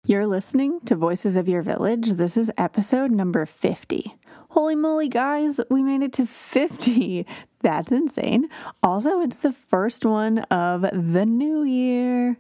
You're 0.06 0.28
listening 0.28 0.80
to 0.86 0.96
Voices 0.96 1.36
of 1.36 1.48
Your 1.48 1.62
Village. 1.62 2.14
This 2.14 2.38
is 2.38 2.52
episode 2.58 3.12
number 3.12 3.46
50. 3.46 4.16
Holy 4.50 4.76
moly, 4.76 5.08
guys, 5.08 5.62
we 5.70 5.84
made 5.84 6.02
it 6.02 6.14
to 6.14 6.26
50. 6.26 7.28
That's 7.62 7.92
insane. 7.92 8.50
Also, 8.82 9.22
it's 9.22 9.38
the 9.38 9.52
first 9.52 10.06
one 10.06 10.40
of 10.40 10.82
the 10.82 11.26
new 11.26 11.64
year. 11.64 12.38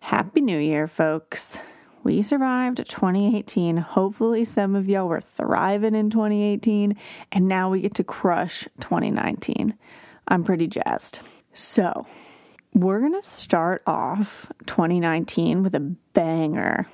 Happy 0.00 0.40
New 0.40 0.58
Year, 0.58 0.86
folks. 0.86 1.62
We 2.02 2.22
survived 2.22 2.78
2018. 2.78 3.76
Hopefully, 3.76 4.44
some 4.44 4.74
of 4.74 4.88
y'all 4.88 5.08
were 5.08 5.20
thriving 5.20 5.94
in 5.94 6.10
2018, 6.10 6.96
and 7.30 7.48
now 7.48 7.70
we 7.70 7.80
get 7.80 7.94
to 7.94 8.04
crush 8.04 8.64
2019. 8.80 9.78
I'm 10.30 10.44
pretty 10.44 10.68
jazzed. 10.68 11.20
So, 11.52 12.06
we're 12.72 13.00
going 13.00 13.20
to 13.20 13.22
start 13.22 13.82
off 13.86 14.50
2019 14.66 15.62
with 15.62 15.74
a 15.74 15.80
banger. 15.80 16.86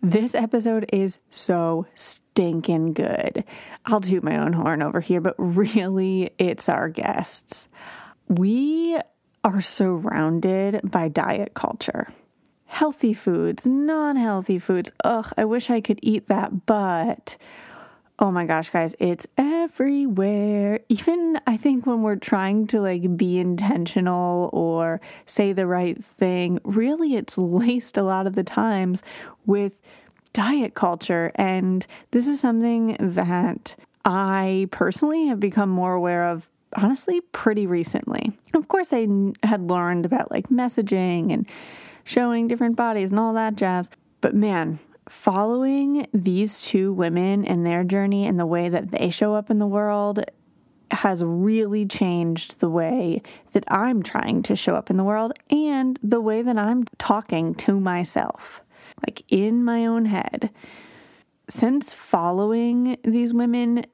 This 0.00 0.34
episode 0.34 0.88
is 0.92 1.18
so 1.28 1.86
stinking 1.94 2.92
good. 2.92 3.44
I'll 3.84 4.00
toot 4.00 4.22
my 4.22 4.38
own 4.38 4.52
horn 4.52 4.80
over 4.80 5.00
here, 5.00 5.20
but 5.20 5.34
really, 5.38 6.30
it's 6.38 6.68
our 6.68 6.88
guests. 6.88 7.68
We 8.28 8.98
are 9.42 9.60
surrounded 9.60 10.80
by 10.84 11.08
diet 11.08 11.54
culture 11.54 12.08
healthy 12.68 13.14
foods, 13.14 13.66
non 13.66 14.16
healthy 14.16 14.58
foods. 14.58 14.92
Ugh, 15.02 15.32
I 15.36 15.44
wish 15.44 15.70
I 15.70 15.80
could 15.80 15.98
eat 16.02 16.28
that, 16.28 16.66
but 16.66 17.36
oh 18.18 18.30
my 18.30 18.44
gosh, 18.44 18.70
guys, 18.70 18.96
it's 18.98 19.26
everywhere. 19.36 20.80
Even 20.88 21.40
I 21.46 21.56
think 21.56 21.86
when 21.86 22.02
we're 22.02 22.16
trying 22.16 22.66
to 22.68 22.80
like 22.80 23.16
be 23.16 23.38
intentional 23.38 24.50
or 24.52 25.00
say 25.24 25.52
the 25.52 25.66
right 25.66 26.02
thing, 26.04 26.58
really 26.64 27.14
it's 27.14 27.38
laced 27.38 27.96
a 27.96 28.02
lot 28.02 28.26
of 28.26 28.34
the 28.34 28.44
times 28.44 29.02
with 29.46 29.72
diet 30.32 30.74
culture. 30.74 31.30
And 31.36 31.86
this 32.10 32.26
is 32.26 32.40
something 32.40 32.96
that 32.98 33.76
I 34.04 34.68
personally 34.70 35.26
have 35.26 35.40
become 35.40 35.70
more 35.70 35.94
aware 35.94 36.28
of 36.28 36.48
honestly 36.76 37.20
pretty 37.20 37.66
recently. 37.66 38.32
Of 38.54 38.68
course, 38.68 38.92
I 38.92 39.06
had 39.42 39.70
learned 39.70 40.04
about 40.04 40.30
like 40.30 40.48
messaging 40.48 41.32
and 41.32 41.46
showing 42.04 42.48
different 42.48 42.76
bodies 42.76 43.10
and 43.10 43.20
all 43.20 43.34
that 43.34 43.56
jazz. 43.56 43.90
But 44.20 44.34
man, 44.34 44.80
following 45.08 46.06
these 46.12 46.62
two 46.62 46.92
women 46.92 47.44
and 47.44 47.64
their 47.64 47.84
journey 47.84 48.26
and 48.26 48.38
the 48.38 48.46
way 48.46 48.68
that 48.68 48.90
they 48.90 49.10
show 49.10 49.34
up 49.34 49.50
in 49.50 49.58
the 49.58 49.66
world 49.66 50.24
has 50.90 51.22
really 51.24 51.86
changed 51.86 52.60
the 52.60 52.68
way 52.68 53.22
that 53.52 53.64
I'm 53.68 54.02
trying 54.02 54.42
to 54.44 54.56
show 54.56 54.74
up 54.74 54.90
in 54.90 54.96
the 54.96 55.04
world 55.04 55.32
and 55.50 55.98
the 56.02 56.20
way 56.20 56.42
that 56.42 56.58
I'm 56.58 56.84
talking 56.98 57.54
to 57.56 57.78
myself, 57.78 58.62
like 59.06 59.22
in 59.28 59.64
my 59.64 59.84
own 59.84 60.06
head. 60.06 60.50
Since 61.48 61.92
following 61.92 62.96
these 63.04 63.34
women, 63.34 63.84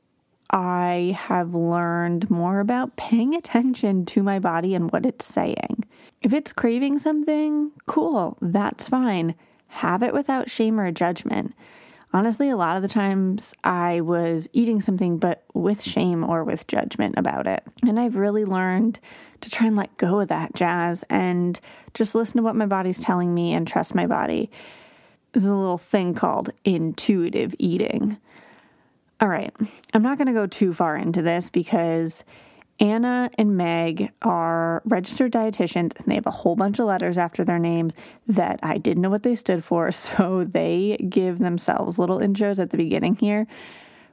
I 0.50 1.16
have 1.18 1.54
learned 1.54 2.30
more 2.30 2.60
about 2.60 2.96
paying 2.96 3.34
attention 3.34 4.06
to 4.06 4.22
my 4.22 4.38
body 4.38 4.74
and 4.74 4.90
what 4.90 5.06
it's 5.06 5.26
saying. 5.26 5.84
If 6.22 6.32
it's 6.32 6.52
craving 6.52 6.98
something, 6.98 7.72
cool, 7.86 8.38
that's 8.40 8.88
fine. 8.88 9.34
Have 9.74 10.04
it 10.04 10.14
without 10.14 10.48
shame 10.48 10.78
or 10.78 10.92
judgment. 10.92 11.52
Honestly, 12.12 12.48
a 12.48 12.56
lot 12.56 12.76
of 12.76 12.82
the 12.82 12.88
times 12.88 13.56
I 13.64 14.02
was 14.02 14.48
eating 14.52 14.80
something, 14.80 15.18
but 15.18 15.42
with 15.52 15.82
shame 15.82 16.22
or 16.22 16.44
with 16.44 16.68
judgment 16.68 17.16
about 17.18 17.48
it. 17.48 17.64
And 17.82 17.98
I've 17.98 18.14
really 18.14 18.44
learned 18.44 19.00
to 19.40 19.50
try 19.50 19.66
and 19.66 19.74
let 19.74 19.96
go 19.96 20.20
of 20.20 20.28
that 20.28 20.54
jazz 20.54 21.04
and 21.10 21.58
just 21.92 22.14
listen 22.14 22.36
to 22.36 22.44
what 22.44 22.54
my 22.54 22.66
body's 22.66 23.00
telling 23.00 23.34
me 23.34 23.52
and 23.52 23.66
trust 23.66 23.96
my 23.96 24.06
body. 24.06 24.48
There's 25.32 25.46
a 25.46 25.52
little 25.52 25.76
thing 25.76 26.14
called 26.14 26.50
intuitive 26.64 27.52
eating. 27.58 28.16
All 29.20 29.26
right, 29.26 29.52
I'm 29.92 30.02
not 30.02 30.18
going 30.18 30.28
to 30.28 30.32
go 30.32 30.46
too 30.46 30.72
far 30.72 30.96
into 30.96 31.20
this 31.20 31.50
because 31.50 32.22
Anna 32.80 33.30
and 33.38 33.56
Meg 33.56 34.12
are 34.22 34.82
registered 34.84 35.32
dietitians 35.32 35.96
and 35.96 36.06
they 36.06 36.16
have 36.16 36.26
a 36.26 36.32
whole 36.32 36.56
bunch 36.56 36.78
of 36.78 36.86
letters 36.86 37.16
after 37.16 37.44
their 37.44 37.58
names 37.58 37.94
that 38.26 38.58
I 38.62 38.78
didn't 38.78 39.02
know 39.02 39.10
what 39.10 39.22
they 39.22 39.34
stood 39.34 39.64
for. 39.64 39.90
So 40.04 40.44
they 40.44 40.96
give 41.08 41.38
themselves 41.38 41.98
little 41.98 42.18
intros 42.18 42.58
at 42.58 42.70
the 42.70 42.76
beginning 42.76 43.16
here. 43.16 43.46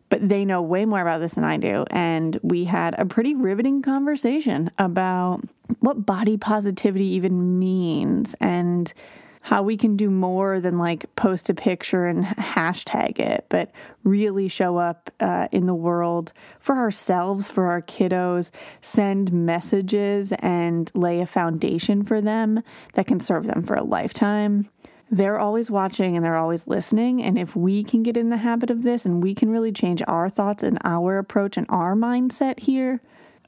But 0.10 0.28
they 0.28 0.46
know 0.46 0.62
way 0.62 0.86
more 0.86 1.02
about 1.02 1.20
this 1.20 1.36
than 1.36 1.44
I 1.44 1.58
do. 1.58 1.86
And 1.90 2.38
we 2.42 2.66
had 2.66 2.96
a 2.98 3.06
pretty 3.06 3.36
riveting 3.36 3.82
conversation 3.82 4.72
about 4.78 5.42
what 5.80 6.06
body 6.06 6.38
positivity 6.38 7.06
even 7.06 7.60
means 7.60 8.36
and 8.40 8.94
how 9.42 9.64
we 9.64 9.76
can 9.76 9.98
do 9.98 10.10
more 10.10 10.60
than 10.60 10.78
like 10.78 11.14
post 11.16 11.50
a 11.50 11.54
picture 11.54 12.06
and 12.06 12.24
hashtag 12.24 13.20
it, 13.20 13.46
but 13.50 13.72
really 14.04 14.48
show 14.48 14.78
up 14.78 15.10
uh, 15.20 15.48
in 15.52 15.66
the 15.66 15.74
world 15.74 16.32
for 16.60 16.76
ourselves, 16.76 17.50
for 17.50 17.66
our 17.66 17.82
kiddos, 17.82 18.52
send 18.82 19.34
messages 19.34 20.32
and 20.40 20.92
lay 20.94 21.22
a 21.22 21.26
foundation 21.26 22.04
for 22.04 22.22
them 22.22 22.62
that 22.94 23.08
can 23.08 23.20
serve 23.20 23.48
them 23.48 23.64
for 23.64 23.76
a 23.76 23.84
lifetime. 23.84 24.70
They're 25.10 25.40
always 25.40 25.70
watching 25.72 26.16
and 26.16 26.24
they're 26.24 26.38
always 26.38 26.68
listening. 26.68 27.22
And 27.22 27.38
if 27.38 27.56
we 27.56 27.84
can 27.84 28.04
get 28.04 28.16
in 28.16 28.30
the 28.30 28.38
habit 28.38 28.70
of 28.70 28.84
this 28.84 29.06
and 29.06 29.24
we 29.24 29.34
can 29.34 29.50
really 29.50 29.72
change 29.72 30.02
our 30.08 30.30
thoughts 30.30 30.64
and 30.64 30.78
our 30.86 31.18
approach 31.18 31.58
and 31.58 31.66
our 31.68 31.96
mindset 31.96 32.60
here, 32.60 33.02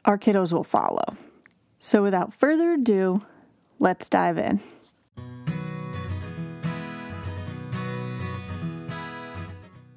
our 0.06 0.18
kiddos 0.18 0.52
will 0.52 0.66
follow. 0.66 1.16
So 1.78 2.02
without 2.02 2.34
further 2.34 2.74
ado, 2.74 3.26
let's 3.80 4.10
dive 4.10 4.38
in. 4.38 4.60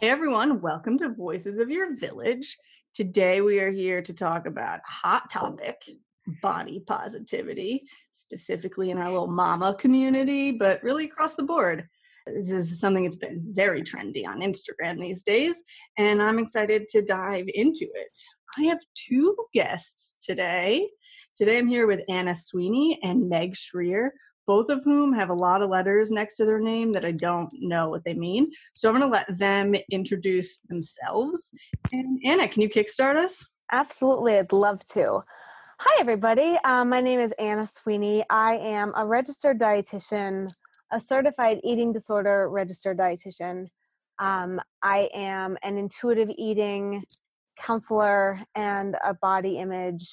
Hey 0.00 0.08
everyone, 0.08 0.62
welcome 0.62 0.96
to 0.96 1.10
Voices 1.10 1.58
of 1.58 1.68
Your 1.68 1.94
Village. 1.94 2.56
Today, 2.94 3.42
we 3.42 3.60
are 3.60 3.70
here 3.70 4.00
to 4.00 4.14
talk 4.14 4.46
about 4.46 4.80
hot 4.82 5.28
topic 5.28 5.76
body 6.40 6.82
positivity, 6.86 7.82
specifically 8.10 8.88
in 8.88 8.96
our 8.96 9.10
little 9.10 9.26
mama 9.26 9.76
community, 9.78 10.52
but 10.52 10.82
really 10.82 11.04
across 11.04 11.34
the 11.34 11.42
board. 11.42 11.86
This 12.26 12.50
is 12.50 12.80
something 12.80 13.04
that's 13.04 13.16
been 13.16 13.44
very 13.50 13.82
trendy 13.82 14.26
on 14.26 14.40
Instagram 14.40 14.98
these 14.98 15.22
days, 15.22 15.62
and 15.98 16.22
I'm 16.22 16.38
excited 16.38 16.88
to 16.88 17.02
dive 17.02 17.50
into 17.52 17.86
it. 17.94 18.16
I 18.56 18.62
have 18.62 18.80
two 18.94 19.36
guests 19.52 20.16
today. 20.18 20.88
Today 21.36 21.58
I'm 21.58 21.68
here 21.68 21.86
with 21.86 22.04
Anna 22.08 22.34
Sweeney 22.34 22.98
and 23.02 23.28
Meg 23.28 23.54
Schrier, 23.54 24.12
both 24.50 24.68
of 24.68 24.82
whom 24.82 25.12
have 25.12 25.30
a 25.30 25.34
lot 25.34 25.62
of 25.62 25.70
letters 25.70 26.10
next 26.10 26.34
to 26.34 26.44
their 26.44 26.58
name 26.58 26.90
that 26.90 27.04
I 27.04 27.12
don't 27.12 27.48
know 27.60 27.88
what 27.88 28.02
they 28.02 28.14
mean. 28.14 28.50
So 28.72 28.88
I'm 28.88 28.98
going 28.98 29.08
to 29.08 29.16
let 29.16 29.38
them 29.38 29.76
introduce 29.92 30.58
themselves. 30.62 31.52
And 31.92 32.18
Anna, 32.24 32.48
can 32.48 32.60
you 32.60 32.68
kickstart 32.68 33.14
us? 33.14 33.46
Absolutely, 33.70 34.38
I'd 34.38 34.52
love 34.52 34.84
to. 34.86 35.20
Hi, 35.78 36.00
everybody. 36.00 36.58
Um, 36.64 36.88
my 36.88 37.00
name 37.00 37.20
is 37.20 37.32
Anna 37.38 37.68
Sweeney. 37.80 38.24
I 38.28 38.56
am 38.56 38.92
a 38.96 39.06
registered 39.06 39.60
dietitian, 39.60 40.44
a 40.90 40.98
certified 40.98 41.60
eating 41.62 41.92
disorder 41.92 42.50
registered 42.50 42.98
dietitian. 42.98 43.68
Um, 44.18 44.60
I 44.82 45.10
am 45.14 45.58
an 45.62 45.78
intuitive 45.78 46.28
eating 46.36 47.04
counselor 47.56 48.40
and 48.56 48.96
a 49.04 49.14
body 49.14 49.58
image 49.58 50.10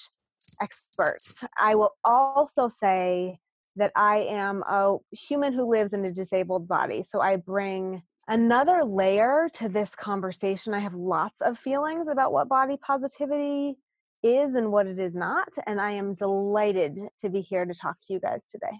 expert. 0.62 1.18
I 1.60 1.74
will 1.74 1.95
also 2.06 2.69
say 2.69 3.40
that 3.77 3.91
I 3.95 4.27
am 4.29 4.63
a 4.63 4.97
human 5.12 5.53
who 5.53 5.69
lives 5.71 5.94
in 5.94 6.06
a 6.06 6.12
disabled 6.12 6.68
body. 6.68 7.03
So 7.03 7.21
I 7.21 7.38
bring 7.38 8.01
another 8.27 8.83
layer 8.83 9.50
to 9.53 9.69
this 9.69 9.95
conversation. 9.95 10.74
I 10.74 10.79
have 10.79 10.94
lots 10.94 11.41
of 11.41 11.57
feelings 11.57 12.07
about 12.12 12.33
what 12.33 12.50
body 12.50 12.77
positivity 12.85 13.77
is 14.24 14.56
and 14.56 14.71
what 14.71 14.88
it 14.88 15.00
is 15.00 15.15
not. 15.15 15.50
And 15.65 15.79
I 15.79 15.91
am 15.91 16.15
delighted 16.15 17.00
to 17.21 17.29
be 17.29 17.41
here 17.41 17.65
to 17.65 17.74
talk 17.74 17.95
to 18.07 18.13
you 18.13 18.19
guys 18.19 18.44
today. 18.51 18.79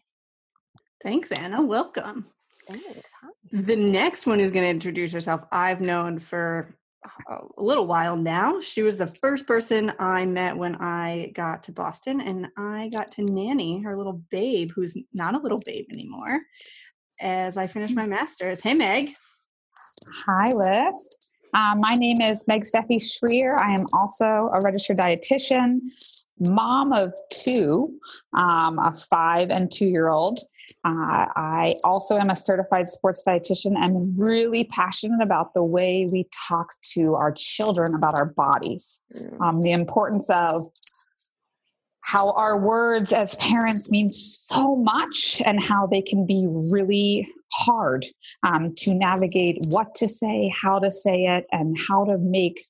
Thanks, 1.03 1.31
Anna. 1.31 1.61
Welcome. 1.61 2.25
Thanks. 2.69 3.09
Hi. 3.21 3.29
The 3.51 3.75
next 3.75 4.27
one 4.27 4.39
is 4.39 4.51
going 4.51 4.65
to 4.65 4.69
introduce 4.69 5.13
herself. 5.13 5.41
I've 5.51 5.79
known 5.79 6.19
for 6.19 6.75
a 7.27 7.42
little 7.57 7.88
while 7.88 8.15
now. 8.15 8.62
She 8.62 8.83
was 8.83 8.98
the 8.98 9.07
first 9.07 9.48
person 9.48 9.92
I 10.00 10.25
met 10.25 10.56
when 10.56 10.75
I 10.75 11.31
got 11.36 11.63
to 11.63 11.71
Boston, 11.71 12.21
and 12.21 12.48
I 12.57 12.89
got 12.94 13.12
to 13.13 13.25
nanny 13.31 13.81
her 13.83 13.98
little 13.98 14.21
babe, 14.31 14.71
who's 14.75 14.98
not 15.13 15.36
a 15.36 15.39
little 15.39 15.59
babe 15.65 15.86
anymore, 15.94 16.42
as 17.21 17.57
I 17.57 17.68
finished 17.68 17.95
my 17.95 18.06
master's. 18.06 18.62
Hey, 18.62 18.74
Meg. 18.74 19.15
Hi, 20.25 20.45
Liz. 20.54 21.18
Um, 21.54 21.80
my 21.80 21.94
name 21.94 22.21
is 22.21 22.48
Meg 22.48 22.63
Steffey 22.63 23.01
Schrier. 23.01 23.57
I 23.57 23.74
am 23.74 23.86
also 23.94 24.51
a 24.53 24.60
registered 24.63 24.98
dietitian, 24.98 25.80
mom 26.50 26.94
of 26.94 27.13
two, 27.31 27.98
um, 28.33 28.80
a 28.80 28.94
five 29.10 29.50
and 29.50 29.71
two 29.71 29.86
year 29.86 30.10
old. 30.10 30.39
Uh, 30.88 31.25
I 31.36 31.75
also 31.84 32.18
am 32.18 32.30
a 32.30 32.36
certified 32.36 32.88
sports 32.88 33.22
dietitian 33.28 33.75
and 33.75 34.00
really 34.18 34.63
passionate 34.63 35.22
about 35.22 35.54
the 35.54 35.66
way 35.66 36.07
we 36.13 36.30
talk 36.48 36.69
to 36.94 37.16
our 37.16 37.34
children 37.36 37.94
about 37.94 38.13
our 38.16 38.31
bodies, 38.31 39.01
mm. 39.13 39.42
um, 39.42 39.62
the 39.62 39.72
importance 39.72 40.30
of 40.30 40.62
how 42.00 42.31
our 42.31 42.57
words 42.57 43.12
as 43.12 43.36
parents 43.36 43.92
mean 43.92 44.10
so 44.13 44.78
much 44.78 45.42
and 45.45 45.62
how 45.62 45.88
they 45.88 46.01
can 46.01 46.25
be 46.25 46.48
really 46.72 47.28
hard 47.51 48.06
um, 48.44 48.74
to 48.78 48.94
navigate 48.94 49.57
what 49.72 49.94
to 49.95 50.07
say, 50.07 50.50
how 50.62 50.80
to 50.80 50.89
say 50.89 51.25
it, 51.25 51.45
and 51.51 51.75
how 51.89 52.06
to 52.06 52.18
make 52.18 52.62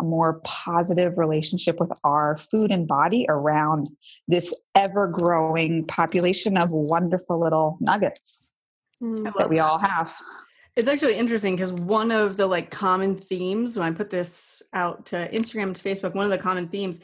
a 0.00 0.02
more 0.02 0.40
positive 0.44 1.18
relationship 1.18 1.78
with 1.78 1.92
our 2.04 2.36
food 2.36 2.70
and 2.70 2.88
body 2.88 3.26
around 3.28 3.90
this 4.28 4.54
ever 4.74 5.08
growing 5.08 5.84
population 5.86 6.56
of 6.56 6.70
wonderful 6.70 7.40
little 7.40 7.76
nuggets 7.80 8.48
mm, 9.02 9.30
that 9.36 9.48
we 9.48 9.58
all 9.58 9.78
have. 9.78 10.14
It's 10.74 10.88
actually 10.88 11.16
interesting 11.16 11.54
because 11.54 11.72
one 11.72 12.10
of 12.10 12.36
the 12.36 12.46
like 12.46 12.70
common 12.70 13.16
themes 13.16 13.78
when 13.78 13.92
I 13.92 13.94
put 13.94 14.10
this 14.10 14.62
out 14.72 15.06
to 15.06 15.30
Instagram 15.30 15.74
to 15.74 15.82
Facebook, 15.82 16.14
one 16.14 16.24
of 16.24 16.30
the 16.30 16.38
common 16.38 16.68
themes 16.68 17.00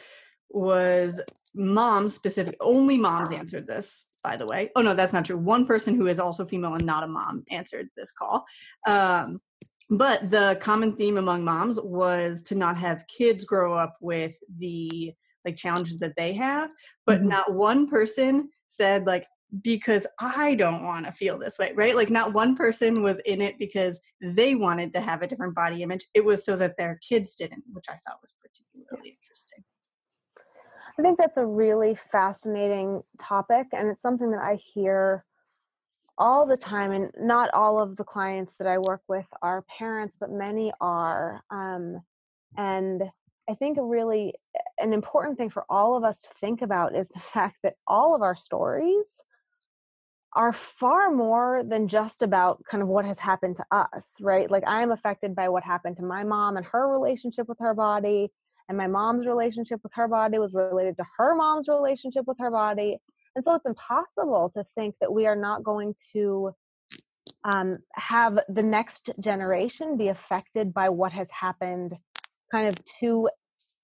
was 0.50 1.20
moms 1.54 2.14
specific 2.14 2.56
only 2.60 2.96
moms 2.96 3.34
answered 3.34 3.66
this 3.66 4.06
by 4.22 4.36
the 4.36 4.46
way. 4.46 4.70
Oh 4.74 4.80
no 4.80 4.94
that's 4.94 5.12
not 5.12 5.26
true. 5.26 5.36
One 5.36 5.66
person 5.66 5.94
who 5.94 6.06
is 6.06 6.18
also 6.18 6.46
female 6.46 6.74
and 6.74 6.84
not 6.84 7.04
a 7.04 7.08
mom 7.08 7.44
answered 7.52 7.88
this 7.96 8.12
call. 8.12 8.46
Um, 8.88 9.40
but 9.90 10.30
the 10.30 10.58
common 10.60 10.94
theme 10.94 11.16
among 11.16 11.44
moms 11.44 11.80
was 11.80 12.42
to 12.42 12.54
not 12.54 12.76
have 12.76 13.06
kids 13.06 13.44
grow 13.44 13.74
up 13.74 13.96
with 14.00 14.36
the 14.58 15.14
like 15.44 15.56
challenges 15.56 15.98
that 15.98 16.14
they 16.16 16.34
have. 16.34 16.70
But 17.06 17.20
mm-hmm. 17.20 17.28
not 17.28 17.54
one 17.54 17.88
person 17.88 18.50
said 18.66 19.06
like 19.06 19.26
because 19.62 20.06
i 20.20 20.54
don't 20.54 20.84
want 20.84 21.06
to 21.06 21.12
feel 21.12 21.38
this 21.38 21.58
way 21.58 21.72
right? 21.74 21.96
Like 21.96 22.10
not 22.10 22.34
one 22.34 22.54
person 22.54 22.92
was 23.02 23.18
in 23.20 23.40
it 23.40 23.58
because 23.58 23.98
they 24.20 24.54
wanted 24.54 24.92
to 24.92 25.00
have 25.00 25.22
a 25.22 25.26
different 25.26 25.54
body 25.54 25.82
image. 25.82 26.06
It 26.12 26.22
was 26.22 26.44
so 26.44 26.54
that 26.56 26.76
their 26.76 27.00
kids 27.08 27.34
didn't 27.34 27.64
which 27.72 27.86
i 27.88 27.96
thought 28.06 28.18
was 28.20 28.34
particularly 28.42 29.16
interesting. 29.18 29.64
I 30.98 31.02
think 31.02 31.16
that's 31.16 31.36
a 31.36 31.46
really 31.46 31.96
fascinating 32.10 33.02
topic, 33.20 33.68
and 33.72 33.88
it's 33.88 34.02
something 34.02 34.32
that 34.32 34.42
I 34.42 34.58
hear 34.74 35.24
all 36.18 36.46
the 36.46 36.56
time. 36.56 36.92
And 36.92 37.10
not 37.18 37.50
all 37.54 37.80
of 37.80 37.96
the 37.96 38.04
clients 38.04 38.56
that 38.56 38.66
I 38.66 38.78
work 38.78 39.02
with 39.08 39.26
are 39.40 39.64
parents, 39.78 40.16
but 40.20 40.30
many 40.30 40.72
are. 40.80 41.42
Um, 41.50 42.02
and 42.56 43.04
I 43.48 43.54
think 43.54 43.78
a 43.78 43.82
really 43.82 44.34
an 44.78 44.92
important 44.92 45.38
thing 45.38 45.50
for 45.50 45.64
all 45.70 45.96
of 45.96 46.04
us 46.04 46.20
to 46.20 46.28
think 46.40 46.60
about 46.62 46.94
is 46.94 47.08
the 47.08 47.20
fact 47.34 47.58
that 47.62 47.74
all 47.86 48.14
of 48.14 48.22
our 48.22 48.36
stories 48.36 49.08
are 50.34 50.52
far 50.52 51.10
more 51.10 51.62
than 51.66 51.88
just 51.88 52.22
about 52.22 52.62
kind 52.70 52.82
of 52.82 52.88
what 52.88 53.06
has 53.06 53.18
happened 53.18 53.56
to 53.56 53.64
us, 53.70 54.16
right? 54.20 54.50
Like 54.50 54.68
I 54.68 54.82
am 54.82 54.92
affected 54.92 55.34
by 55.34 55.48
what 55.48 55.64
happened 55.64 55.96
to 55.96 56.02
my 56.02 56.22
mom 56.22 56.58
and 56.58 56.66
her 56.66 56.86
relationship 56.92 57.48
with 57.48 57.58
her 57.60 57.72
body 57.72 58.30
and 58.68 58.76
my 58.76 58.86
mom's 58.86 59.26
relationship 59.26 59.80
with 59.82 59.92
her 59.94 60.06
body 60.06 60.38
was 60.38 60.52
related 60.52 60.96
to 60.98 61.04
her 61.16 61.34
mom's 61.34 61.68
relationship 61.68 62.26
with 62.26 62.38
her 62.38 62.50
body 62.50 62.98
and 63.34 63.44
so 63.44 63.54
it's 63.54 63.66
impossible 63.66 64.50
to 64.54 64.64
think 64.74 64.94
that 65.00 65.12
we 65.12 65.26
are 65.26 65.36
not 65.36 65.64
going 65.64 65.94
to 66.12 66.52
um, 67.44 67.78
have 67.94 68.38
the 68.48 68.62
next 68.62 69.10
generation 69.20 69.96
be 69.96 70.08
affected 70.08 70.74
by 70.74 70.88
what 70.88 71.12
has 71.12 71.30
happened 71.30 71.96
kind 72.50 72.68
of 72.68 72.74
to 73.00 73.28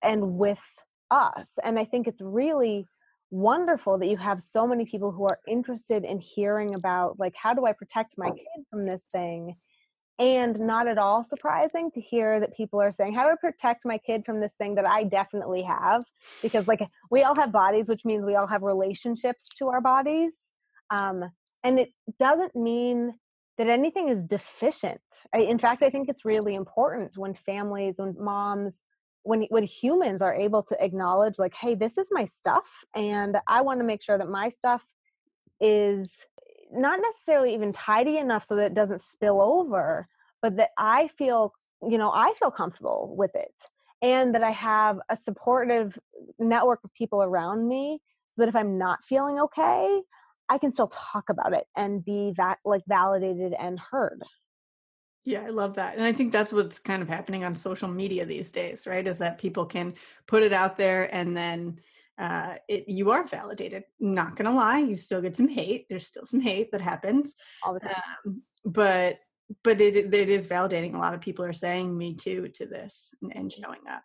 and 0.02 0.36
with 0.36 0.62
us. 1.10 1.58
And 1.62 1.78
i 1.78 1.84
think 1.84 2.06
it's 2.06 2.20
really 2.20 2.86
wonderful 3.30 3.98
that 3.98 4.06
you 4.06 4.16
have 4.16 4.40
so 4.42 4.66
many 4.66 4.84
people 4.84 5.10
who 5.10 5.24
are 5.24 5.38
interested 5.48 6.04
in 6.04 6.20
hearing 6.20 6.68
about 6.76 7.18
like 7.18 7.34
how 7.34 7.52
do 7.52 7.66
i 7.66 7.72
protect 7.72 8.14
my 8.16 8.30
kid 8.30 8.64
from 8.70 8.86
this 8.86 9.04
thing 9.10 9.54
and 10.18 10.60
not 10.60 10.86
at 10.86 10.98
all 10.98 11.24
surprising 11.24 11.90
to 11.90 12.00
hear 12.00 12.38
that 12.38 12.56
people 12.56 12.80
are 12.80 12.92
saying 12.92 13.12
how 13.12 13.24
do 13.24 13.30
i 13.30 13.36
protect 13.40 13.84
my 13.84 13.98
kid 13.98 14.24
from 14.24 14.40
this 14.40 14.54
thing 14.54 14.74
that 14.74 14.86
i 14.86 15.02
definitely 15.02 15.62
have 15.62 16.00
because 16.42 16.68
like 16.68 16.86
we 17.10 17.22
all 17.22 17.34
have 17.36 17.50
bodies 17.50 17.88
which 17.88 18.04
means 18.04 18.24
we 18.24 18.36
all 18.36 18.46
have 18.46 18.62
relationships 18.62 19.48
to 19.48 19.66
our 19.68 19.80
bodies 19.80 20.34
um, 20.90 21.24
and 21.64 21.80
it 21.80 21.90
doesn't 22.18 22.54
mean 22.54 23.14
that 23.56 23.68
anything 23.68 24.08
is 24.08 24.22
deficient. 24.24 25.00
I, 25.34 25.38
in 25.40 25.58
fact 25.58 25.82
i 25.82 25.90
think 25.90 26.08
it's 26.08 26.24
really 26.24 26.54
important 26.54 27.16
when 27.16 27.34
families 27.34 27.94
when 27.96 28.14
moms 28.18 28.82
when 29.24 29.42
when 29.50 29.64
humans 29.64 30.22
are 30.22 30.34
able 30.34 30.62
to 30.64 30.84
acknowledge 30.84 31.38
like 31.38 31.54
hey 31.54 31.74
this 31.74 31.98
is 31.98 32.08
my 32.12 32.24
stuff 32.24 32.84
and 32.94 33.36
i 33.48 33.62
want 33.62 33.80
to 33.80 33.84
make 33.84 34.02
sure 34.02 34.18
that 34.18 34.28
my 34.28 34.50
stuff 34.50 34.84
is 35.60 36.10
not 36.74 37.00
necessarily 37.00 37.54
even 37.54 37.72
tidy 37.72 38.18
enough 38.18 38.44
so 38.44 38.56
that 38.56 38.66
it 38.66 38.74
doesn't 38.74 39.00
spill 39.00 39.40
over, 39.40 40.08
but 40.42 40.56
that 40.56 40.70
I 40.78 41.08
feel, 41.08 41.52
you 41.82 41.98
know, 41.98 42.10
I 42.12 42.32
feel 42.38 42.50
comfortable 42.50 43.14
with 43.16 43.34
it 43.34 43.54
and 44.02 44.34
that 44.34 44.42
I 44.42 44.50
have 44.50 44.98
a 45.08 45.16
supportive 45.16 45.98
network 46.38 46.80
of 46.84 46.92
people 46.94 47.22
around 47.22 47.66
me 47.66 48.00
so 48.26 48.42
that 48.42 48.48
if 48.48 48.56
I'm 48.56 48.76
not 48.76 49.04
feeling 49.04 49.38
okay, 49.40 50.02
I 50.48 50.58
can 50.58 50.72
still 50.72 50.88
talk 50.88 51.30
about 51.30 51.54
it 51.54 51.64
and 51.76 52.04
be 52.04 52.34
that 52.36 52.58
like 52.64 52.82
validated 52.86 53.54
and 53.58 53.78
heard. 53.78 54.22
Yeah, 55.24 55.40
I 55.40 55.48
love 55.48 55.76
that. 55.76 55.96
And 55.96 56.04
I 56.04 56.12
think 56.12 56.32
that's 56.32 56.52
what's 56.52 56.78
kind 56.78 57.02
of 57.02 57.08
happening 57.08 57.44
on 57.44 57.54
social 57.54 57.88
media 57.88 58.26
these 58.26 58.52
days, 58.52 58.86
right? 58.86 59.06
Is 59.06 59.18
that 59.18 59.38
people 59.38 59.64
can 59.64 59.94
put 60.26 60.42
it 60.42 60.52
out 60.52 60.76
there 60.76 61.12
and 61.14 61.34
then 61.34 61.80
uh, 62.18 62.54
it, 62.68 62.88
you 62.88 63.10
are 63.10 63.24
validated. 63.24 63.84
Not 63.98 64.36
gonna 64.36 64.54
lie, 64.54 64.78
you 64.78 64.96
still 64.96 65.20
get 65.20 65.36
some 65.36 65.48
hate. 65.48 65.86
There's 65.88 66.06
still 66.06 66.26
some 66.26 66.40
hate 66.40 66.70
that 66.72 66.80
happens 66.80 67.34
all 67.62 67.74
the 67.74 67.80
time. 67.80 68.02
Um, 68.26 68.42
but 68.64 69.18
but 69.62 69.80
it 69.80 69.96
it 70.14 70.30
is 70.30 70.46
validating. 70.46 70.94
A 70.94 70.98
lot 70.98 71.14
of 71.14 71.20
people 71.20 71.44
are 71.44 71.52
saying 71.52 71.96
me 71.96 72.14
too 72.14 72.48
to 72.54 72.66
this 72.66 73.14
and, 73.22 73.34
and 73.36 73.52
showing 73.52 73.80
up. 73.90 74.02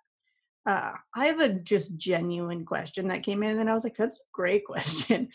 Uh, 0.65 0.91
I 1.15 1.27
have 1.27 1.39
a 1.39 1.49
just 1.49 1.97
genuine 1.97 2.65
question 2.65 3.07
that 3.07 3.23
came 3.23 3.43
in, 3.43 3.59
and 3.59 3.69
I 3.69 3.73
was 3.73 3.83
like, 3.83 3.95
"That's 3.95 4.17
a 4.17 4.31
great 4.33 4.65
question. 4.65 5.29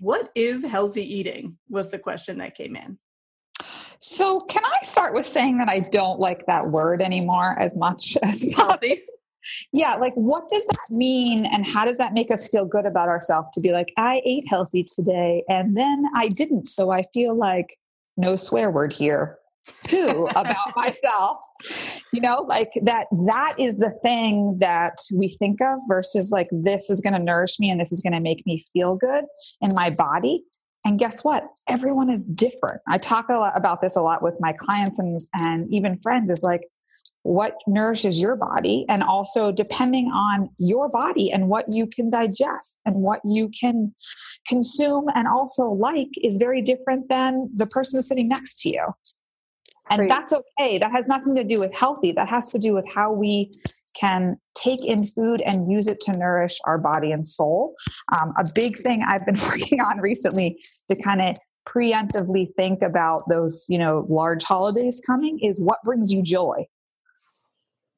what 0.00 0.30
is 0.34 0.64
healthy 0.64 1.14
eating?" 1.14 1.58
Was 1.68 1.90
the 1.90 1.98
question 1.98 2.38
that 2.38 2.56
came 2.56 2.76
in. 2.76 2.98
So, 4.00 4.36
can 4.48 4.64
I 4.64 4.84
start 4.84 5.14
with 5.14 5.26
saying 5.26 5.58
that 5.58 5.68
I 5.68 5.80
don't 5.92 6.18
like 6.18 6.44
that 6.46 6.66
word 6.66 7.02
anymore 7.02 7.56
as 7.58 7.76
much 7.76 8.16
as 8.22 8.44
healthy? 8.56 9.02
Yeah, 9.72 9.94
like 9.94 10.14
what 10.14 10.48
does 10.48 10.64
that 10.66 10.96
mean 10.96 11.46
and 11.46 11.66
how 11.66 11.84
does 11.84 11.98
that 11.98 12.12
make 12.12 12.30
us 12.30 12.48
feel 12.48 12.64
good 12.64 12.86
about 12.86 13.08
ourselves 13.08 13.48
to 13.54 13.60
be 13.60 13.72
like, 13.72 13.92
I 13.96 14.22
ate 14.24 14.44
healthy 14.48 14.84
today 14.84 15.44
and 15.48 15.76
then 15.76 16.04
I 16.14 16.26
didn't. 16.26 16.66
So 16.66 16.90
I 16.90 17.04
feel 17.12 17.36
like 17.36 17.78
no 18.16 18.36
swear 18.36 18.70
word 18.70 18.92
here 18.92 19.38
too 19.86 20.28
about 20.30 20.76
myself. 20.76 21.36
You 22.12 22.20
know, 22.20 22.46
like 22.48 22.70
that 22.82 23.06
that 23.26 23.54
is 23.58 23.78
the 23.78 23.92
thing 24.02 24.58
that 24.60 24.98
we 25.14 25.34
think 25.38 25.60
of 25.62 25.78
versus 25.88 26.30
like 26.30 26.48
this 26.50 26.90
is 26.90 27.00
going 27.00 27.14
to 27.14 27.22
nourish 27.22 27.58
me 27.58 27.70
and 27.70 27.80
this 27.80 27.92
is 27.92 28.02
going 28.02 28.12
to 28.12 28.20
make 28.20 28.44
me 28.46 28.62
feel 28.72 28.96
good 28.96 29.24
in 29.60 29.68
my 29.76 29.90
body. 29.96 30.44
And 30.84 30.98
guess 30.98 31.22
what? 31.22 31.44
Everyone 31.68 32.10
is 32.10 32.26
different. 32.26 32.82
I 32.88 32.98
talk 32.98 33.28
a 33.28 33.34
lot 33.34 33.56
about 33.56 33.80
this 33.80 33.96
a 33.96 34.02
lot 34.02 34.22
with 34.22 34.34
my 34.40 34.52
clients 34.52 34.98
and 34.98 35.20
and 35.40 35.72
even 35.72 35.96
friends 35.98 36.30
is 36.30 36.42
like 36.42 36.62
what 37.22 37.54
nourishes 37.66 38.20
your 38.20 38.36
body 38.36 38.84
and 38.88 39.02
also 39.02 39.52
depending 39.52 40.06
on 40.08 40.48
your 40.58 40.86
body 40.92 41.30
and 41.30 41.48
what 41.48 41.64
you 41.72 41.86
can 41.86 42.10
digest 42.10 42.80
and 42.84 42.96
what 42.96 43.20
you 43.24 43.48
can 43.48 43.92
consume 44.48 45.06
and 45.14 45.28
also 45.28 45.66
like 45.66 46.08
is 46.22 46.36
very 46.38 46.60
different 46.60 47.08
than 47.08 47.48
the 47.54 47.66
person 47.66 48.02
sitting 48.02 48.28
next 48.28 48.60
to 48.60 48.70
you. 48.70 48.86
And 49.90 49.98
Great. 49.98 50.10
that's 50.10 50.32
okay. 50.32 50.78
That 50.78 50.90
has 50.90 51.06
nothing 51.06 51.34
to 51.36 51.44
do 51.44 51.60
with 51.60 51.74
healthy. 51.74 52.12
That 52.12 52.28
has 52.28 52.50
to 52.52 52.58
do 52.58 52.72
with 52.72 52.86
how 52.92 53.12
we 53.12 53.50
can 53.98 54.36
take 54.54 54.84
in 54.84 55.06
food 55.06 55.42
and 55.46 55.70
use 55.70 55.86
it 55.86 56.00
to 56.00 56.12
nourish 56.18 56.58
our 56.64 56.78
body 56.78 57.12
and 57.12 57.26
soul. 57.26 57.74
Um, 58.20 58.32
a 58.38 58.44
big 58.54 58.76
thing 58.78 59.04
i've 59.06 59.26
been 59.26 59.38
working 59.48 59.80
on 59.80 59.98
recently 59.98 60.58
to 60.88 60.96
kind 60.96 61.20
of 61.20 61.36
preemptively 61.68 62.48
think 62.56 62.82
about 62.82 63.20
those 63.28 63.66
you 63.68 63.78
know 63.78 64.06
large 64.08 64.42
holidays 64.44 65.00
coming 65.06 65.38
is 65.40 65.60
what 65.60 65.78
brings 65.84 66.10
you 66.10 66.22
joy 66.22 66.66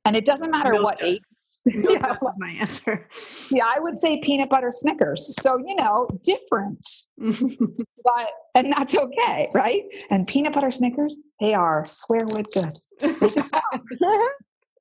and 0.05 0.17
it 0.17 0.25
doesn't 0.25 0.51
matter 0.51 0.73
Milk 0.73 0.85
what 0.85 1.05
age. 1.05 1.23
yeah. 1.67 2.13
my 2.37 2.51
answer. 2.51 3.09
Yeah, 3.51 3.65
I 3.65 3.81
would 3.81 3.99
say 3.99 4.21
peanut 4.23 4.51
butter 4.51 4.71
Snickers. 4.71 5.35
So, 5.41 5.57
you 5.59 5.75
know, 5.77 6.07
different. 6.23 6.87
but 7.19 8.29
and 8.55 8.73
that's 8.73 8.95
okay, 8.95 9.49
right? 9.55 9.83
And 10.11 10.27
peanut 10.27 10.53
butter 10.53 10.71
Snickers, 10.71 11.17
they 11.41 11.55
are 11.55 11.85
swear 11.87 12.21
swearwood 12.21 12.47
good. 12.53 12.71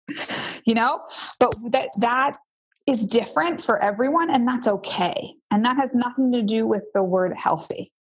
you 0.65 0.73
know, 0.73 0.99
but 1.39 1.55
that 1.71 1.89
that 1.99 2.33
is 2.85 3.05
different 3.05 3.63
for 3.63 3.81
everyone 3.81 4.29
and 4.29 4.45
that's 4.45 4.67
okay. 4.67 5.35
And 5.51 5.63
that 5.63 5.77
has 5.77 5.91
nothing 5.93 6.33
to 6.33 6.41
do 6.41 6.67
with 6.67 6.83
the 6.93 7.01
word 7.01 7.33
healthy. 7.37 7.93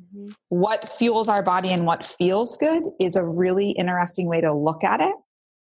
Mm-hmm. 0.00 0.28
What 0.50 0.88
fuels 0.98 1.28
our 1.28 1.42
body 1.42 1.70
and 1.70 1.84
what 1.84 2.06
feels 2.06 2.56
good 2.56 2.84
is 3.00 3.16
a 3.16 3.24
really 3.24 3.72
interesting 3.72 4.28
way 4.28 4.40
to 4.40 4.52
look 4.52 4.84
at 4.84 5.00
it 5.00 5.14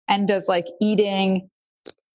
and 0.08 0.28
does 0.28 0.48
like 0.48 0.66
eating 0.80 1.48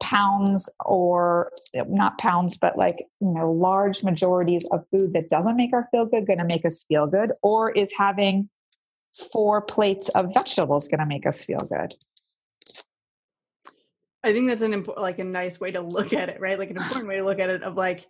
pounds 0.01 0.69
or 0.83 1.51
not 1.87 2.17
pounds 2.17 2.57
but 2.57 2.77
like 2.77 3.05
you 3.21 3.31
know 3.31 3.49
large 3.51 4.03
majorities 4.03 4.65
of 4.71 4.83
food 4.91 5.13
that 5.13 5.29
doesn't 5.29 5.55
make 5.55 5.71
our 5.71 5.87
feel 5.91 6.05
good 6.05 6.27
going 6.27 6.39
to 6.39 6.45
make 6.45 6.65
us 6.65 6.83
feel 6.83 7.07
good 7.07 7.31
or 7.41 7.71
is 7.71 7.93
having 7.97 8.49
four 9.31 9.61
plates 9.61 10.09
of 10.09 10.33
vegetables 10.33 10.87
going 10.87 10.99
to 10.99 11.05
make 11.05 11.25
us 11.25 11.43
feel 11.45 11.59
good? 11.69 11.93
I 14.25 14.33
think 14.33 14.47
that's 14.47 14.61
an 14.61 14.73
important 14.73 15.03
like 15.03 15.19
a 15.19 15.23
nice 15.23 15.59
way 15.59 15.71
to 15.71 15.81
look 15.81 16.11
at 16.11 16.29
it 16.29 16.41
right? 16.41 16.59
Like 16.59 16.71
an 16.71 16.77
important 16.81 17.07
way 17.07 17.17
to 17.17 17.23
look 17.25 17.39
at 17.39 17.49
it 17.49 17.63
of 17.63 17.75
like 17.75 18.05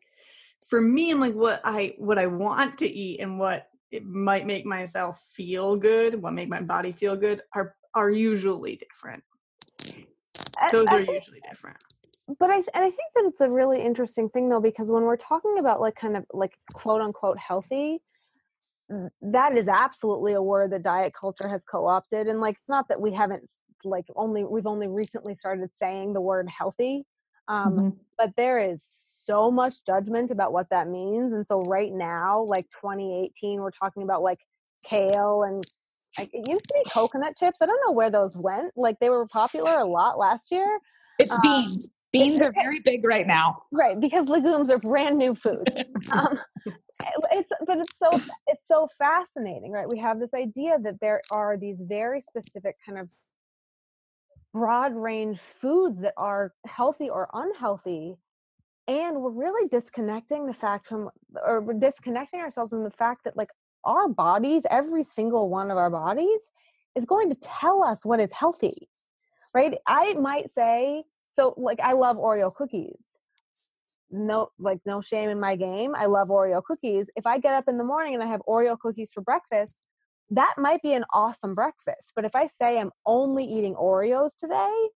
for 0.70 0.82
me 0.82 1.12
and 1.12 1.20
like 1.20 1.34
what 1.34 1.62
i 1.64 1.94
what 1.98 2.18
i 2.18 2.26
want 2.26 2.78
to 2.80 2.88
eat 2.88 3.20
and 3.20 3.40
what 3.40 3.68
it 3.92 4.06
might 4.06 4.46
make 4.46 4.66
myself 4.66 5.22
feel 5.34 5.76
good 5.76 6.22
what 6.22 6.34
make 6.34 6.50
my 6.50 6.62
body 6.62 6.92
feel 6.92 7.16
good 7.16 7.42
are 7.54 7.76
are 7.94 8.10
usually 8.10 8.76
different 8.76 9.24
those 10.72 10.86
are 10.90 11.00
usually 11.00 11.42
different 11.48 11.78
but 12.40 12.50
I 12.50 12.56
and 12.56 12.66
I 12.74 12.90
think 12.90 13.12
that 13.16 13.26
it's 13.26 13.42
a 13.42 13.50
really 13.50 13.82
interesting 13.82 14.30
thing 14.30 14.48
though 14.48 14.62
because 14.62 14.90
when 14.90 15.04
we're 15.04 15.18
talking 15.18 15.58
about 15.60 15.82
like 15.82 15.96
kind 15.96 16.16
of 16.16 16.24
like 16.32 16.54
quote 16.74 17.02
unquote 17.02 17.38
healthy, 17.38 18.02
that 19.22 19.58
is 19.58 19.68
absolutely 19.68 20.34
a 20.34 20.42
word 20.42 20.72
that 20.72 20.84
diet 20.84 21.14
culture 21.22 21.48
has 21.50 21.64
co-opted 21.64 22.28
and 22.28 22.40
like 22.40 22.58
it's 22.60 22.70
not 22.70 22.88
that 22.90 23.02
we 23.02 23.12
haven't 23.12 23.50
like 23.84 24.06
only 24.16 24.44
we've 24.44 24.68
only 24.68 24.88
recently 24.88 25.34
started 25.36 25.70
saying 25.74 26.14
the 26.14 26.22
word 26.22 26.48
healthy 26.48 27.06
um 27.48 27.78
mm-hmm. 27.78 27.90
but 28.18 28.32
there 28.38 28.60
is 28.60 28.86
so 29.26 29.50
much 29.50 29.86
judgment 29.86 30.32
about 30.32 30.54
what 30.54 30.70
that 30.70 30.88
means 30.88 31.34
and 31.34 31.46
so 31.46 31.60
right 31.68 31.94
now 31.94 32.46
like 32.50 32.66
2018 32.82 33.62
we're 33.62 33.72
talking 33.72 34.04
about 34.04 34.22
like 34.22 34.40
kale 34.86 35.44
and 35.44 35.64
like 36.18 36.30
it 36.34 36.48
used 36.48 36.68
to 36.68 36.74
be 36.74 36.90
coconut 36.90 37.38
chips. 37.38 37.62
I 37.62 37.66
don't 37.66 37.80
know 37.86 37.94
where 37.94 38.10
those 38.10 38.38
went. 38.44 38.72
Like 38.76 39.00
they 39.00 39.10
were 39.10 39.28
popular 39.28 39.78
a 39.78 39.86
lot 39.86 40.18
last 40.18 40.52
year. 40.52 40.80
It's 41.20 41.32
um, 41.32 41.40
beans. 41.42 41.90
Beans 42.12 42.42
are 42.44 42.52
very 42.52 42.80
big 42.80 43.04
right 43.04 43.26
now. 43.26 43.64
Right, 43.72 44.00
because 44.00 44.28
legumes 44.28 44.70
are 44.70 44.78
brand 44.78 45.18
new 45.18 45.34
foods. 45.34 45.64
um, 46.16 46.40
it's 47.32 47.50
but 47.66 47.80
it's 47.80 47.98
so 47.98 48.12
it's 48.48 48.68
so 48.68 48.88
fascinating, 49.00 49.72
right? 49.72 49.88
We 49.92 50.00
have 50.00 50.20
this 50.20 50.34
idea 50.36 50.78
that 50.80 51.00
there 51.02 51.20
are 51.34 51.58
these 51.58 51.82
very 51.82 52.22
specific 52.22 52.76
kind 52.86 53.00
of 53.00 53.10
broad 54.54 54.94
range 54.94 55.40
foods 55.40 56.02
that 56.02 56.14
are 56.16 56.54
healthy 56.68 57.10
or 57.10 57.28
unhealthy 57.34 58.16
and 58.88 59.22
we're 59.22 59.32
really 59.32 59.68
disconnecting 59.70 60.46
the 60.46 60.54
fact 60.54 60.88
from 60.88 61.10
or 61.46 61.62
we're 61.62 61.74
disconnecting 61.74 62.40
ourselves 62.40 62.72
from 62.72 62.84
the 62.84 62.92
fact 62.92 63.24
that 63.24 63.38
like 63.38 63.50
our 63.86 64.08
bodies, 64.08 64.64
every 64.70 65.04
single 65.04 65.50
one 65.50 65.72
of 65.72 65.78
our 65.78 65.90
bodies, 65.90 66.42
is 66.96 67.06
going 67.06 67.30
to 67.30 67.36
tell 67.42 67.84
us 67.84 68.06
what 68.06 68.20
is 68.20 68.32
healthy, 68.32 68.90
right? 69.54 69.74
I 69.88 70.14
might 70.14 70.54
say, 70.54 71.04
so 71.32 71.54
like, 71.58 71.80
I 71.80 71.94
love 71.94 72.18
Oreo 72.18 72.54
cookies. 72.54 73.18
No, 74.12 74.50
like, 74.60 74.80
no 74.86 75.02
shame 75.02 75.30
in 75.30 75.40
my 75.40 75.56
game. 75.56 75.96
I 75.96 76.06
love 76.06 76.28
Oreo 76.28 76.64
cookies. 76.64 77.08
If 77.16 77.26
I 77.26 77.40
get 77.40 77.56
up 77.56 77.68
in 77.68 77.80
the 77.80 77.84
morning 77.84 78.14
and 78.14 78.22
I 78.22 78.28
have 78.28 78.42
Oreo 78.48 78.78
cookies 78.78 79.10
for 79.12 79.22
breakfast, 79.22 79.80
that 80.30 80.54
might 80.58 80.82
be 80.84 80.94
an 80.94 81.04
awesome 81.14 81.56
breakfast. 81.56 82.14
But 82.16 82.26
if 82.26 82.36
I 82.36 82.48
say 82.48 82.80
I'm 82.80 82.92
only 83.06 83.44
eating 83.44 83.74
Oreos 83.74 84.36
today, 84.38 84.90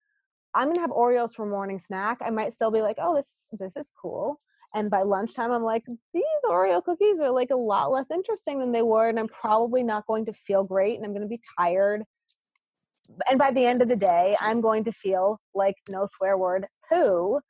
I'm 0.54 0.68
gonna 0.68 0.80
have 0.80 0.90
Oreos 0.90 1.34
for 1.34 1.46
morning 1.46 1.78
snack. 1.78 2.18
I 2.25 2.30
might 2.30 2.54
still 2.54 2.70
be 2.70 2.82
like, 2.82 2.96
oh, 2.99 3.16
this 3.16 3.49
this 3.58 3.76
is 3.76 3.90
cool. 4.00 4.38
And 4.75 4.90
by 4.90 5.02
lunchtime, 5.02 5.52
I'm 5.52 5.62
like, 5.62 5.84
these 6.12 6.25
Oreo 6.44 6.82
cookies 6.84 7.20
are 7.20 7.30
like 7.30 7.50
a 7.50 7.56
lot 7.56 7.92
less 7.92 8.11
interesting 8.11 8.58
than 8.58 8.73
they 8.73 8.82
were, 8.82 9.08
and 9.08 9.18
I'm 9.18 9.28
probably 9.28 9.84
not 9.84 10.06
going 10.06 10.26
to 10.26 10.32
feel 10.32 10.64
great, 10.64 10.96
and 10.96 11.04
I'm 11.04 11.14
to 11.14 11.28
be 11.28 11.40
tired. 11.58 12.02
And 13.30 13.38
by 13.38 13.52
the 13.52 13.64
end 13.64 13.82
of 13.82 13.88
the 13.88 13.96
day, 13.96 14.37
I'm 14.40 14.61
going 14.61 14.84
to 14.84 14.92
feel 14.92 15.40
like 15.54 15.76
no 15.92 16.08
swear 16.16 16.37
word 16.37 16.66
poo. 16.88 17.40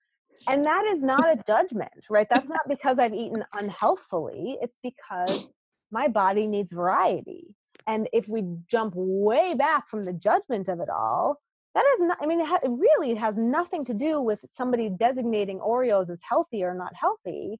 And 0.51 0.65
that 0.65 0.85
is 0.95 1.03
not 1.03 1.25
a 1.25 1.43
judgment, 1.47 2.07
right? 2.11 2.27
That's 2.29 2.49
not 2.49 2.61
because 2.69 2.99
I've 2.99 3.15
eaten 3.15 3.45
unhealthfully. 3.61 4.59
It's 4.61 4.77
because 4.83 5.49
my 5.91 6.09
body 6.09 6.47
needs 6.47 6.73
variety. 6.73 7.55
And 7.87 8.09
if 8.13 8.29
we 8.29 8.45
jump 8.69 8.95
way 8.97 9.55
back 9.55 9.89
from 9.89 10.03
the 10.03 10.13
judgment 10.13 10.69
of 10.69 10.81
it 10.81 10.91
all, 10.91 11.41
that 11.75 11.85
is 11.95 12.07
not 12.07 12.19
i 12.21 12.27
mean 12.27 12.41
it, 12.41 12.47
ha- 12.47 12.61
it 12.63 12.71
really 12.71 13.15
has 13.15 13.37
nothing 13.37 13.85
to 13.85 13.95
do 13.95 14.21
with 14.21 14.45
somebody 14.51 14.89
designating 14.89 15.59
oreos 15.59 16.09
as 16.11 16.21
healthy 16.29 16.63
or 16.63 16.75
not 16.75 16.95
healthy. 16.95 17.59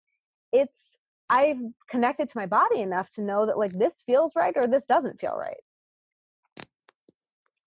It's 0.53 0.99
i've 1.31 1.61
connected 1.89 2.29
to 2.31 2.39
my 2.39 2.47
body 2.47 2.81
enough 2.81 3.11
to 3.11 3.23
know 3.23 3.47
that 3.47 3.59
like 3.59 3.73
this 3.73 3.95
feels 4.07 4.37
right 4.37 4.55
or 4.57 4.67
this 4.67 4.85
doesn't 4.85 5.21
feel 5.21 5.37
right. 5.37 5.57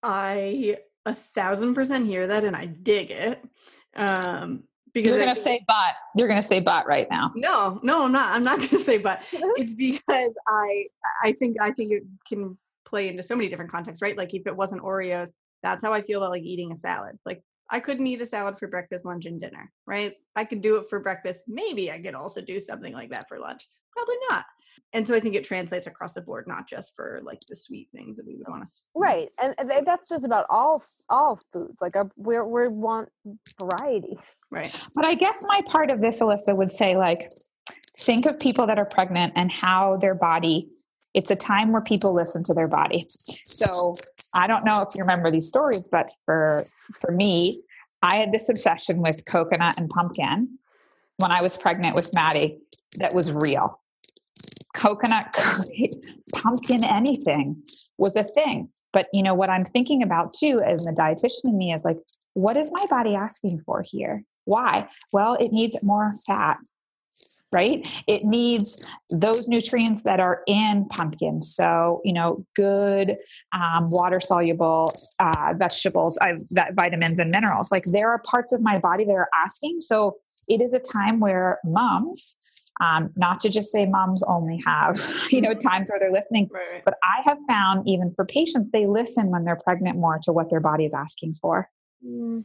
I 0.02 0.78
a 1.04 1.14
thousand 1.14 1.74
percent 1.74 2.06
hear 2.06 2.26
that 2.26 2.44
and 2.44 2.54
i 2.54 2.66
dig 2.66 3.10
it 3.10 3.42
um 3.96 4.62
because 4.94 5.12
you're 5.12 5.20
gonna 5.20 5.32
I, 5.32 5.42
say 5.42 5.64
but. 5.66 5.94
You're 6.16 6.28
gonna 6.28 6.42
say 6.42 6.60
but 6.60 6.86
right 6.86 7.06
now. 7.10 7.32
No 7.34 7.78
no 7.82 8.04
i'm 8.04 8.12
not 8.12 8.32
i'm 8.32 8.42
not 8.42 8.58
gonna 8.70 8.82
say 8.82 8.98
but. 8.98 9.22
It's 9.32 9.74
because 9.74 10.34
i 10.46 10.86
i 11.22 11.32
think 11.32 11.56
i 11.60 11.72
think 11.72 11.92
it 11.92 12.02
can 12.28 12.56
play 12.84 13.08
into 13.08 13.22
so 13.22 13.34
many 13.36 13.48
different 13.48 13.70
contexts 13.70 14.00
right? 14.02 14.16
Like 14.16 14.32
if 14.34 14.46
it 14.46 14.56
wasn't 14.56 14.82
oreos 14.82 15.32
that's 15.62 15.82
how 15.82 15.92
I 15.92 16.02
feel 16.02 16.18
about 16.18 16.30
like 16.30 16.42
eating 16.42 16.72
a 16.72 16.76
salad. 16.76 17.18
Like 17.24 17.42
I 17.70 17.80
couldn't 17.80 18.06
eat 18.06 18.22
a 18.22 18.26
salad 18.26 18.58
for 18.58 18.68
breakfast, 18.68 19.04
lunch, 19.04 19.26
and 19.26 19.40
dinner, 19.40 19.70
right? 19.86 20.14
I 20.36 20.44
could 20.44 20.60
do 20.60 20.76
it 20.76 20.86
for 20.88 21.00
breakfast. 21.00 21.44
Maybe 21.46 21.90
I 21.90 21.98
could 22.00 22.14
also 22.14 22.40
do 22.40 22.60
something 22.60 22.92
like 22.92 23.10
that 23.10 23.28
for 23.28 23.38
lunch. 23.38 23.68
Probably 23.92 24.16
not. 24.30 24.44
And 24.94 25.06
so 25.06 25.14
I 25.14 25.20
think 25.20 25.34
it 25.34 25.44
translates 25.44 25.86
across 25.86 26.14
the 26.14 26.22
board, 26.22 26.46
not 26.46 26.66
just 26.66 26.96
for 26.96 27.20
like 27.22 27.40
the 27.48 27.56
sweet 27.56 27.88
things 27.94 28.16
that 28.16 28.26
we 28.26 28.36
would 28.36 28.48
want 28.48 28.64
to. 28.64 28.72
Right, 28.94 29.28
and, 29.40 29.54
and 29.58 29.86
that's 29.86 30.08
just 30.08 30.24
about 30.24 30.46
all 30.48 30.82
all 31.10 31.38
foods. 31.52 31.76
Like 31.80 31.96
um, 32.00 32.10
we 32.16 32.40
we 32.40 32.68
want 32.68 33.10
variety. 33.60 34.16
Right. 34.50 34.74
But 34.94 35.04
I 35.04 35.14
guess 35.14 35.44
my 35.46 35.60
part 35.66 35.90
of 35.90 36.00
this, 36.00 36.22
Alyssa, 36.22 36.56
would 36.56 36.72
say 36.72 36.96
like, 36.96 37.30
think 37.98 38.24
of 38.24 38.40
people 38.40 38.66
that 38.66 38.78
are 38.78 38.86
pregnant 38.86 39.34
and 39.36 39.52
how 39.52 39.98
their 39.98 40.14
body 40.14 40.70
it's 41.14 41.30
a 41.30 41.36
time 41.36 41.72
where 41.72 41.82
people 41.82 42.14
listen 42.14 42.42
to 42.44 42.54
their 42.54 42.68
body. 42.68 43.06
So 43.58 43.94
I 44.34 44.46
don't 44.46 44.64
know 44.64 44.76
if 44.76 44.88
you 44.94 45.02
remember 45.02 45.30
these 45.30 45.48
stories, 45.48 45.88
but 45.90 46.10
for 46.24 46.64
for 47.00 47.10
me, 47.10 47.60
I 48.02 48.16
had 48.16 48.32
this 48.32 48.48
obsession 48.48 49.00
with 49.02 49.24
coconut 49.24 49.78
and 49.78 49.88
pumpkin 49.90 50.58
when 51.16 51.32
I 51.32 51.42
was 51.42 51.56
pregnant 51.56 51.96
with 51.96 52.14
Maddie 52.14 52.60
that 52.98 53.12
was 53.12 53.32
real. 53.32 53.80
Coconut, 54.76 55.26
pumpkin, 56.34 56.84
anything 56.84 57.62
was 57.96 58.14
a 58.14 58.22
thing. 58.22 58.68
But 58.92 59.08
you 59.12 59.22
know 59.22 59.34
what 59.34 59.50
I'm 59.50 59.64
thinking 59.64 60.02
about 60.02 60.32
too, 60.32 60.62
as 60.64 60.84
the 60.84 60.92
dietitian 60.92 61.50
in 61.52 61.58
me, 61.58 61.72
is 61.72 61.84
like, 61.84 61.98
what 62.34 62.56
is 62.56 62.70
my 62.72 62.86
body 62.88 63.16
asking 63.16 63.60
for 63.66 63.84
here? 63.84 64.22
Why? 64.44 64.88
Well, 65.12 65.34
it 65.34 65.52
needs 65.52 65.82
more 65.82 66.12
fat, 66.26 66.58
right? 67.50 68.02
It 68.06 68.24
needs 68.24 68.86
those 69.10 69.48
nutrients 69.48 70.02
that 70.02 70.20
are 70.20 70.42
in 70.46 70.86
pumpkin. 70.90 71.40
So, 71.40 72.00
you 72.04 72.12
know, 72.12 72.44
good 72.54 73.16
um, 73.54 73.86
water 73.88 74.20
soluble 74.20 74.92
uh, 75.18 75.54
vegetables, 75.56 76.18
uh, 76.20 76.34
that 76.50 76.74
vitamins 76.74 77.18
and 77.18 77.30
minerals. 77.30 77.72
Like 77.72 77.84
there 77.84 78.10
are 78.10 78.20
parts 78.20 78.52
of 78.52 78.60
my 78.60 78.78
body 78.78 79.04
that 79.04 79.12
are 79.12 79.30
asking. 79.44 79.80
So 79.80 80.16
it 80.48 80.60
is 80.60 80.74
a 80.74 80.80
time 80.80 81.20
where 81.20 81.58
moms, 81.64 82.36
um, 82.80 83.10
not 83.16 83.40
to 83.40 83.48
just 83.48 83.72
say 83.72 83.86
moms 83.86 84.22
only 84.24 84.60
have, 84.66 84.96
you 85.30 85.40
know, 85.40 85.54
times 85.54 85.90
where 85.90 85.98
they're 85.98 86.12
listening, 86.12 86.48
right. 86.52 86.82
but 86.84 86.94
I 87.02 87.22
have 87.24 87.38
found 87.48 87.88
even 87.88 88.12
for 88.12 88.24
patients, 88.26 88.70
they 88.72 88.86
listen 88.86 89.30
when 89.30 89.44
they're 89.44 89.60
pregnant 89.64 89.98
more 89.98 90.18
to 90.24 90.32
what 90.32 90.50
their 90.50 90.60
body 90.60 90.84
is 90.84 90.94
asking 90.94 91.36
for. 91.40 91.68
Mm. 92.06 92.44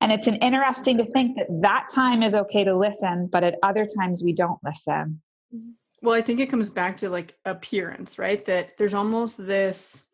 And 0.00 0.12
it's 0.12 0.26
an 0.26 0.36
interesting 0.36 0.96
to 0.98 1.04
think 1.04 1.36
that 1.36 1.48
that 1.62 1.88
time 1.94 2.22
is 2.22 2.34
okay 2.34 2.64
to 2.64 2.76
listen, 2.76 3.28
but 3.30 3.44
at 3.44 3.56
other 3.62 3.86
times 3.86 4.22
we 4.22 4.32
don't 4.32 4.58
listen. 4.64 5.20
Mm-hmm. 5.54 5.70
Well, 6.02 6.14
I 6.14 6.22
think 6.22 6.40
it 6.40 6.48
comes 6.48 6.70
back 6.70 6.96
to 6.98 7.10
like 7.10 7.36
appearance, 7.44 8.18
right? 8.18 8.42
That 8.46 8.78
there's 8.78 8.94
almost 8.94 9.36
this 9.36 10.04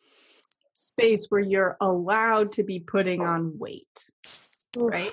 space 0.73 1.26
where 1.28 1.40
you're 1.40 1.76
allowed 1.81 2.52
to 2.52 2.64
be 2.64 2.81
putting 2.81 3.23
on 3.23 3.57
weight, 3.59 4.11
right? 4.93 5.12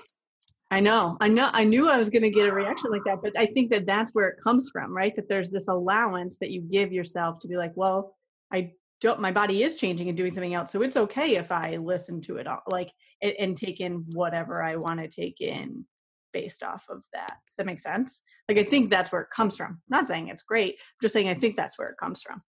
I 0.72 0.80
know, 0.80 1.14
I 1.22 1.28
know, 1.28 1.52
I 1.54 1.64
knew 1.66 1.88
I 1.88 1.98
was 1.98 2.10
going 2.10 2.24
to 2.24 2.32
get 2.32 2.50
a 2.50 2.52
reaction 2.52 2.90
like 2.90 3.04
that, 3.06 3.20
but 3.22 3.38
I 3.38 3.46
think 3.46 3.70
that 3.70 3.86
that's 3.86 4.10
where 4.14 4.28
it 4.28 4.38
comes 4.44 4.72
from, 4.74 4.92
right? 4.92 5.16
That 5.16 5.30
there's 5.30 5.52
this 5.52 5.68
allowance 5.68 6.38
that 6.38 6.50
you 6.50 6.62
give 6.62 6.92
yourself 6.92 7.38
to 7.40 7.48
be 7.48 7.56
like, 7.58 7.74
well, 7.76 8.16
I 8.52 8.72
don't, 9.00 9.20
my 9.20 9.32
body 9.32 9.62
is 9.62 9.76
changing 9.76 10.08
and 10.08 10.18
doing 10.18 10.32
something 10.32 10.56
else, 10.56 10.72
so 10.72 10.82
it's 10.82 10.98
okay 10.98 11.36
if 11.36 11.52
I 11.52 11.78
listen 11.78 12.22
to 12.22 12.38
it 12.38 12.48
all. 12.48 12.64
Like, 12.72 12.92
and, 13.24 13.34
and 13.40 13.58
take 13.58 13.80
in 13.80 13.94
whatever 14.14 14.62
I 14.62 14.76
want 14.76 15.00
to 15.00 15.08
take 15.08 15.42
in 15.42 15.86
based 16.34 16.64
off 16.64 16.86
of 16.90 17.02
that. 17.14 17.38
Does 17.48 17.56
that 17.58 17.66
make 17.66 17.80
sense? 17.80 18.22
Like 18.50 18.58
I 18.58 18.64
think 18.64 18.92
that's 18.92 19.12
where 19.12 19.22
it 19.22 19.30
comes 19.36 19.56
from. 19.56 19.68
I'm 19.68 19.80
not 19.90 20.08
saying 20.08 20.28
it's 20.28 20.44
great. 20.44 20.74
I'm 20.74 21.02
just 21.02 21.14
saying 21.14 21.30
I 21.30 21.34
think 21.34 21.56
that's 21.56 21.80
where 21.80 21.88
it 21.88 21.96
comes 22.00 22.22
from. 22.22 22.42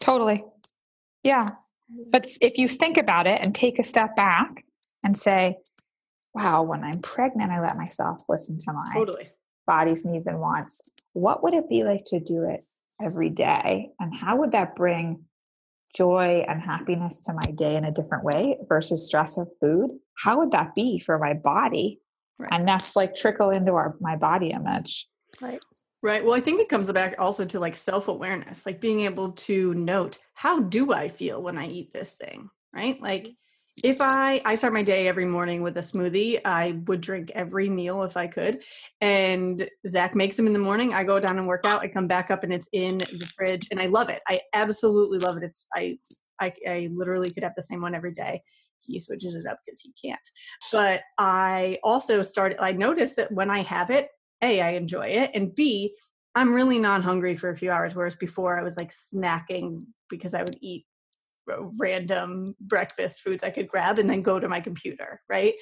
Totally. 0.00 0.44
Yeah. 1.22 1.46
But 2.10 2.24
mm-hmm. 2.24 2.36
if 2.40 2.58
you 2.58 2.68
think 2.68 2.98
about 2.98 3.26
it 3.26 3.40
and 3.40 3.54
take 3.54 3.78
a 3.78 3.84
step 3.84 4.14
back 4.16 4.64
and 5.04 5.16
say, 5.16 5.56
wow, 6.34 6.62
when 6.62 6.82
I'm 6.82 7.00
pregnant, 7.02 7.52
I 7.52 7.60
let 7.60 7.76
myself 7.76 8.18
listen 8.28 8.58
to 8.58 8.72
my 8.72 8.92
totally. 8.92 9.30
body's 9.66 10.04
needs 10.04 10.26
and 10.26 10.40
wants. 10.40 10.80
What 11.12 11.42
would 11.42 11.54
it 11.54 11.68
be 11.68 11.84
like 11.84 12.04
to 12.06 12.18
do 12.18 12.44
it 12.44 12.64
every 13.00 13.30
day? 13.30 13.90
And 14.00 14.14
how 14.14 14.36
would 14.36 14.52
that 14.52 14.74
bring 14.74 15.24
joy 15.94 16.44
and 16.48 16.60
happiness 16.60 17.20
to 17.22 17.32
my 17.32 17.52
day 17.52 17.76
in 17.76 17.84
a 17.84 17.92
different 17.92 18.24
way 18.24 18.58
versus 18.68 19.06
stress 19.06 19.38
of 19.38 19.48
food 19.60 19.90
how 20.16 20.38
would 20.38 20.52
that 20.52 20.74
be 20.74 20.98
for 20.98 21.18
my 21.18 21.34
body? 21.34 22.00
Right. 22.38 22.48
and 22.52 22.66
that's 22.66 22.96
like 22.96 23.14
trickle 23.14 23.50
into 23.50 23.72
our 23.72 23.94
my 24.00 24.16
body 24.16 24.50
image. 24.50 25.06
Right. 25.40 25.62
Right 26.02 26.24
well 26.24 26.34
i 26.34 26.40
think 26.40 26.60
it 26.60 26.68
comes 26.68 26.90
back 26.92 27.14
also 27.18 27.44
to 27.46 27.60
like 27.60 27.74
self-awareness 27.74 28.66
like 28.66 28.80
being 28.80 29.00
able 29.00 29.32
to 29.32 29.72
note 29.74 30.18
how 30.34 30.60
do 30.60 30.92
i 30.92 31.08
feel 31.08 31.42
when 31.42 31.56
i 31.56 31.66
eat 31.66 31.92
this 31.92 32.14
thing? 32.14 32.50
Right? 32.74 33.00
Like 33.00 33.28
if 33.82 34.00
I 34.00 34.40
I 34.44 34.54
start 34.54 34.72
my 34.72 34.82
day 34.82 35.08
every 35.08 35.26
morning 35.26 35.62
with 35.62 35.76
a 35.76 35.80
smoothie, 35.80 36.40
I 36.44 36.80
would 36.86 37.00
drink 37.00 37.30
every 37.34 37.68
meal 37.68 38.02
if 38.02 38.16
I 38.16 38.26
could. 38.26 38.62
And 39.00 39.68
Zach 39.88 40.14
makes 40.14 40.36
them 40.36 40.46
in 40.46 40.52
the 40.52 40.58
morning. 40.58 40.94
I 40.94 41.02
go 41.04 41.18
down 41.18 41.38
and 41.38 41.46
work 41.46 41.64
out. 41.64 41.82
I 41.82 41.88
come 41.88 42.06
back 42.06 42.30
up 42.30 42.44
and 42.44 42.52
it's 42.52 42.68
in 42.72 42.98
the 42.98 43.32
fridge, 43.36 43.68
and 43.70 43.80
I 43.80 43.86
love 43.86 44.08
it. 44.10 44.22
I 44.28 44.40
absolutely 44.52 45.18
love 45.18 45.36
it. 45.36 45.42
It's 45.42 45.66
I 45.74 45.98
I, 46.40 46.52
I 46.68 46.88
literally 46.92 47.30
could 47.30 47.42
have 47.42 47.54
the 47.56 47.62
same 47.62 47.80
one 47.80 47.94
every 47.94 48.12
day. 48.12 48.42
He 48.80 48.98
switches 48.98 49.34
it 49.34 49.46
up 49.46 49.58
because 49.64 49.80
he 49.80 49.92
can't. 50.00 50.28
But 50.70 51.02
I 51.18 51.78
also 51.82 52.22
started. 52.22 52.62
I 52.62 52.72
noticed 52.72 53.16
that 53.16 53.32
when 53.32 53.50
I 53.50 53.62
have 53.62 53.90
it, 53.90 54.08
a 54.42 54.60
I 54.60 54.70
enjoy 54.70 55.08
it, 55.08 55.30
and 55.34 55.54
b 55.54 55.96
I'm 56.36 56.52
really 56.52 56.78
not 56.78 57.04
hungry 57.04 57.36
for 57.36 57.50
a 57.50 57.56
few 57.56 57.70
hours. 57.70 57.94
Whereas 57.94 58.16
before 58.16 58.58
I 58.58 58.62
was 58.62 58.76
like 58.76 58.90
snacking 58.90 59.86
because 60.08 60.34
I 60.34 60.42
would 60.42 60.56
eat 60.60 60.84
random 61.46 62.46
breakfast 62.60 63.20
foods 63.20 63.44
I 63.44 63.50
could 63.50 63.68
grab 63.68 63.98
and 63.98 64.08
then 64.08 64.22
go 64.22 64.38
to 64.38 64.48
my 64.48 64.60
computer, 64.60 65.20
right? 65.28 65.54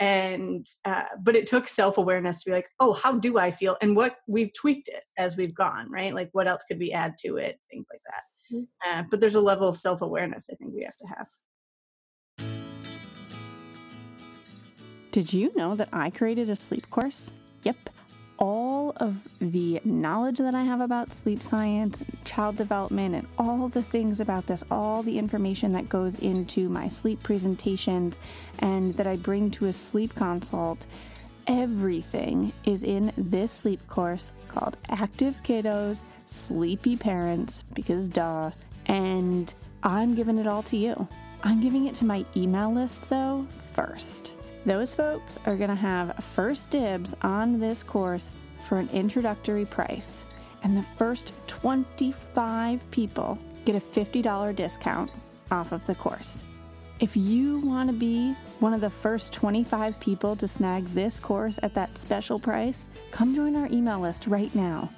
And 0.00 0.66
uh, 0.84 1.04
but 1.22 1.36
it 1.36 1.46
took 1.46 1.68
self 1.68 1.98
awareness 1.98 2.42
to 2.42 2.50
be 2.50 2.54
like, 2.54 2.68
oh, 2.80 2.92
how 2.92 3.12
do 3.12 3.38
I 3.38 3.50
feel? 3.50 3.76
And 3.80 3.94
what 3.96 4.16
we've 4.26 4.52
tweaked 4.52 4.88
it 4.88 5.02
as 5.18 5.36
we've 5.36 5.54
gone, 5.54 5.90
right? 5.90 6.14
Like 6.14 6.30
what 6.32 6.48
else 6.48 6.64
could 6.68 6.78
we 6.78 6.90
add 6.92 7.14
to 7.20 7.36
it? 7.36 7.60
Things 7.70 7.86
like 7.92 8.00
that. 8.10 8.22
Mm-hmm. 8.52 8.98
Uh, 9.00 9.02
but 9.10 9.20
there's 9.20 9.36
a 9.36 9.40
level 9.40 9.68
of 9.68 9.76
self 9.76 10.02
awareness 10.02 10.48
I 10.50 10.56
think 10.56 10.72
we 10.74 10.84
have 10.84 10.96
to 10.96 11.06
have. 11.06 11.28
Did 15.12 15.32
you 15.32 15.52
know 15.54 15.76
that 15.76 15.90
I 15.92 16.10
created 16.10 16.50
a 16.50 16.56
sleep 16.56 16.90
course? 16.90 17.30
Yep 17.62 17.90
all 18.38 18.92
of 18.96 19.16
the 19.40 19.80
knowledge 19.84 20.38
that 20.38 20.54
I 20.54 20.62
have 20.62 20.80
about 20.80 21.12
sleep 21.12 21.42
science, 21.42 22.02
child 22.24 22.56
development, 22.56 23.14
and 23.14 23.26
all 23.38 23.68
the 23.68 23.82
things 23.82 24.20
about 24.20 24.46
this, 24.46 24.64
all 24.70 25.02
the 25.02 25.18
information 25.18 25.72
that 25.72 25.88
goes 25.88 26.18
into 26.18 26.68
my 26.68 26.88
sleep 26.88 27.22
presentations 27.22 28.18
and 28.58 28.96
that 28.96 29.06
I 29.06 29.16
bring 29.16 29.50
to 29.52 29.66
a 29.66 29.72
sleep 29.72 30.14
consult, 30.14 30.86
everything 31.46 32.52
is 32.64 32.82
in 32.82 33.12
this 33.16 33.52
sleep 33.52 33.86
course 33.88 34.32
called 34.48 34.76
Active 34.88 35.36
Kiddos, 35.42 36.02
Sleepy 36.26 36.96
Parents, 36.96 37.64
because 37.74 38.08
duh. 38.08 38.50
And 38.86 39.52
I'm 39.82 40.14
giving 40.14 40.38
it 40.38 40.46
all 40.46 40.62
to 40.64 40.76
you. 40.76 41.08
I'm 41.42 41.60
giving 41.60 41.86
it 41.86 41.94
to 41.96 42.04
my 42.04 42.24
email 42.36 42.72
list 42.72 43.08
though 43.10 43.46
first. 43.74 44.34
Those 44.66 44.94
folks 44.94 45.38
are 45.44 45.56
going 45.56 45.68
to 45.68 45.76
have 45.76 46.24
first 46.34 46.70
dibs 46.70 47.14
on 47.20 47.60
this 47.60 47.82
course 47.82 48.30
for 48.66 48.78
an 48.78 48.88
introductory 48.94 49.66
price, 49.66 50.24
and 50.62 50.74
the 50.74 50.86
first 50.96 51.34
25 51.48 52.90
people 52.90 53.38
get 53.66 53.76
a 53.76 53.80
$50 53.80 54.56
discount 54.56 55.10
off 55.50 55.72
of 55.72 55.86
the 55.86 55.94
course. 55.94 56.42
If 56.98 57.14
you 57.14 57.58
want 57.58 57.90
to 57.90 57.92
be 57.94 58.32
one 58.60 58.72
of 58.72 58.80
the 58.80 58.88
first 58.88 59.34
25 59.34 60.00
people 60.00 60.34
to 60.36 60.48
snag 60.48 60.84
this 60.86 61.18
course 61.18 61.58
at 61.62 61.74
that 61.74 61.98
special 61.98 62.38
price, 62.38 62.88
come 63.10 63.34
join 63.34 63.56
our 63.56 63.66
email 63.66 64.00
list 64.00 64.26
right 64.26 64.54
now. 64.54 64.88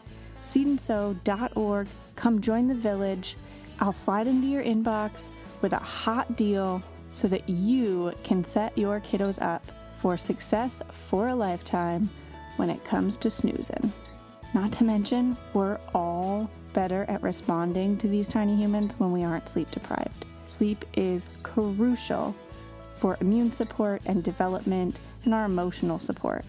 seedandsew.org. 0.42 1.88
Come 2.14 2.40
join 2.40 2.68
the 2.68 2.74
village. 2.74 3.37
I'll 3.81 3.92
slide 3.92 4.29
into 4.29 4.46
your 4.46 4.62
inbox 4.62 5.31
with 5.61 5.72
a 5.72 5.79
hot 5.79 6.37
deal 6.37 6.83
so 7.16 7.26
that 7.26 7.48
you 7.48 8.12
can 8.22 8.44
set 8.44 8.76
your 8.76 9.00
kiddos 9.00 9.40
up 9.40 9.64
for 9.96 10.18
success 10.18 10.83
for 11.09 11.29
a 11.29 11.35
lifetime 11.35 12.11
when 12.57 12.68
it 12.68 12.85
comes 12.85 13.16
to 13.16 13.31
snoozing. 13.31 13.90
Not 14.52 14.70
to 14.72 14.85
mention, 14.85 15.35
we're 15.55 15.81
all 15.94 16.50
better 16.74 17.07
at 17.09 17.22
responding 17.22 17.96
to 17.96 18.09
these 18.09 18.29
tiny 18.29 18.55
humans 18.55 18.96
when 18.98 19.12
we 19.12 19.24
aren't 19.24 19.48
sleep 19.48 19.70
deprived. 19.70 20.26
Sleep 20.44 20.85
is 20.92 21.29
crucial 21.42 22.37
for 22.98 23.16
immune 23.22 23.50
support 23.50 24.02
and 24.05 24.22
development 24.22 25.00
and 25.24 25.33
our 25.33 25.46
emotional 25.46 25.98
support. 25.98 26.44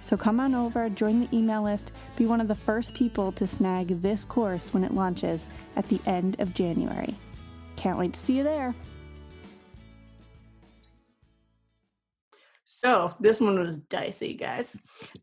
So 0.00 0.16
come 0.16 0.40
on 0.40 0.52
over, 0.52 0.88
join 0.88 1.20
the 1.20 1.36
email 1.36 1.62
list, 1.62 1.92
be 2.16 2.26
one 2.26 2.40
of 2.40 2.48
the 2.48 2.56
first 2.56 2.92
people 2.92 3.30
to 3.32 3.46
snag 3.46 4.02
this 4.02 4.24
course 4.24 4.74
when 4.74 4.82
it 4.82 4.94
launches 4.94 5.46
at 5.76 5.88
the 5.88 6.00
end 6.06 6.40
of 6.40 6.54
January. 6.54 7.14
Can't 7.76 7.98
wait 8.00 8.14
to 8.14 8.20
see 8.20 8.38
you 8.38 8.42
there. 8.42 8.74
So 12.82 13.14
this 13.20 13.40
one 13.40 13.58
was 13.60 13.76
dicey, 13.76 14.34
guys. 14.34 14.76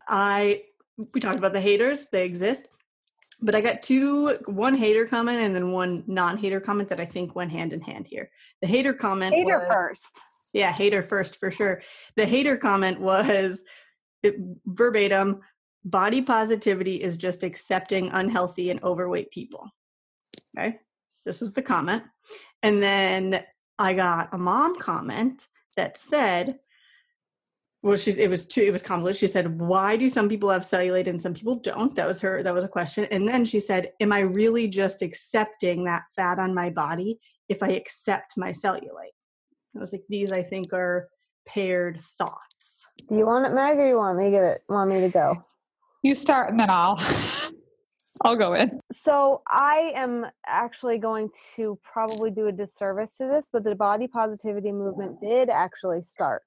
I 0.08 0.62
we 1.14 1.20
talked 1.20 1.36
about 1.36 1.52
the 1.52 1.60
haters; 1.60 2.06
they 2.10 2.24
exist, 2.24 2.68
but 3.42 3.54
I 3.54 3.60
got 3.60 3.82
two, 3.82 4.38
one 4.46 4.74
hater 4.74 5.06
comment 5.06 5.40
and 5.40 5.54
then 5.54 5.72
one 5.72 6.04
non-hater 6.06 6.60
comment 6.60 6.88
that 6.88 7.00
I 7.00 7.04
think 7.04 7.34
went 7.34 7.52
hand 7.52 7.72
in 7.72 7.80
hand 7.80 8.06
here. 8.06 8.30
The 8.62 8.68
hater 8.68 8.94
comment, 8.94 9.34
hater 9.34 9.58
was, 9.58 9.68
first, 9.68 10.20
yeah, 10.54 10.72
hater 10.72 11.02
first 11.02 11.36
for 11.36 11.50
sure. 11.50 11.82
The 12.16 12.26
hater 12.26 12.56
comment 12.56 12.98
was 12.98 13.62
it, 14.22 14.36
verbatim: 14.64 15.40
"Body 15.84 16.22
positivity 16.22 17.02
is 17.02 17.18
just 17.18 17.42
accepting 17.42 18.10
unhealthy 18.10 18.70
and 18.70 18.82
overweight 18.82 19.30
people." 19.30 19.70
Okay, 20.58 20.78
this 21.26 21.42
was 21.42 21.52
the 21.52 21.62
comment, 21.62 22.00
and 22.62 22.82
then 22.82 23.42
I 23.78 23.92
got 23.92 24.32
a 24.32 24.38
mom 24.38 24.78
comment 24.78 25.46
that 25.76 25.98
said 25.98 26.58
well 27.82 27.96
she 27.96 28.12
it 28.12 28.28
was 28.28 28.46
too 28.46 28.62
it 28.62 28.72
was 28.72 28.82
convoluted. 28.82 29.18
She 29.18 29.26
said 29.26 29.58
why 29.58 29.96
do 29.96 30.08
some 30.08 30.28
people 30.28 30.50
have 30.50 30.62
cellulite 30.62 31.06
and 31.06 31.20
some 31.20 31.34
people 31.34 31.56
don't? 31.56 31.94
That 31.94 32.06
was 32.06 32.20
her 32.20 32.42
that 32.42 32.54
was 32.54 32.64
a 32.64 32.68
question. 32.68 33.04
And 33.10 33.26
then 33.26 33.44
she 33.44 33.60
said 33.60 33.90
am 34.00 34.12
i 34.12 34.20
really 34.20 34.68
just 34.68 35.02
accepting 35.02 35.84
that 35.84 36.02
fat 36.14 36.38
on 36.38 36.54
my 36.54 36.70
body 36.70 37.18
if 37.48 37.62
i 37.62 37.68
accept 37.68 38.34
my 38.36 38.50
cellulite? 38.50 39.16
I 39.76 39.78
was 39.78 39.92
like 39.92 40.04
these 40.08 40.32
i 40.32 40.42
think 40.42 40.72
are 40.72 41.08
paired 41.46 42.00
thoughts. 42.18 42.86
Do 43.08 43.16
you 43.16 43.26
want 43.26 43.46
it 43.46 43.54
meg 43.54 43.78
or 43.78 43.86
you 43.86 43.96
want 43.96 44.18
me 44.18 44.24
to 44.24 44.30
get 44.30 44.44
it 44.44 44.62
want 44.68 44.90
me 44.90 45.00
to 45.00 45.08
go? 45.08 45.40
You 46.02 46.14
start 46.14 46.50
and 46.50 46.60
then 46.60 46.70
i'll 46.70 46.98
I'll 48.22 48.36
go 48.36 48.52
in. 48.52 48.68
So 48.92 49.40
I 49.48 49.92
am 49.94 50.26
actually 50.46 50.98
going 50.98 51.30
to 51.56 51.78
probably 51.82 52.30
do 52.30 52.48
a 52.48 52.52
disservice 52.52 53.16
to 53.16 53.26
this, 53.26 53.46
but 53.50 53.64
the 53.64 53.74
body 53.74 54.06
positivity 54.06 54.72
movement 54.72 55.20
did 55.22 55.48
actually 55.48 56.02
start 56.02 56.42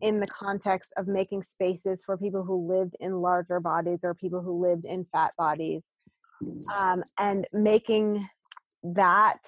in 0.00 0.20
the 0.20 0.26
context 0.26 0.92
of 0.96 1.06
making 1.06 1.42
spaces 1.42 2.02
for 2.04 2.16
people 2.16 2.42
who 2.42 2.68
lived 2.68 2.96
in 3.00 3.20
larger 3.20 3.60
bodies 3.60 4.00
or 4.02 4.14
people 4.14 4.40
who 4.40 4.60
lived 4.60 4.84
in 4.84 5.04
fat 5.12 5.32
bodies 5.36 5.84
um, 6.82 7.02
and 7.18 7.46
making 7.52 8.28
that 8.82 9.40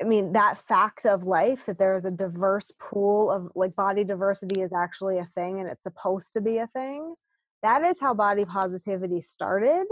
I 0.00 0.04
mean, 0.04 0.32
that 0.34 0.58
fact 0.58 1.06
of 1.06 1.24
life 1.24 1.66
that 1.66 1.78
there 1.78 1.96
is 1.96 2.04
a 2.04 2.10
diverse 2.10 2.70
pool 2.78 3.30
of 3.30 3.50
like 3.54 3.74
body 3.74 4.04
diversity 4.04 4.60
is 4.60 4.72
actually 4.72 5.18
a 5.18 5.28
thing 5.34 5.58
and 5.58 5.68
it's 5.68 5.82
supposed 5.82 6.34
to 6.34 6.40
be 6.42 6.58
a 6.58 6.66
thing. 6.66 7.14
That 7.62 7.82
is 7.82 7.98
how 7.98 8.12
body 8.12 8.44
positivity 8.44 9.22
started. 9.22 9.86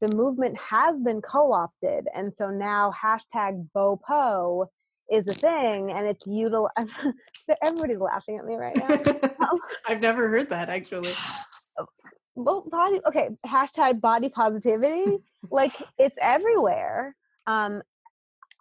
The 0.00 0.14
movement 0.14 0.56
has 0.58 1.00
been 1.00 1.20
co 1.20 1.52
opted. 1.52 2.06
And 2.14 2.32
so 2.32 2.50
now 2.50 2.94
hashtag 3.02 3.68
BOPO 3.74 4.66
is 5.10 5.28
a 5.28 5.32
thing 5.32 5.90
and 5.90 6.06
it's 6.06 6.26
utilized. 6.26 6.94
Everybody's 7.62 7.98
laughing 7.98 8.38
at 8.38 8.44
me 8.44 8.56
right 8.56 8.76
now. 8.76 9.50
I've 9.86 10.00
never 10.00 10.28
heard 10.28 10.50
that 10.50 10.68
actually. 10.68 11.12
Well, 12.34 12.66
body, 12.70 13.00
okay, 13.06 13.30
hashtag 13.46 14.00
body 14.00 14.28
positivity. 14.28 15.18
like 15.50 15.72
it's 15.98 16.16
everywhere. 16.20 17.16
Um, 17.46 17.82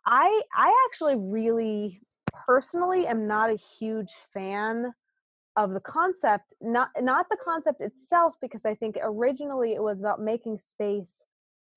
I 0.05 0.41
I 0.55 0.87
actually 0.87 1.15
really 1.17 2.01
personally 2.45 3.07
am 3.07 3.27
not 3.27 3.49
a 3.49 3.55
huge 3.55 4.11
fan 4.33 4.93
of 5.55 5.73
the 5.73 5.79
concept 5.79 6.53
not 6.61 6.89
not 7.01 7.27
the 7.29 7.37
concept 7.43 7.81
itself 7.81 8.35
because 8.41 8.61
I 8.63 8.75
think 8.75 8.97
originally 9.01 9.73
it 9.73 9.81
was 9.81 9.99
about 9.99 10.21
making 10.21 10.59
space 10.59 11.23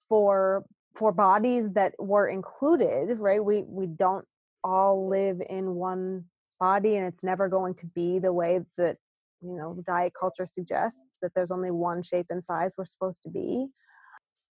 for 0.08 0.64
for 0.94 1.12
bodies 1.12 1.70
that 1.72 1.94
were 1.98 2.28
included 2.28 3.18
right 3.18 3.42
we 3.42 3.62
we 3.62 3.86
don't 3.86 4.26
all 4.62 5.08
live 5.08 5.40
in 5.48 5.74
one 5.74 6.24
body 6.58 6.96
and 6.96 7.06
it's 7.06 7.22
never 7.22 7.48
going 7.48 7.74
to 7.74 7.86
be 7.94 8.18
the 8.18 8.32
way 8.32 8.60
that 8.76 8.96
you 9.40 9.56
know 9.56 9.82
diet 9.86 10.12
culture 10.18 10.46
suggests 10.50 11.00
that 11.22 11.32
there's 11.34 11.50
only 11.50 11.70
one 11.70 12.02
shape 12.02 12.26
and 12.28 12.44
size 12.44 12.74
we're 12.76 12.84
supposed 12.84 13.22
to 13.22 13.30
be 13.30 13.68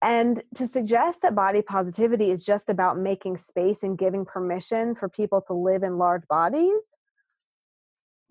and 0.03 0.43
to 0.55 0.67
suggest 0.67 1.23
that 1.23 1.35
body 1.35 1.61
positivity 1.61 2.31
is 2.31 2.45
just 2.45 2.71
about 2.71 2.99
making 2.99 3.37
space 3.37 3.83
and 3.83 3.99
giving 3.99 4.25
permission 4.25 4.95
for 4.95 5.09
people 5.09 5.43
to 5.43 5.53
live 5.53 5.83
in 5.83 5.99
large 5.99 6.27
bodies, 6.27 6.95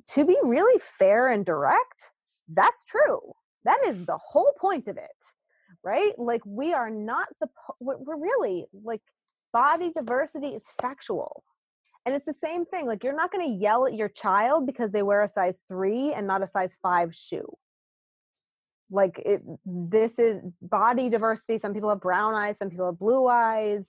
to 0.07 0.25
be 0.25 0.35
really 0.43 0.79
fair 0.79 1.29
and 1.29 1.45
direct, 1.45 2.11
that's 2.51 2.85
true. 2.85 3.19
That 3.65 3.77
is 3.85 4.05
the 4.05 4.17
whole 4.17 4.51
point 4.59 4.87
of 4.87 4.97
it, 4.97 5.09
right? 5.83 6.17
Like, 6.17 6.41
we 6.43 6.73
are 6.73 6.89
not 6.89 7.27
supposed, 7.37 7.77
we're 7.79 8.17
really 8.17 8.65
like, 8.83 9.01
body 9.53 9.91
diversity 9.91 10.47
is 10.47 10.65
factual. 10.81 11.43
And 12.09 12.15
it's 12.15 12.25
the 12.25 12.33
same 12.33 12.65
thing. 12.65 12.87
Like, 12.87 13.03
you're 13.03 13.15
not 13.15 13.31
going 13.31 13.45
to 13.45 13.53
yell 13.53 13.85
at 13.85 13.93
your 13.93 14.09
child 14.09 14.65
because 14.65 14.89
they 14.91 15.03
wear 15.03 15.21
a 15.21 15.29
size 15.29 15.61
three 15.67 16.11
and 16.11 16.25
not 16.25 16.41
a 16.41 16.47
size 16.47 16.75
five 16.81 17.13
shoe 17.13 17.47
like 18.89 19.21
it 19.23 19.43
this 19.63 20.17
is 20.17 20.41
body 20.63 21.07
diversity 21.07 21.59
some 21.59 21.75
people 21.75 21.89
have 21.89 22.01
brown 22.01 22.33
eyes 22.33 22.57
some 22.57 22.71
people 22.71 22.87
have 22.87 22.97
blue 22.97 23.27
eyes 23.27 23.87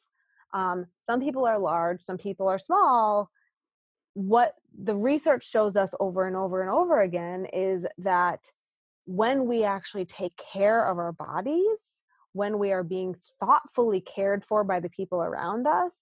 um, 0.52 0.84
some 1.00 1.18
people 1.18 1.46
are 1.46 1.58
large 1.58 2.02
some 2.02 2.18
people 2.18 2.46
are 2.46 2.58
small 2.58 3.30
what 4.12 4.56
the 4.84 4.94
research 4.94 5.48
shows 5.48 5.74
us 5.74 5.94
over 6.00 6.26
and 6.26 6.36
over 6.36 6.60
and 6.60 6.70
over 6.70 7.00
again 7.00 7.46
is 7.46 7.86
that 7.96 8.40
when 9.06 9.46
we 9.46 9.64
actually 9.64 10.04
take 10.04 10.36
care 10.36 10.86
of 10.86 10.98
our 10.98 11.12
bodies 11.12 12.02
when 12.32 12.58
we 12.58 12.70
are 12.70 12.84
being 12.84 13.16
thoughtfully 13.40 14.02
cared 14.02 14.44
for 14.44 14.64
by 14.64 14.78
the 14.78 14.90
people 14.90 15.22
around 15.22 15.66
us 15.66 15.94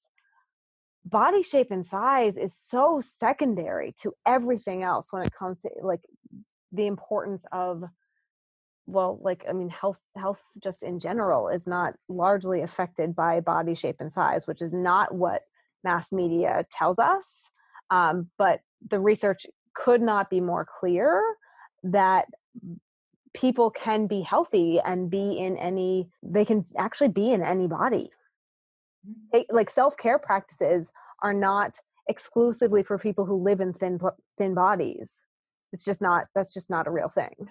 body 1.05 1.43
shape 1.43 1.71
and 1.71 1.87
size 1.87 2.37
is 2.37 2.55
so 2.55 3.01
secondary 3.01 3.95
to 4.03 4.13
everything 4.27 4.83
else 4.83 5.09
when 5.11 5.23
it 5.23 5.33
comes 5.33 5.61
to 5.63 5.71
like 5.83 6.01
the 6.73 6.87
importance 6.87 7.45
of 7.53 7.85
well 8.87 9.19
like 9.23 9.45
i 9.49 9.53
mean 9.53 9.69
health 9.69 9.99
health 10.17 10.43
just 10.63 10.83
in 10.83 10.99
general 10.99 11.49
is 11.49 11.67
not 11.67 11.95
largely 12.09 12.63
affected 12.63 13.15
by 13.15 13.41
body 13.41 13.75
shape 13.75 13.97
and 14.01 14.13
size 14.13 14.47
which 14.47 14.61
is 14.61 14.73
not 14.73 15.15
what 15.15 15.43
mass 15.85 16.13
media 16.13 16.65
tells 16.73 16.99
us 16.99 17.51
um, 17.91 18.29
but 18.37 18.61
the 18.91 19.01
research 19.01 19.47
could 19.75 20.03
not 20.03 20.29
be 20.29 20.41
more 20.41 20.67
clear 20.79 21.23
that 21.83 22.27
people 23.35 23.71
can 23.71 24.07
be 24.07 24.21
healthy 24.21 24.81
and 24.81 25.11
be 25.11 25.39
in 25.39 25.57
any 25.59 26.09
they 26.23 26.45
can 26.45 26.65
actually 26.77 27.09
be 27.09 27.31
in 27.31 27.43
any 27.43 27.67
body 27.67 28.11
Mm-hmm. 29.07 29.21
they, 29.33 29.47
like 29.51 29.71
self-care 29.71 30.19
practices 30.19 30.91
are 31.23 31.35
not 31.35 31.77
exclusively 32.09 32.83
for 32.83 32.99
people 32.99 33.25
who 33.25 33.43
live 33.43 33.61
in 33.61 33.73
thin 33.73 34.01
thin 34.37 34.55
bodies 34.55 35.21
it's 35.73 35.85
just 35.85 36.03
not 36.03 36.27
that's 36.35 36.53
just 36.53 36.71
not 36.71 36.87
a 36.87 36.91
real 36.91 37.09
thing 37.09 37.49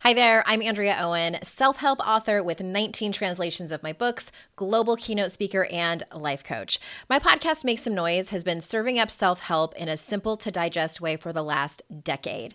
Hi 0.00 0.12
there, 0.12 0.44
I'm 0.46 0.62
Andrea 0.62 0.96
Owen, 1.00 1.38
self 1.42 1.78
help 1.78 2.06
author 2.06 2.42
with 2.42 2.60
19 2.60 3.12
translations 3.12 3.72
of 3.72 3.82
my 3.82 3.94
books, 3.94 4.30
global 4.54 4.94
keynote 4.94 5.32
speaker, 5.32 5.66
and 5.72 6.04
life 6.14 6.44
coach. 6.44 6.78
My 7.08 7.18
podcast, 7.18 7.64
Make 7.64 7.78
Some 7.78 7.94
Noise, 7.94 8.28
has 8.28 8.44
been 8.44 8.60
serving 8.60 8.98
up 8.98 9.10
self 9.10 9.40
help 9.40 9.74
in 9.74 9.88
a 9.88 9.96
simple 9.96 10.36
to 10.36 10.50
digest 10.50 11.00
way 11.00 11.16
for 11.16 11.32
the 11.32 11.42
last 11.42 11.82
decade. 12.04 12.54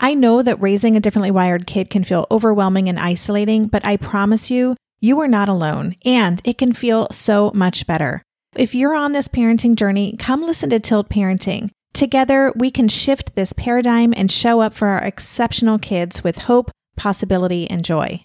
I 0.00 0.14
know 0.14 0.42
that 0.42 0.60
raising 0.60 0.96
a 0.96 1.00
differently 1.00 1.30
wired 1.30 1.66
kid 1.66 1.90
can 1.90 2.04
feel 2.04 2.26
overwhelming 2.30 2.88
and 2.88 2.98
isolating, 2.98 3.66
but 3.66 3.84
I 3.84 3.96
promise 3.96 4.50
you, 4.50 4.76
you 5.00 5.18
are 5.20 5.28
not 5.28 5.48
alone, 5.48 5.96
and 6.04 6.40
it 6.44 6.58
can 6.58 6.72
feel 6.72 7.08
so 7.10 7.50
much 7.54 7.86
better. 7.86 8.22
If 8.54 8.74
you're 8.74 8.94
on 8.94 9.12
this 9.12 9.28
parenting 9.28 9.74
journey, 9.74 10.16
come 10.16 10.42
listen 10.42 10.70
to 10.70 10.80
Tilt 10.80 11.08
Parenting. 11.08 11.70
Together, 11.94 12.52
we 12.54 12.70
can 12.70 12.88
shift 12.88 13.34
this 13.34 13.52
paradigm 13.52 14.14
and 14.16 14.30
show 14.30 14.60
up 14.60 14.74
for 14.74 14.88
our 14.88 15.02
exceptional 15.02 15.78
kids 15.78 16.22
with 16.22 16.38
hope, 16.38 16.70
possibility, 16.96 17.68
and 17.68 17.84
joy. 17.84 18.24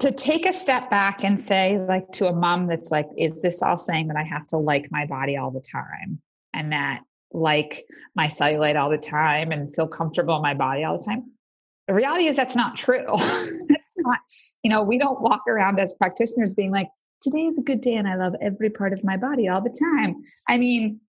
To 0.00 0.10
take 0.12 0.46
a 0.46 0.52
step 0.52 0.88
back 0.88 1.22
and 1.22 1.38
say, 1.38 1.78
like, 1.86 2.10
to 2.12 2.26
a 2.28 2.32
mom 2.32 2.66
that's 2.66 2.90
like, 2.90 3.06
is 3.18 3.42
this 3.42 3.62
all 3.62 3.76
saying 3.76 4.08
that 4.08 4.16
I 4.16 4.24
have 4.24 4.46
to 4.48 4.56
like 4.56 4.88
my 4.90 5.04
body 5.04 5.36
all 5.36 5.50
the 5.50 5.60
time? 5.60 6.20
And 6.54 6.72
that 6.72 7.00
like 7.32 7.86
my 8.14 8.26
cellulite 8.26 8.80
all 8.80 8.90
the 8.90 8.98
time 8.98 9.52
and 9.52 9.74
feel 9.74 9.86
comfortable 9.86 10.36
in 10.36 10.42
my 10.42 10.54
body 10.54 10.84
all 10.84 10.98
the 10.98 11.04
time. 11.04 11.30
the 11.86 11.94
reality 11.94 12.26
is 12.26 12.36
that's 12.36 12.56
not 12.56 12.76
true. 12.76 13.06
that's 13.16 13.94
not, 13.96 14.18
you 14.62 14.70
know, 14.70 14.82
we 14.82 14.98
don't 14.98 15.20
walk 15.20 15.42
around 15.48 15.78
as 15.78 15.94
practitioners 15.94 16.54
being 16.54 16.70
like, 16.70 16.88
today 17.20 17.46
is 17.46 17.58
a 17.58 17.62
good 17.62 17.80
day 17.80 17.94
and 17.94 18.08
I 18.08 18.16
love 18.16 18.34
every 18.40 18.70
part 18.70 18.92
of 18.92 19.04
my 19.04 19.16
body 19.16 19.48
all 19.48 19.60
the 19.60 19.70
time. 19.70 20.22
I 20.48 20.56
mean, 20.56 21.00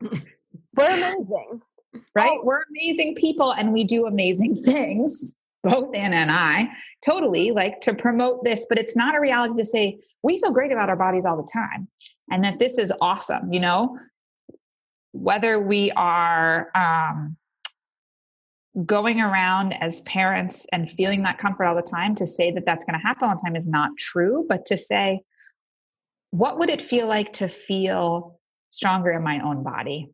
we're 0.00 0.88
amazing. 0.88 1.60
Oh. 1.96 2.00
Right? 2.16 2.38
Oh. 2.40 2.44
We're 2.44 2.62
amazing 2.70 3.14
people 3.14 3.52
and 3.52 3.72
we 3.72 3.84
do 3.84 4.06
amazing 4.06 4.64
things, 4.64 5.36
both 5.62 5.94
Anna 5.94 6.16
and 6.16 6.30
I, 6.32 6.68
totally 7.04 7.52
like 7.52 7.80
to 7.82 7.94
promote 7.94 8.42
this, 8.42 8.66
but 8.68 8.78
it's 8.78 8.96
not 8.96 9.14
a 9.14 9.20
reality 9.20 9.54
to 9.58 9.64
say 9.64 10.00
we 10.24 10.40
feel 10.40 10.50
great 10.50 10.72
about 10.72 10.88
our 10.88 10.96
bodies 10.96 11.24
all 11.24 11.36
the 11.36 11.48
time 11.52 11.86
and 12.32 12.42
that 12.42 12.58
this 12.58 12.78
is 12.78 12.92
awesome, 13.00 13.52
you 13.52 13.60
know? 13.60 13.96
Whether 15.14 15.60
we 15.60 15.92
are 15.92 16.68
um, 16.74 17.36
going 18.84 19.20
around 19.20 19.72
as 19.80 20.02
parents 20.02 20.66
and 20.72 20.90
feeling 20.90 21.22
that 21.22 21.38
comfort 21.38 21.64
all 21.64 21.76
the 21.76 21.82
time 21.82 22.14
to 22.16 22.26
say 22.26 22.50
that 22.50 22.64
that's 22.66 22.84
going 22.84 22.98
to 22.98 23.06
happen 23.06 23.28
all 23.28 23.36
the 23.36 23.42
time 23.42 23.54
is 23.54 23.68
not 23.68 23.90
true, 23.96 24.44
but 24.48 24.66
to 24.66 24.76
say, 24.76 25.20
what 26.30 26.58
would 26.58 26.68
it 26.68 26.82
feel 26.82 27.06
like 27.06 27.32
to 27.34 27.48
feel 27.48 28.40
stronger 28.70 29.12
in 29.12 29.22
my 29.22 29.38
own 29.40 29.62
body? 29.62 30.10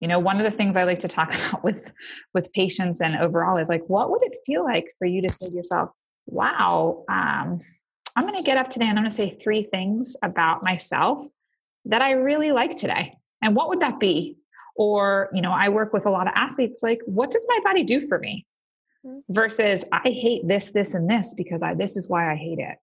You 0.00 0.08
know, 0.08 0.18
one 0.18 0.38
of 0.38 0.50
the 0.50 0.56
things 0.56 0.76
I 0.76 0.84
like 0.84 1.00
to 1.00 1.08
talk 1.08 1.34
about 1.48 1.62
with 1.62 1.92
with 2.32 2.50
patients 2.52 3.02
and 3.02 3.16
overall 3.16 3.58
is 3.58 3.68
like, 3.68 3.82
what 3.88 4.10
would 4.10 4.22
it 4.22 4.38
feel 4.46 4.64
like 4.64 4.86
for 4.98 5.06
you 5.06 5.20
to 5.20 5.28
say 5.28 5.50
to 5.50 5.56
yourself, 5.56 5.90
"Wow, 6.24 7.04
um, 7.10 7.58
I'm 8.16 8.22
going 8.22 8.36
to 8.36 8.42
get 8.42 8.56
up 8.56 8.70
today 8.70 8.86
and 8.86 8.98
I'm 8.98 9.04
going 9.04 9.10
to 9.10 9.16
say 9.16 9.36
three 9.42 9.64
things 9.64 10.16
about 10.22 10.64
myself 10.64 11.26
that 11.84 12.00
I 12.00 12.12
really 12.12 12.52
like 12.52 12.76
today." 12.76 13.18
And 13.42 13.54
what 13.54 13.68
would 13.68 13.80
that 13.80 14.00
be? 14.00 14.38
or 14.76 15.28
you 15.32 15.40
know 15.40 15.52
i 15.52 15.68
work 15.68 15.92
with 15.92 16.06
a 16.06 16.10
lot 16.10 16.26
of 16.26 16.32
athletes 16.36 16.82
like 16.82 17.00
what 17.06 17.30
does 17.30 17.44
my 17.48 17.58
body 17.64 17.82
do 17.82 18.06
for 18.06 18.18
me 18.18 18.46
mm-hmm. 19.04 19.18
versus 19.30 19.84
i 19.92 20.08
hate 20.08 20.46
this 20.46 20.70
this 20.70 20.94
and 20.94 21.08
this 21.08 21.34
because 21.34 21.62
i 21.62 21.74
this 21.74 21.96
is 21.96 22.08
why 22.08 22.30
i 22.30 22.36
hate 22.36 22.58
it 22.58 22.76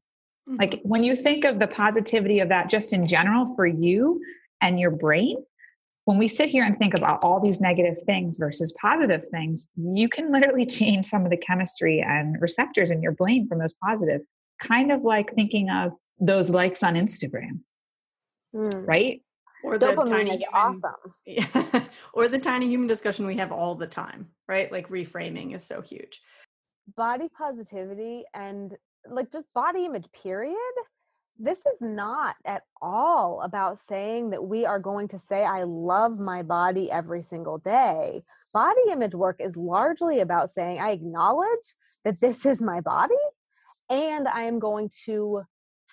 mm-hmm. 0.49 0.55
like 0.57 0.81
when 0.83 1.03
you 1.03 1.15
think 1.15 1.45
of 1.45 1.59
the 1.59 1.67
positivity 1.67 2.39
of 2.39 2.49
that 2.49 2.69
just 2.69 2.93
in 2.93 3.07
general 3.07 3.55
for 3.55 3.65
you 3.65 4.21
and 4.61 4.79
your 4.79 4.91
brain 4.91 5.37
when 6.05 6.17
we 6.17 6.27
sit 6.27 6.49
here 6.49 6.65
and 6.65 6.77
think 6.77 6.97
about 6.97 7.23
all 7.23 7.39
these 7.39 7.61
negative 7.61 7.97
things 8.05 8.37
versus 8.37 8.73
positive 8.81 9.23
things 9.31 9.69
you 9.75 10.09
can 10.09 10.31
literally 10.31 10.65
change 10.65 11.05
some 11.05 11.23
of 11.23 11.29
the 11.29 11.37
chemistry 11.37 12.03
and 12.05 12.41
receptors 12.41 12.91
in 12.91 13.01
your 13.01 13.13
brain 13.13 13.47
from 13.47 13.59
those 13.59 13.75
positive 13.75 14.21
kind 14.59 14.91
of 14.91 15.03
like 15.03 15.33
thinking 15.35 15.69
of 15.69 15.91
those 16.19 16.49
likes 16.49 16.83
on 16.83 16.95
instagram 16.95 17.59
mm. 18.55 18.87
right 18.87 19.21
or 19.63 19.77
the 19.77 19.87
Dopamine 19.87 20.09
tiny 20.09 20.29
human, 20.31 20.47
awesome. 20.53 21.13
Yeah, 21.25 21.85
or 22.13 22.27
the 22.27 22.39
tiny 22.39 22.67
human 22.67 22.87
discussion 22.87 23.25
we 23.25 23.37
have 23.37 23.51
all 23.51 23.75
the 23.75 23.87
time, 23.87 24.29
right? 24.47 24.71
Like 24.71 24.89
reframing 24.89 25.55
is 25.55 25.63
so 25.63 25.81
huge. 25.81 26.21
Body 26.95 27.29
positivity 27.37 28.23
and 28.33 28.75
like 29.09 29.31
just 29.31 29.53
body 29.53 29.85
image 29.85 30.05
period 30.21 30.57
this 31.39 31.59
is 31.59 31.81
not 31.81 32.35
at 32.45 32.63
all 32.81 33.41
about 33.43 33.79
saying 33.79 34.29
that 34.29 34.43
we 34.43 34.65
are 34.65 34.79
going 34.79 35.07
to 35.09 35.19
say, 35.19 35.43
I 35.43 35.63
love 35.63 36.19
my 36.19 36.43
body 36.43 36.91
every 36.91 37.23
single 37.23 37.57
day. 37.57 38.21
Body 38.53 38.81
image 38.91 39.15
work 39.15 39.37
is 39.39 39.57
largely 39.57 40.19
about 40.19 40.51
saying, 40.51 40.79
I 40.79 40.91
acknowledge 40.91 41.73
that 42.05 42.19
this 42.19 42.45
is 42.45 42.61
my 42.61 42.81
body 42.81 43.15
and 43.89 44.27
I 44.27 44.43
am 44.43 44.59
going 44.59 44.91
to 45.05 45.41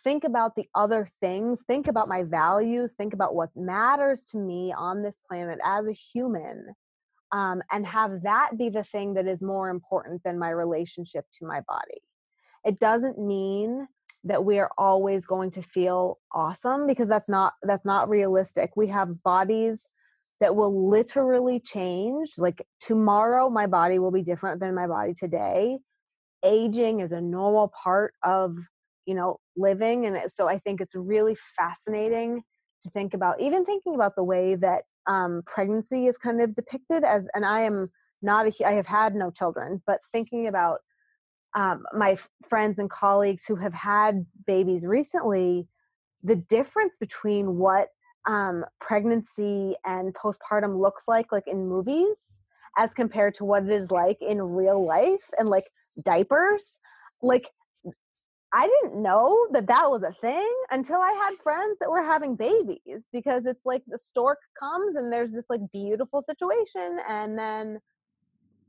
think 0.04 0.24
about 0.24 0.54
the 0.54 0.68
other 0.74 1.08
things, 1.20 1.62
think 1.66 1.88
about 1.88 2.08
my 2.08 2.22
values, 2.22 2.92
think 2.92 3.14
about 3.14 3.34
what 3.34 3.50
matters 3.56 4.26
to 4.26 4.38
me 4.38 4.72
on 4.76 5.02
this 5.02 5.18
planet 5.28 5.58
as 5.64 5.86
a 5.86 5.92
human, 5.92 6.74
um, 7.32 7.62
and 7.70 7.86
have 7.86 8.22
that 8.22 8.58
be 8.58 8.68
the 8.68 8.84
thing 8.84 9.14
that 9.14 9.26
is 9.26 9.40
more 9.40 9.68
important 9.68 10.22
than 10.24 10.38
my 10.38 10.50
relationship 10.50 11.24
to 11.38 11.46
my 11.46 11.60
body. 11.68 12.00
It 12.64 12.78
doesn't 12.78 13.18
mean 13.18 13.86
that 14.24 14.44
we 14.44 14.58
are 14.58 14.70
always 14.76 15.24
going 15.24 15.50
to 15.52 15.62
feel 15.62 16.18
awesome 16.32 16.86
because 16.86 17.08
that's 17.08 17.28
not 17.28 17.54
that's 17.62 17.86
not 17.86 18.08
realistic. 18.08 18.72
We 18.76 18.88
have 18.88 19.22
bodies 19.22 19.86
that 20.40 20.56
will 20.56 20.90
literally 20.90 21.60
change. 21.60 22.32
Like 22.38 22.66
tomorrow 22.80 23.48
my 23.48 23.66
body 23.66 23.98
will 23.98 24.10
be 24.10 24.22
different 24.22 24.60
than 24.60 24.74
my 24.74 24.86
body 24.86 25.14
today. 25.14 25.78
Aging 26.44 27.00
is 27.00 27.12
a 27.12 27.20
normal 27.20 27.72
part 27.82 28.14
of 28.22 28.56
you 29.06 29.14
know 29.14 29.38
living 29.56 30.06
and 30.06 30.30
so 30.30 30.48
i 30.48 30.58
think 30.58 30.80
it's 30.80 30.94
really 30.94 31.36
fascinating 31.56 32.42
to 32.82 32.90
think 32.90 33.14
about 33.14 33.40
even 33.40 33.64
thinking 33.64 33.94
about 33.94 34.16
the 34.16 34.24
way 34.24 34.54
that 34.54 34.82
um, 35.06 35.42
pregnancy 35.46 36.06
is 36.06 36.16
kind 36.16 36.40
of 36.40 36.54
depicted 36.54 37.04
as 37.04 37.26
and 37.34 37.44
i 37.44 37.60
am 37.60 37.90
not 38.22 38.46
a 38.46 38.66
i 38.66 38.72
have 38.72 38.86
had 38.86 39.14
no 39.14 39.30
children 39.30 39.82
but 39.86 40.00
thinking 40.12 40.46
about 40.46 40.80
um, 41.56 41.84
my 41.92 42.16
friends 42.48 42.78
and 42.78 42.88
colleagues 42.88 43.44
who 43.46 43.56
have 43.56 43.74
had 43.74 44.24
babies 44.46 44.84
recently 44.84 45.66
the 46.22 46.36
difference 46.36 46.96
between 46.98 47.56
what 47.56 47.88
um, 48.26 48.64
pregnancy 48.80 49.74
and 49.84 50.14
postpartum 50.14 50.78
looks 50.78 51.04
like 51.08 51.32
like 51.32 51.46
in 51.46 51.66
movies 51.66 52.42
as 52.78 52.92
compared 52.92 53.34
to 53.34 53.44
what 53.44 53.64
it 53.64 53.70
is 53.70 53.90
like 53.90 54.18
in 54.20 54.40
real 54.40 54.84
life 54.84 55.28
and 55.38 55.48
like 55.48 55.64
diapers 56.04 56.78
like 57.22 57.48
I 58.52 58.66
didn't 58.66 59.00
know 59.00 59.46
that 59.52 59.68
that 59.68 59.90
was 59.90 60.02
a 60.02 60.12
thing 60.20 60.50
until 60.70 61.00
I 61.00 61.12
had 61.12 61.38
friends 61.42 61.78
that 61.80 61.90
were 61.90 62.02
having 62.02 62.34
babies 62.34 63.06
because 63.12 63.46
it's 63.46 63.64
like 63.64 63.82
the 63.86 63.98
stork 63.98 64.38
comes 64.58 64.96
and 64.96 65.12
there's 65.12 65.30
this 65.30 65.46
like 65.48 65.60
beautiful 65.72 66.22
situation 66.22 66.98
and 67.08 67.38
then 67.38 67.80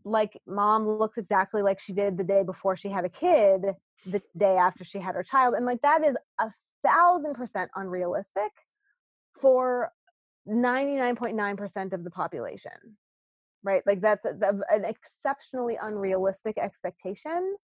like 0.03 0.39
mom 0.45 0.87
looks 0.87 1.17
exactly 1.17 1.61
like 1.61 1.79
she 1.79 1.93
did 1.93 2.17
the 2.17 2.23
day 2.23 2.43
before 2.43 2.75
she 2.75 2.89
had 2.89 3.05
a 3.05 3.09
kid 3.09 3.61
the 4.05 4.21
day 4.37 4.55
after 4.55 4.83
she 4.83 4.99
had 4.99 5.15
her 5.15 5.23
child 5.23 5.53
and 5.55 5.65
like 5.65 5.81
that 5.81 6.03
is 6.03 6.15
a 6.39 6.51
thousand 6.85 7.33
percent 7.35 7.69
unrealistic 7.75 8.51
for 9.39 9.91
99.9% 10.47 11.93
of 11.93 12.03
the 12.03 12.09
population 12.11 12.97
right? 13.63 13.83
Like 13.85 14.01
that's 14.01 14.25
a, 14.25 14.59
an 14.69 14.85
exceptionally 14.85 15.77
unrealistic 15.81 16.57
expectation 16.57 17.55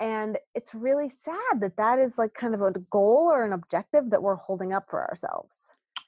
and 0.00 0.38
it's 0.54 0.74
really 0.74 1.10
sad 1.24 1.60
that 1.60 1.76
that 1.76 1.98
is 1.98 2.18
like 2.18 2.34
kind 2.34 2.54
of 2.54 2.62
a 2.62 2.72
goal 2.90 3.30
or 3.32 3.44
an 3.44 3.52
objective 3.52 4.10
that 4.10 4.22
we're 4.22 4.36
holding 4.36 4.72
up 4.72 4.86
for 4.90 5.08
ourselves. 5.08 5.58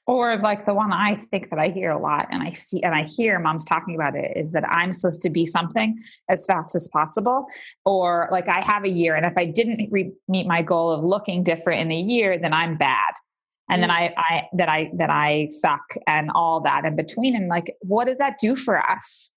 Or 0.05 0.37
like 0.37 0.65
the 0.65 0.73
one 0.73 0.93
i 0.93 1.15
think 1.15 1.49
that 1.49 1.59
i 1.59 1.67
hear 1.67 1.91
a 1.91 1.99
lot 1.99 2.29
and 2.31 2.41
i 2.41 2.53
see 2.53 2.81
and 2.81 2.95
i 2.95 3.03
hear 3.03 3.39
moms 3.39 3.65
talking 3.65 3.93
about 3.93 4.15
it 4.15 4.37
is 4.37 4.53
that 4.53 4.63
i'm 4.69 4.93
supposed 4.93 5.21
to 5.23 5.29
be 5.29 5.45
something 5.45 6.01
as 6.29 6.45
fast 6.45 6.75
as 6.75 6.87
possible 6.87 7.45
or 7.83 8.29
like 8.31 8.47
i 8.47 8.61
have 8.61 8.85
a 8.85 8.89
year 8.89 9.15
and 9.15 9.25
if 9.25 9.33
i 9.37 9.43
didn't 9.43 9.89
re- 9.91 10.13
meet 10.29 10.47
my 10.47 10.61
goal 10.61 10.91
of 10.91 11.03
looking 11.03 11.43
different 11.43 11.81
in 11.81 11.91
a 11.91 11.99
year 11.99 12.39
then 12.39 12.53
i'm 12.53 12.77
bad. 12.77 13.13
And 13.69 13.83
then 13.83 13.89
mm. 13.89 13.95
I, 13.95 14.13
I 14.17 14.47
that 14.53 14.69
i 14.69 14.89
that 14.95 15.09
i 15.09 15.49
suck 15.49 15.83
and 16.07 16.31
all 16.33 16.61
that 16.61 16.85
in 16.85 16.95
between 16.95 17.35
and 17.35 17.49
like 17.49 17.75
what 17.81 18.05
does 18.05 18.19
that 18.19 18.37
do 18.39 18.55
for 18.55 18.79
us 18.89 19.33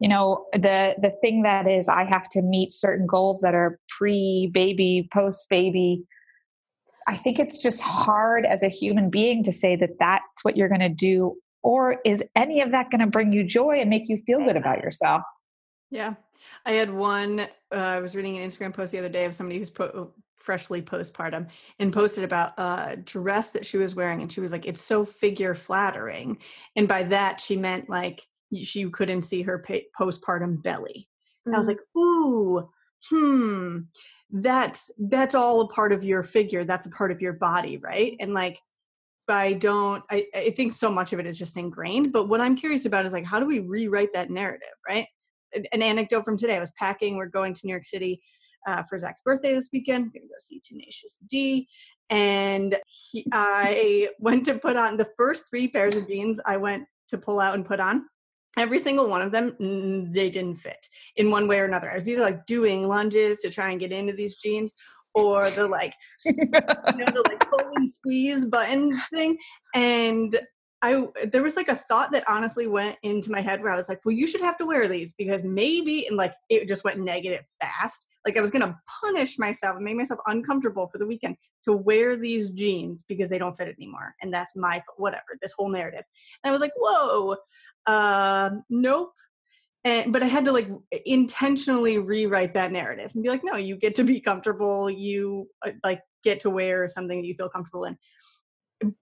you 0.00 0.08
know 0.08 0.46
the 0.52 0.94
the 1.00 1.12
thing 1.20 1.42
that 1.42 1.66
is 1.68 1.88
i 1.88 2.04
have 2.04 2.28
to 2.28 2.42
meet 2.42 2.72
certain 2.72 3.06
goals 3.06 3.40
that 3.40 3.54
are 3.54 3.78
pre 3.88 4.50
baby 4.52 5.08
post 5.12 5.48
baby 5.48 6.04
i 7.06 7.16
think 7.16 7.38
it's 7.38 7.62
just 7.62 7.80
hard 7.80 8.44
as 8.44 8.62
a 8.62 8.68
human 8.68 9.10
being 9.10 9.42
to 9.42 9.52
say 9.52 9.76
that 9.76 9.90
that's 9.98 10.44
what 10.44 10.56
you're 10.56 10.68
going 10.68 10.80
to 10.80 10.88
do 10.88 11.36
or 11.62 12.00
is 12.04 12.22
any 12.36 12.60
of 12.60 12.70
that 12.70 12.90
going 12.90 13.00
to 13.00 13.06
bring 13.06 13.32
you 13.32 13.44
joy 13.44 13.80
and 13.80 13.90
make 13.90 14.08
you 14.08 14.16
feel 14.18 14.38
good 14.38 14.56
about 14.56 14.80
yourself? 14.80 15.22
Yeah. 15.90 16.14
I 16.64 16.72
had 16.72 16.92
one 16.94 17.40
uh, 17.40 17.74
i 17.74 18.00
was 18.00 18.14
reading 18.14 18.38
an 18.38 18.48
instagram 18.48 18.72
post 18.72 18.92
the 18.92 18.98
other 18.98 19.08
day 19.08 19.24
of 19.24 19.34
somebody 19.34 19.58
who's 19.58 19.70
po- 19.70 20.12
freshly 20.38 20.80
postpartum 20.80 21.48
and 21.78 21.92
posted 21.92 22.24
about 22.24 22.58
a 22.58 22.96
dress 22.96 23.50
that 23.50 23.66
she 23.66 23.76
was 23.76 23.94
wearing 23.94 24.22
and 24.22 24.32
she 24.32 24.40
was 24.40 24.50
like 24.50 24.64
it's 24.64 24.80
so 24.80 25.04
figure 25.04 25.54
flattering. 25.54 26.38
And 26.74 26.88
by 26.88 27.02
that 27.04 27.40
she 27.40 27.56
meant 27.56 27.90
like 27.90 28.26
she 28.62 28.88
couldn't 28.90 29.22
see 29.22 29.42
her 29.42 29.62
postpartum 29.98 30.62
belly. 30.62 31.08
Mm-hmm. 31.46 31.54
I 31.54 31.58
was 31.58 31.66
mm. 31.66 31.70
like, 31.70 31.80
ooh, 31.96 32.68
hmm, 33.10 33.78
that's 34.30 34.90
that's 34.98 35.34
all 35.34 35.60
a 35.62 35.68
part 35.68 35.92
of 35.92 36.04
your 36.04 36.22
figure. 36.22 36.64
That's 36.64 36.86
a 36.86 36.90
part 36.90 37.10
of 37.10 37.22
your 37.22 37.34
body, 37.34 37.78
right? 37.78 38.16
And 38.20 38.34
like, 38.34 38.60
I 39.28 39.54
don't. 39.54 40.02
I, 40.10 40.26
I 40.34 40.50
think 40.50 40.72
so 40.72 40.90
much 40.90 41.12
of 41.12 41.20
it 41.20 41.26
is 41.26 41.38
just 41.38 41.56
ingrained. 41.56 42.12
But 42.12 42.28
what 42.28 42.40
I'm 42.40 42.56
curious 42.56 42.86
about 42.86 43.06
is 43.06 43.12
like, 43.12 43.26
how 43.26 43.40
do 43.40 43.46
we 43.46 43.60
rewrite 43.60 44.12
that 44.14 44.30
narrative, 44.30 44.68
right? 44.88 45.06
An, 45.54 45.64
an 45.72 45.82
anecdote 45.82 46.24
from 46.24 46.36
today. 46.36 46.56
I 46.56 46.60
was 46.60 46.72
packing. 46.72 47.16
We're 47.16 47.26
going 47.26 47.54
to 47.54 47.66
New 47.66 47.72
York 47.72 47.84
City 47.84 48.20
uh, 48.66 48.82
for 48.82 48.98
Zach's 48.98 49.20
birthday 49.20 49.54
this 49.54 49.70
weekend. 49.72 50.06
We're 50.06 50.20
gonna 50.20 50.28
go 50.28 50.34
see 50.38 50.60
Tenacious 50.60 51.18
D. 51.28 51.68
And 52.10 52.76
he, 52.86 53.26
I 53.32 54.08
went 54.18 54.44
to 54.46 54.58
put 54.58 54.76
on 54.76 54.96
the 54.96 55.08
first 55.16 55.44
three 55.48 55.68
pairs 55.68 55.96
of 55.96 56.08
jeans 56.08 56.40
I 56.44 56.56
went 56.56 56.84
to 57.08 57.18
pull 57.18 57.40
out 57.40 57.54
and 57.54 57.64
put 57.64 57.80
on 57.80 58.04
every 58.56 58.78
single 58.78 59.08
one 59.08 59.22
of 59.22 59.32
them 59.32 59.52
mm, 59.60 60.12
they 60.12 60.30
didn't 60.30 60.56
fit 60.56 60.86
in 61.16 61.30
one 61.30 61.46
way 61.46 61.58
or 61.58 61.64
another 61.64 61.90
i 61.90 61.94
was 61.94 62.08
either 62.08 62.22
like 62.22 62.44
doing 62.46 62.88
lunges 62.88 63.40
to 63.40 63.50
try 63.50 63.70
and 63.70 63.80
get 63.80 63.92
into 63.92 64.12
these 64.12 64.36
jeans 64.36 64.74
or 65.14 65.50
the 65.50 65.66
like 65.66 65.94
you 66.24 66.34
know 66.34 67.06
the 67.06 67.24
like 67.26 67.48
pull 67.48 67.70
and 67.74 67.90
squeeze 67.90 68.44
button 68.44 68.98
thing 69.12 69.36
and 69.74 70.38
I 70.80 71.06
there 71.32 71.42
was 71.42 71.56
like 71.56 71.68
a 71.68 71.74
thought 71.74 72.12
that 72.12 72.28
honestly 72.28 72.68
went 72.68 72.96
into 73.02 73.32
my 73.32 73.40
head 73.40 73.60
where 73.60 73.72
I 73.72 73.76
was 73.76 73.88
like, 73.88 74.00
well, 74.04 74.14
you 74.14 74.28
should 74.28 74.40
have 74.40 74.56
to 74.58 74.66
wear 74.66 74.86
these 74.86 75.12
because 75.12 75.42
maybe 75.42 76.06
and 76.06 76.16
like 76.16 76.34
it 76.48 76.68
just 76.68 76.84
went 76.84 77.00
negative 77.00 77.44
fast. 77.60 78.06
Like 78.24 78.36
I 78.36 78.40
was 78.40 78.52
gonna 78.52 78.78
punish 79.02 79.38
myself 79.38 79.76
and 79.76 79.84
make 79.84 79.96
myself 79.96 80.20
uncomfortable 80.26 80.86
for 80.86 80.98
the 80.98 81.06
weekend 81.06 81.36
to 81.64 81.72
wear 81.72 82.16
these 82.16 82.50
jeans 82.50 83.02
because 83.02 83.28
they 83.28 83.38
don't 83.38 83.56
fit 83.56 83.74
anymore. 83.76 84.14
And 84.22 84.32
that's 84.32 84.54
my 84.54 84.80
whatever, 84.96 85.36
this 85.42 85.52
whole 85.52 85.68
narrative. 85.68 86.04
And 86.44 86.50
I 86.50 86.52
was 86.52 86.60
like, 86.60 86.72
whoa, 86.76 87.36
uh, 87.88 88.50
nope. 88.70 89.12
And 89.84 90.12
but 90.12 90.22
I 90.22 90.26
had 90.26 90.44
to 90.44 90.52
like 90.52 90.68
intentionally 91.06 91.98
rewrite 91.98 92.54
that 92.54 92.72
narrative 92.72 93.12
and 93.14 93.22
be 93.22 93.28
like, 93.28 93.42
no, 93.44 93.56
you 93.56 93.76
get 93.76 93.94
to 93.96 94.04
be 94.04 94.20
comfortable, 94.20 94.90
you 94.90 95.48
uh, 95.66 95.72
like 95.82 96.02
get 96.24 96.40
to 96.40 96.50
wear 96.50 96.88
something 96.88 97.20
that 97.20 97.26
you 97.26 97.34
feel 97.34 97.48
comfortable 97.48 97.84
in 97.84 97.96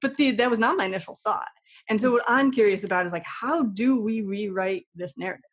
but 0.01 0.17
the, 0.17 0.31
that 0.31 0.49
was 0.49 0.59
not 0.59 0.77
my 0.77 0.87
initial 0.87 1.19
thought 1.23 1.49
and 1.89 2.01
so 2.01 2.13
what 2.13 2.25
I'm 2.27 2.51
curious 2.51 2.85
about 2.85 3.07
is 3.07 3.13
like 3.13 3.25
how 3.25 3.63
do 3.63 4.01
we 4.01 4.21
rewrite 4.21 4.87
this 4.95 5.17
narrative? 5.17 5.45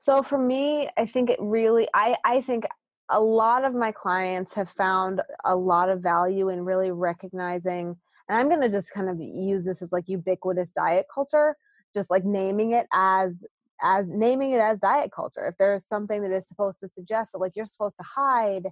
So 0.00 0.22
for 0.22 0.38
me, 0.38 0.88
I 0.96 1.06
think 1.06 1.30
it 1.30 1.38
really 1.40 1.88
I 1.94 2.16
I 2.24 2.40
think 2.40 2.64
a 3.08 3.20
lot 3.20 3.64
of 3.64 3.74
my 3.74 3.92
clients 3.92 4.54
have 4.54 4.70
found 4.70 5.20
a 5.44 5.56
lot 5.56 5.88
of 5.88 6.00
value 6.00 6.48
in 6.48 6.64
really 6.64 6.90
recognizing 6.90 7.96
and 8.30 8.38
I'm 8.38 8.48
going 8.48 8.60
to 8.60 8.68
just 8.68 8.92
kind 8.92 9.08
of 9.10 9.20
use 9.20 9.64
this 9.64 9.82
as 9.82 9.90
like 9.90 10.08
ubiquitous 10.08 10.70
diet 10.70 11.06
culture, 11.12 11.56
just 11.92 12.10
like 12.10 12.24
naming 12.24 12.72
it 12.72 12.86
as 12.92 13.44
as 13.82 14.08
naming 14.08 14.52
it 14.52 14.60
as 14.60 14.78
diet 14.78 15.10
culture. 15.12 15.46
If 15.46 15.56
there's 15.58 15.84
something 15.84 16.22
that 16.22 16.30
is 16.30 16.46
supposed 16.46 16.78
to 16.80 16.88
suggest 16.88 17.32
that 17.32 17.38
like 17.38 17.56
you're 17.56 17.66
supposed 17.66 17.96
to 17.96 18.04
hide 18.04 18.68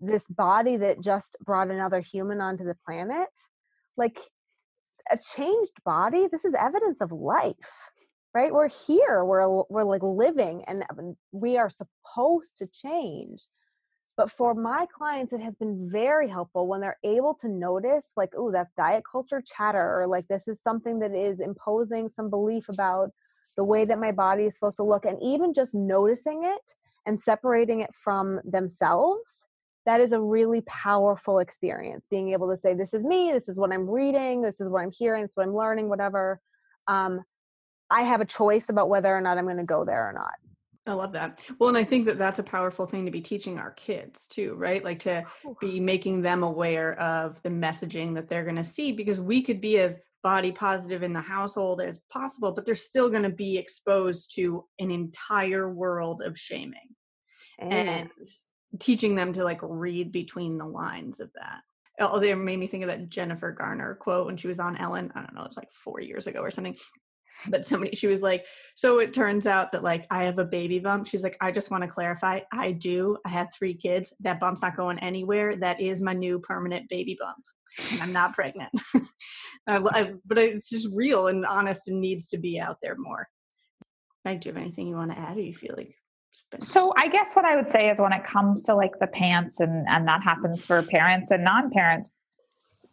this 0.00 0.26
body 0.28 0.78
that 0.78 1.02
just 1.02 1.36
brought 1.44 1.70
another 1.70 2.00
human 2.00 2.40
onto 2.40 2.64
the 2.64 2.76
planet, 2.86 3.28
like 3.98 4.18
a 5.10 5.18
changed 5.36 5.72
body 5.84 6.28
this 6.32 6.44
is 6.44 6.54
evidence 6.54 7.00
of 7.00 7.12
life 7.12 7.90
right? 8.32 8.52
We're 8.52 8.68
here. 8.68 9.24
We're 9.24 9.64
we're 9.68 9.84
like 9.84 10.02
living 10.02 10.62
and 10.68 10.84
um, 10.90 11.16
we 11.32 11.58
are 11.58 11.68
supposed 11.68 12.58
to 12.58 12.68
change 12.68 13.42
but 14.20 14.30
for 14.30 14.52
my 14.54 14.84
clients 14.92 15.32
it 15.32 15.40
has 15.40 15.54
been 15.54 15.88
very 15.90 16.28
helpful 16.28 16.66
when 16.66 16.82
they're 16.82 16.98
able 17.04 17.32
to 17.32 17.48
notice 17.48 18.08
like 18.18 18.28
oh 18.36 18.50
that's 18.50 18.70
diet 18.76 19.02
culture 19.10 19.40
chatter 19.40 19.98
or 19.98 20.06
like 20.06 20.28
this 20.28 20.46
is 20.46 20.60
something 20.60 20.98
that 20.98 21.14
is 21.14 21.40
imposing 21.40 22.06
some 22.06 22.28
belief 22.28 22.68
about 22.68 23.08
the 23.56 23.64
way 23.64 23.86
that 23.86 23.98
my 23.98 24.12
body 24.12 24.44
is 24.44 24.54
supposed 24.54 24.76
to 24.76 24.82
look 24.82 25.06
and 25.06 25.16
even 25.22 25.54
just 25.54 25.74
noticing 25.74 26.44
it 26.44 26.74
and 27.06 27.18
separating 27.18 27.80
it 27.80 27.88
from 27.94 28.38
themselves 28.44 29.46
that 29.86 30.02
is 30.02 30.12
a 30.12 30.20
really 30.20 30.60
powerful 30.66 31.38
experience 31.38 32.06
being 32.10 32.34
able 32.34 32.50
to 32.50 32.58
say 32.58 32.74
this 32.74 32.92
is 32.92 33.02
me 33.02 33.32
this 33.32 33.48
is 33.48 33.56
what 33.56 33.72
i'm 33.72 33.88
reading 33.88 34.42
this 34.42 34.60
is 34.60 34.68
what 34.68 34.82
i'm 34.82 34.92
hearing 34.92 35.22
this 35.22 35.30
is 35.30 35.36
what 35.38 35.46
i'm 35.46 35.56
learning 35.56 35.88
whatever 35.88 36.38
um, 36.88 37.22
i 37.88 38.02
have 38.02 38.20
a 38.20 38.26
choice 38.26 38.66
about 38.68 38.90
whether 38.90 39.16
or 39.16 39.22
not 39.22 39.38
i'm 39.38 39.46
going 39.46 39.56
to 39.56 39.64
go 39.64 39.82
there 39.82 40.06
or 40.06 40.12
not 40.12 40.34
I 40.90 40.94
love 40.94 41.12
that. 41.12 41.40
Well, 41.60 41.68
and 41.68 41.78
I 41.78 41.84
think 41.84 42.04
that 42.06 42.18
that's 42.18 42.40
a 42.40 42.42
powerful 42.42 42.84
thing 42.84 43.04
to 43.04 43.12
be 43.12 43.20
teaching 43.20 43.60
our 43.60 43.70
kids 43.70 44.26
too, 44.26 44.54
right? 44.54 44.84
Like 44.84 44.98
to 45.00 45.22
be 45.60 45.78
making 45.78 46.20
them 46.20 46.42
aware 46.42 46.98
of 46.98 47.40
the 47.42 47.48
messaging 47.48 48.12
that 48.16 48.28
they're 48.28 48.42
going 48.42 48.56
to 48.56 48.64
see 48.64 48.90
because 48.90 49.20
we 49.20 49.40
could 49.40 49.60
be 49.60 49.78
as 49.78 50.00
body 50.24 50.50
positive 50.50 51.04
in 51.04 51.12
the 51.12 51.20
household 51.20 51.80
as 51.80 52.00
possible, 52.12 52.50
but 52.50 52.66
they're 52.66 52.74
still 52.74 53.08
going 53.08 53.22
to 53.22 53.30
be 53.30 53.56
exposed 53.56 54.34
to 54.34 54.64
an 54.80 54.90
entire 54.90 55.72
world 55.72 56.22
of 56.22 56.36
shaming. 56.36 56.96
And 57.60 58.10
oh. 58.20 58.24
teaching 58.80 59.14
them 59.14 59.32
to 59.34 59.44
like 59.44 59.60
read 59.62 60.10
between 60.10 60.58
the 60.58 60.66
lines 60.66 61.20
of 61.20 61.30
that. 61.34 61.60
Oh, 62.00 62.20
it 62.20 62.34
made 62.34 62.58
me 62.58 62.66
think 62.66 62.82
of 62.82 62.88
that 62.88 63.10
Jennifer 63.10 63.52
Garner 63.52 63.94
quote 63.94 64.26
when 64.26 64.36
she 64.36 64.48
was 64.48 64.58
on 64.58 64.76
Ellen. 64.76 65.12
I 65.14 65.20
don't 65.20 65.36
know, 65.36 65.44
it's 65.44 65.56
like 65.56 65.70
four 65.70 66.00
years 66.00 66.26
ago 66.26 66.40
or 66.40 66.50
something. 66.50 66.76
But 67.48 67.64
somebody, 67.64 67.94
she 67.94 68.06
was 68.06 68.22
like, 68.22 68.46
So 68.74 68.98
it 68.98 69.12
turns 69.12 69.46
out 69.46 69.72
that 69.72 69.82
like 69.82 70.06
I 70.10 70.24
have 70.24 70.38
a 70.38 70.44
baby 70.44 70.78
bump. 70.78 71.06
She's 71.06 71.22
like, 71.22 71.36
I 71.40 71.50
just 71.50 71.70
want 71.70 71.82
to 71.82 71.88
clarify. 71.88 72.40
I 72.52 72.72
do. 72.72 73.16
I 73.24 73.30
have 73.30 73.48
three 73.52 73.74
kids. 73.74 74.12
That 74.20 74.40
bump's 74.40 74.62
not 74.62 74.76
going 74.76 74.98
anywhere. 74.98 75.56
That 75.56 75.80
is 75.80 76.00
my 76.00 76.12
new 76.12 76.38
permanent 76.38 76.88
baby 76.88 77.16
bump. 77.20 77.44
And 77.92 78.02
I'm 78.02 78.12
not 78.12 78.34
pregnant. 78.34 78.72
I, 79.66 80.12
but 80.26 80.38
it's 80.38 80.68
just 80.68 80.88
real 80.92 81.28
and 81.28 81.46
honest 81.46 81.88
and 81.88 82.00
needs 82.00 82.26
to 82.28 82.38
be 82.38 82.58
out 82.58 82.78
there 82.82 82.96
more. 82.96 83.28
Meg, 84.24 84.40
do 84.40 84.48
you 84.48 84.54
have 84.54 84.62
anything 84.62 84.88
you 84.88 84.96
want 84.96 85.12
to 85.12 85.18
add 85.18 85.36
or 85.36 85.40
you 85.40 85.54
feel 85.54 85.74
like 85.76 85.94
so 86.60 86.92
I 86.96 87.08
guess 87.08 87.34
what 87.34 87.44
I 87.44 87.56
would 87.56 87.68
say 87.68 87.90
is 87.90 88.00
when 88.00 88.12
it 88.12 88.24
comes 88.24 88.62
to 88.64 88.74
like 88.74 88.98
the 89.00 89.06
pants 89.08 89.60
and 89.60 89.86
and 89.88 90.06
that 90.06 90.22
happens 90.22 90.64
for 90.64 90.82
parents 90.82 91.30
and 91.30 91.42
non-parents, 91.42 92.12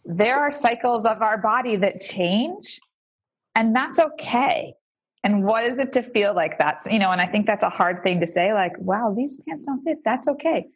there 0.06 0.40
are 0.40 0.52
cycles 0.52 1.06
of 1.06 1.22
our 1.22 1.38
body 1.38 1.76
that 1.78 2.02
change 2.02 2.80
and 3.58 3.76
that's 3.76 4.00
okay. 4.00 4.74
And 5.24 5.44
what 5.44 5.66
is 5.66 5.80
it 5.80 5.92
to 5.94 6.04
feel 6.04 6.34
like 6.34 6.58
that's, 6.58 6.86
you 6.86 7.00
know, 7.00 7.12
and 7.12 7.20
I 7.20 7.28
think 7.28 7.48
that's 7.48 7.64
a 7.64 7.70
hard 7.70 8.02
thing 8.04 8.22
to 8.22 8.28
say 8.28 8.54
like, 8.54 8.72
wow, 8.78 9.14
these 9.16 9.42
pants 9.42 9.68
don't 9.68 9.84
fit. 9.84 9.98
That's 10.06 10.28
okay. 10.30 10.68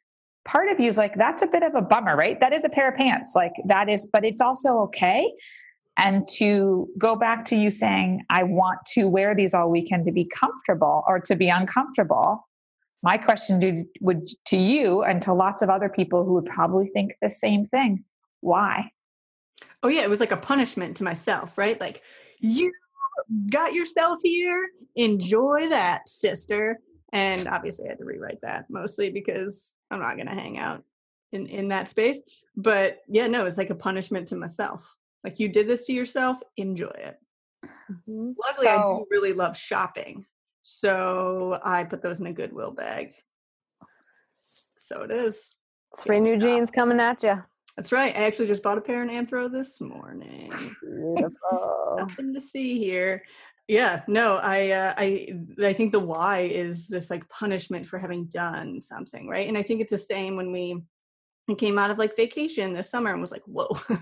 Part 0.44 0.70
of 0.70 0.80
you 0.80 0.89
is 0.89 0.98
like 0.98 1.15
that's 1.15 1.44
a 1.44 1.48
bit 1.48 1.63
of 1.63 1.76
a 1.76 1.82
bummer, 1.82 2.17
right? 2.17 2.39
That 2.39 2.52
is 2.52 2.65
a 2.65 2.70
pair 2.70 2.89
of 2.89 2.98
pants. 2.98 3.34
Like 3.36 3.54
that 3.67 3.88
is 3.88 4.10
but 4.12 4.26
it's 4.26 4.41
also 4.41 4.80
okay 4.80 5.32
and 5.98 6.28
to 6.28 6.89
go 6.98 7.15
back 7.15 7.46
to 7.46 7.56
you 7.56 7.70
saying 7.70 8.24
i 8.30 8.44
want 8.44 8.80
to 8.86 9.06
wear 9.06 9.36
these 9.36 9.54
all 9.54 9.70
weekend 9.70 10.06
to 10.06 10.12
be 10.12 10.30
comfortable 10.34 11.04
or 11.08 11.20
to 11.20 11.36
be 11.36 11.50
uncomfortable 11.50 12.48
my 13.04 13.17
question 13.17 13.60
to, 13.60 13.84
would 14.00 14.28
to 14.46 14.58
you 14.58 15.04
and 15.04 15.22
to 15.24 15.34
lots 15.34 15.63
of 15.63 15.70
other 15.70 15.89
people 15.89 16.24
who 16.24 16.34
would 16.34 16.46
probably 16.46 16.88
think 16.94 17.15
the 17.22 17.30
same 17.30 17.65
thing 17.67 18.04
why 18.41 18.91
oh 19.84 19.88
yeah 19.88 20.02
it 20.02 20.10
was 20.10 20.20
like 20.20 20.32
a 20.32 20.38
punishment 20.38 20.98
to 20.98 21.04
myself 21.04 21.58
right 21.58 21.80
like 21.80 22.02
you 22.41 22.71
got 23.49 23.73
yourself 23.73 24.19
here 24.23 24.67
enjoy 24.95 25.69
that 25.69 26.08
sister 26.10 26.80
and 27.13 27.47
obviously 27.47 27.86
i 27.86 27.89
had 27.89 27.97
to 27.97 28.06
rewrite 28.06 28.41
that 28.41 28.65
mostly 28.69 29.10
because 29.10 29.75
i'm 29.89 29.99
not 29.99 30.15
going 30.15 30.27
to 30.27 30.34
hang 30.34 30.58
out 30.58 30.84
in 31.32 31.45
in 31.47 31.69
that 31.69 31.88
space 31.88 32.23
but 32.56 32.99
yeah 33.08 33.27
no 33.27 33.45
it's 33.45 33.58
like 33.58 33.69
a 33.69 33.75
punishment 33.75 34.27
to 34.27 34.36
myself 34.36 34.97
like 35.23 35.39
you 35.39 35.47
did 35.47 35.67
this 35.67 35.86
to 35.86 35.93
yourself 35.93 36.38
enjoy 36.58 36.86
it 36.88 37.17
mm-hmm. 37.65 38.32
luckily 38.45 38.67
so, 38.67 38.69
i 38.69 38.82
do 38.82 39.06
really 39.12 39.34
love 39.34 39.56
shopping 39.56 40.25
so 40.62 41.60
I 41.63 41.84
put 41.84 42.01
those 42.01 42.19
in 42.19 42.27
a 42.27 42.34
Goodwill 42.34 42.71
bag. 42.71 43.13
So 44.77 45.01
it 45.01 45.12
is. 45.12 45.56
Free 45.99 46.19
new 46.19 46.38
jeans 46.38 46.69
coming 46.69 46.99
at 46.99 47.23
you. 47.23 47.43
That's 47.82 47.91
right. 47.91 48.15
I 48.15 48.26
actually 48.26 48.46
just 48.46 48.62
bought 48.62 48.78
a 48.78 48.82
pair 48.82 49.02
in 49.02 49.10
Anthro 49.10 49.52
this 49.52 49.82
morning. 49.82 50.54
Beautiful. 50.84 51.96
Nothing 51.98 52.32
to 52.32 52.39
see 52.39 52.78
here. 52.78 53.24
Yeah, 53.67 54.04
no, 54.08 54.36
I, 54.36 54.70
uh, 54.70 54.94
I, 54.96 55.34
I 55.63 55.74
think 55.74 55.91
the 55.91 56.00
why 56.00 56.41
is 56.41 56.88
this 56.88 57.10
like 57.10 57.28
punishment 57.30 57.88
for 57.88 57.98
having 57.98 58.26
done 58.26 58.84
something, 58.84 59.28
right? 59.28 59.48
And 59.48 59.58
I 59.58 59.63
think 59.63 59.82
it's 59.82 59.89
the 59.89 59.98
same 59.98 60.36
when 60.36 60.52
we 60.52 60.84
came 61.58 61.80
out 61.80 61.89
of 61.89 61.98
like 61.98 62.15
vacation 62.15 62.72
this 62.74 62.91
summer 62.91 63.12
and 63.12 63.20
was 63.20 63.32
like, 63.32 63.46
whoa, 63.48 63.76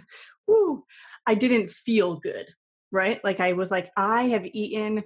whoo, 0.45 0.83
I 1.25 1.35
didn't 1.35 1.69
feel 1.69 2.17
good, 2.17 2.49
right? 2.91 3.23
Like 3.23 3.39
I 3.39 3.53
was 3.53 3.71
like, 3.71 3.91
I 3.95 4.23
have 4.23 4.45
eaten 4.45 5.05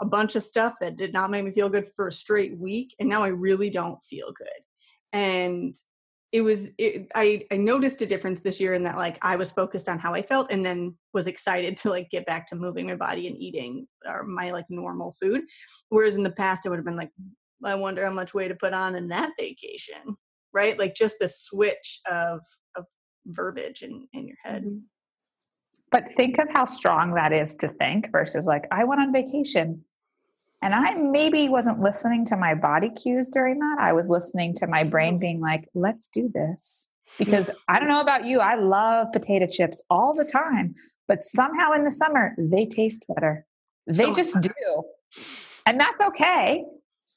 a 0.00 0.06
bunch 0.06 0.36
of 0.36 0.42
stuff 0.42 0.72
that 0.80 0.96
did 0.96 1.12
not 1.12 1.30
make 1.30 1.44
me 1.44 1.50
feel 1.50 1.68
good 1.68 1.90
for 1.94 2.08
a 2.08 2.12
straight 2.12 2.58
week 2.58 2.94
and 2.98 3.08
now 3.08 3.22
i 3.22 3.28
really 3.28 3.70
don't 3.70 4.02
feel 4.02 4.32
good 4.36 4.48
and 5.12 5.76
it 6.32 6.40
was 6.40 6.70
it, 6.76 7.08
I, 7.14 7.46
I 7.52 7.56
noticed 7.56 8.02
a 8.02 8.06
difference 8.06 8.40
this 8.40 8.60
year 8.60 8.74
in 8.74 8.82
that 8.82 8.96
like 8.96 9.16
i 9.22 9.36
was 9.36 9.50
focused 9.50 9.88
on 9.88 9.98
how 9.98 10.12
i 10.12 10.22
felt 10.22 10.50
and 10.50 10.66
then 10.66 10.96
was 11.14 11.26
excited 11.26 11.76
to 11.78 11.90
like 11.90 12.10
get 12.10 12.26
back 12.26 12.46
to 12.48 12.56
moving 12.56 12.86
my 12.86 12.96
body 12.96 13.26
and 13.28 13.36
eating 13.36 13.86
or 14.06 14.24
my 14.24 14.50
like 14.50 14.66
normal 14.68 15.14
food. 15.20 15.42
Whereas 15.88 16.16
in 16.16 16.22
the 16.22 16.30
past 16.30 16.66
i 16.66 16.68
would 16.68 16.78
have 16.78 16.84
been 16.84 16.96
like 16.96 17.12
i 17.64 17.74
wonder 17.74 18.04
how 18.04 18.12
much 18.12 18.34
weight 18.34 18.48
to 18.48 18.54
put 18.54 18.72
on 18.72 18.96
in 18.96 19.08
that 19.08 19.30
vacation 19.38 20.16
right? 20.56 20.78
Like 20.78 20.94
just 20.94 21.16
the 21.20 21.28
switch 21.28 22.00
of 22.10 22.40
of 22.74 22.86
verbiage 23.26 23.82
in 23.82 24.08
in 24.14 24.26
your 24.26 24.38
head. 24.42 24.64
Mm-hmm. 24.64 24.78
But 25.92 26.08
think 26.16 26.38
of 26.38 26.48
how 26.50 26.64
strong 26.64 27.14
that 27.14 27.32
is 27.32 27.54
to 27.56 27.68
think 27.68 28.10
versus 28.10 28.46
like, 28.46 28.66
I 28.72 28.82
went 28.82 29.00
on 29.00 29.12
vacation 29.12 29.84
and 30.62 30.74
I 30.74 30.94
maybe 30.94 31.48
wasn't 31.48 31.80
listening 31.80 32.24
to 32.26 32.36
my 32.36 32.54
body 32.54 32.90
cues 32.90 33.28
during 33.28 33.58
that. 33.58 33.76
I 33.78 33.92
was 33.92 34.08
listening 34.08 34.54
to 34.56 34.66
my 34.66 34.84
brain 34.84 35.18
being 35.18 35.40
like, 35.40 35.68
let's 35.74 36.08
do 36.08 36.30
this. 36.32 36.88
Because 37.18 37.50
I 37.68 37.78
don't 37.78 37.88
know 37.88 38.00
about 38.00 38.24
you, 38.24 38.40
I 38.40 38.56
love 38.56 39.08
potato 39.12 39.46
chips 39.46 39.84
all 39.90 40.12
the 40.12 40.24
time, 40.24 40.74
but 41.06 41.22
somehow 41.22 41.72
in 41.72 41.84
the 41.84 41.92
summer, 41.92 42.34
they 42.38 42.66
taste 42.66 43.06
better. 43.14 43.46
They 43.86 44.12
just 44.12 44.40
do. 44.40 44.82
And 45.66 45.78
that's 45.78 46.00
okay. 46.00 46.64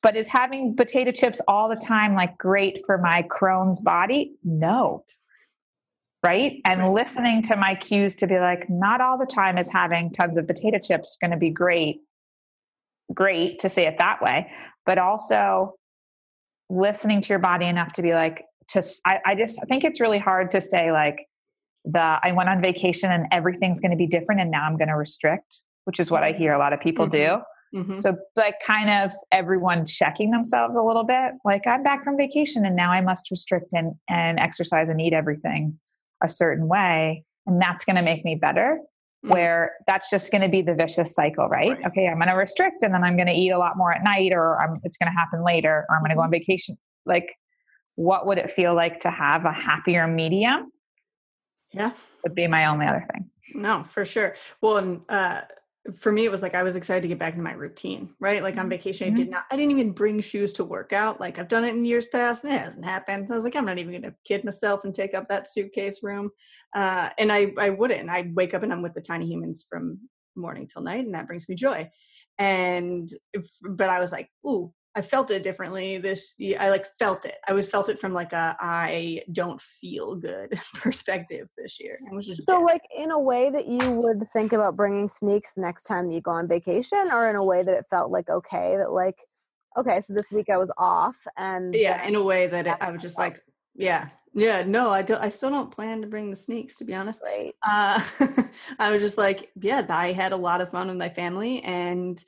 But 0.03 0.15
is 0.15 0.27
having 0.27 0.75
potato 0.75 1.11
chips 1.11 1.41
all 1.47 1.69
the 1.69 1.75
time 1.75 2.13
like 2.13 2.37
great 2.37 2.83
for 2.85 2.99
my 2.99 3.23
Crohn's 3.23 3.81
body? 3.81 4.35
No 4.43 5.03
right? 6.23 6.59
And 6.65 6.81
right. 6.81 6.91
listening 6.91 7.41
to 7.43 7.55
my 7.55 7.75
cues 7.75 8.15
to 8.17 8.27
be 8.27 8.39
like, 8.39 8.69
not 8.69 9.01
all 9.01 9.17
the 9.17 9.25
time 9.25 9.57
is 9.57 9.71
having 9.71 10.11
tons 10.11 10.37
of 10.37 10.47
potato 10.47 10.79
chips 10.79 11.17
going 11.19 11.31
to 11.31 11.37
be 11.37 11.49
great. 11.49 12.01
Great 13.14 13.60
to 13.60 13.70
say 13.70 13.86
it 13.88 13.97
that 13.97 14.22
way, 14.22 14.51
but 14.86 14.97
also 14.97 15.76
listening 16.70 17.22
to 17.22 17.30
your 17.30 17.39
body 17.39 17.66
enough 17.66 17.93
to 17.93 18.01
be 18.01 18.14
like, 18.14 18.45
to, 18.70 18.84
I, 19.05 19.20
I 19.26 19.36
just 19.36 19.60
I 19.62 19.66
think 19.66 19.84
it's 19.84 19.99
really 19.99 20.20
hard 20.20 20.51
to 20.51 20.62
say, 20.62 20.91
like, 20.91 21.26
the 21.86 22.20
I 22.22 22.32
went 22.34 22.49
on 22.49 22.62
vacation 22.62 23.12
and 23.12 23.26
everything's 23.32 23.80
going 23.80 23.91
to 23.91 23.97
be 23.97 24.05
different 24.05 24.41
and 24.41 24.51
now 24.51 24.66
I'm 24.66 24.78
going 24.78 24.89
to 24.89 24.95
restrict, 24.95 25.64
which 25.86 25.99
is 25.99 26.12
what 26.12 26.24
I 26.24 26.34
hear 26.34 26.53
a 26.53 26.60
lot 26.60 26.74
of 26.74 26.80
people 26.80 27.07
Mhm. 27.07 27.12
do. 27.12 27.38
Mm-hmm. 27.76 27.97
So, 27.97 28.18
like, 28.36 28.55
kind 28.66 28.89
of 28.89 29.12
everyone 29.32 29.86
checking 29.86 30.32
themselves 30.32 30.76
a 30.76 30.82
little 30.82 31.03
bit. 31.03 31.34
Like, 31.45 31.66
I'm 31.68 31.84
back 31.84 32.03
from 32.03 32.18
vacation 32.18 32.66
and 32.66 32.76
now 32.76 32.91
I 32.91 33.01
must 33.01 33.30
restrict 33.32 33.74
and, 33.74 33.93
and 34.10 34.39
exercise 34.39 34.89
and 34.89 34.99
eat 34.99 35.14
everything 35.14 35.80
a 36.24 36.30
certain 36.30 36.68
way. 36.68 37.24
And 37.45 37.62
that's 37.62 37.86
going 37.86 37.95
to 37.95 38.01
make 38.01 38.26
me 38.26 38.36
better. 38.36 38.80
Mm. 39.26 39.32
Where 39.32 39.74
that's 39.86 40.09
just 40.09 40.32
going 40.32 40.43
to 40.43 40.47
be 40.47 40.61
the 40.61 40.74
vicious 40.74 41.13
cycle, 41.13 41.49
right? 41.49 41.72
Right. 41.72 41.86
Okay, 41.88 42.07
I'm 42.07 42.20
going 42.20 42.30
to 42.30 42.36
restrict 42.36 42.84
and 42.84 42.93
then 42.93 43.03
I'm 43.03 43.17
going 43.17 43.28
to 43.28 43.34
eat 43.34 43.49
a 43.49 43.57
lot 43.57 43.76
more 43.76 43.93
at 43.93 44.01
night 44.01 44.32
or 44.34 44.61
I'm, 44.61 44.80
it's 44.84 44.97
going 44.97 45.11
to 45.11 45.17
happen 45.17 45.43
later 45.43 45.86
or 45.89 45.95
I'm 45.95 46.01
going 46.01 46.11
to 46.11 46.15
go 46.15 46.22
on 46.22 46.32
vacation. 46.32 46.78
Like, 47.05 47.36
what 47.95 48.26
would 48.28 48.38
it 48.38 48.49
feel 48.49 48.74
like 48.74 49.01
to 49.01 49.11
have 49.11 49.43
a 49.43 49.51
happier 49.51 50.07
medium? 50.07 50.72
Yeah. 51.74 51.91
Would 52.24 52.34
be 52.34 52.47
my 52.47 52.67
only 52.67 52.86
other 52.86 53.05
thing. 53.11 53.30
No, 53.55 53.84
for 53.89 54.05
sure. 54.05 54.36
Well, 54.61 54.78
and 54.78 55.01
uh, 55.09 55.41
for 55.95 56.11
me, 56.11 56.25
it 56.25 56.32
was 56.32 56.41
like 56.41 56.55
I 56.55 56.63
was 56.63 56.75
excited 56.75 57.01
to 57.01 57.07
get 57.07 57.19
back 57.19 57.34
into 57.34 57.43
my 57.43 57.53
routine, 57.53 58.13
right? 58.19 58.43
Like 58.43 58.57
on 58.57 58.69
vacation, 58.69 59.11
I 59.11 59.15
did 59.15 59.30
not, 59.30 59.45
I 59.49 59.55
didn't 59.55 59.71
even 59.71 59.91
bring 59.91 60.19
shoes 60.19 60.53
to 60.53 60.63
work 60.65 60.93
out. 60.93 61.19
Like 61.19 61.39
I've 61.39 61.47
done 61.47 61.63
it 61.63 61.73
in 61.75 61.86
years 61.86 62.05
past 62.05 62.43
and 62.43 62.53
it 62.53 62.59
hasn't 62.59 62.86
happened. 62.86 63.30
I 63.32 63.36
was 63.36 63.43
like, 63.43 63.55
I'm 63.55 63.65
not 63.65 63.77
even 63.77 63.91
going 63.91 64.03
to 64.03 64.15
kid 64.25 64.43
myself 64.43 64.84
and 64.84 64.93
take 64.93 65.13
up 65.13 65.30
that 65.30 65.47
suitcase 65.47 66.03
room. 66.03 66.30
Uh, 66.75 67.09
and 67.17 67.32
I, 67.32 67.53
I 67.57 67.69
wouldn't. 67.69 68.09
I 68.09 68.30
wake 68.34 68.53
up 68.53 68.63
and 68.63 68.71
I'm 68.71 68.82
with 68.82 68.93
the 68.93 69.01
tiny 69.01 69.25
humans 69.25 69.65
from 69.69 69.99
morning 70.36 70.67
till 70.67 70.82
night, 70.82 71.05
and 71.05 71.15
that 71.15 71.27
brings 71.27 71.49
me 71.49 71.55
joy. 71.55 71.89
And, 72.38 73.09
if, 73.34 73.49
but 73.61 73.89
I 73.89 73.99
was 73.99 74.11
like, 74.11 74.30
ooh, 74.45 74.73
I 74.99 75.01
felt 75.01 75.31
it 75.31 75.43
differently 75.43 75.97
this. 75.97 76.33
I 76.59 76.69
like 76.69 76.85
felt 76.99 77.25
it. 77.25 77.35
I 77.47 77.53
was 77.53 77.69
felt 77.69 77.87
it 77.87 77.97
from 77.97 78.13
like 78.13 78.33
a 78.33 78.55
I 78.59 79.23
don't 79.31 79.61
feel 79.61 80.15
good 80.15 80.59
perspective 80.75 81.47
this 81.57 81.79
year. 81.79 81.99
I 82.11 82.13
was 82.13 82.27
just 82.27 82.45
So, 82.45 82.57
dead. 82.59 82.65
like 82.65 82.81
in 82.97 83.11
a 83.11 83.19
way 83.19 83.49
that 83.49 83.65
you 83.67 83.91
would 83.91 84.27
think 84.33 84.51
about 84.51 84.75
bringing 84.75 85.07
sneaks 85.07 85.53
next 85.55 85.85
time 85.85 86.11
you 86.11 86.19
go 86.19 86.31
on 86.31 86.47
vacation, 86.49 87.09
or 87.11 87.29
in 87.29 87.37
a 87.37 87.43
way 87.43 87.63
that 87.63 87.73
it 87.73 87.85
felt 87.89 88.11
like 88.11 88.29
okay, 88.29 88.75
that 88.77 88.91
like, 88.91 89.17
okay, 89.77 90.01
so 90.01 90.13
this 90.13 90.29
week 90.31 90.49
I 90.49 90.57
was 90.57 90.71
off, 90.77 91.15
and 91.37 91.73
yeah 91.73 92.05
in 92.05 92.15
a 92.15 92.23
way 92.23 92.47
that 92.47 92.67
it, 92.67 92.75
i 92.81 92.91
was 92.91 93.01
just 93.01 93.17
like 93.17 93.41
yeah 93.75 94.09
yeah 94.33 94.63
no 94.63 94.89
i 94.89 95.01
don't 95.01 95.23
i 95.23 95.29
still 95.29 95.49
don't 95.49 95.71
plan 95.71 96.01
to 96.01 96.07
bring 96.07 96.29
the 96.29 96.35
sneaks 96.35 96.75
to 96.75 96.83
be 96.83 96.93
honest 96.93 97.21
right. 97.23 97.53
uh 97.67 98.01
i 98.79 98.91
was 98.91 99.01
just 99.01 99.17
like 99.17 99.51
yeah 99.61 99.85
i 99.89 100.11
had 100.11 100.33
a 100.33 100.37
lot 100.37 100.61
of 100.61 100.69
fun 100.69 100.87
with 100.87 100.97
my 100.97 101.09
family 101.09 101.61
and 101.63 102.23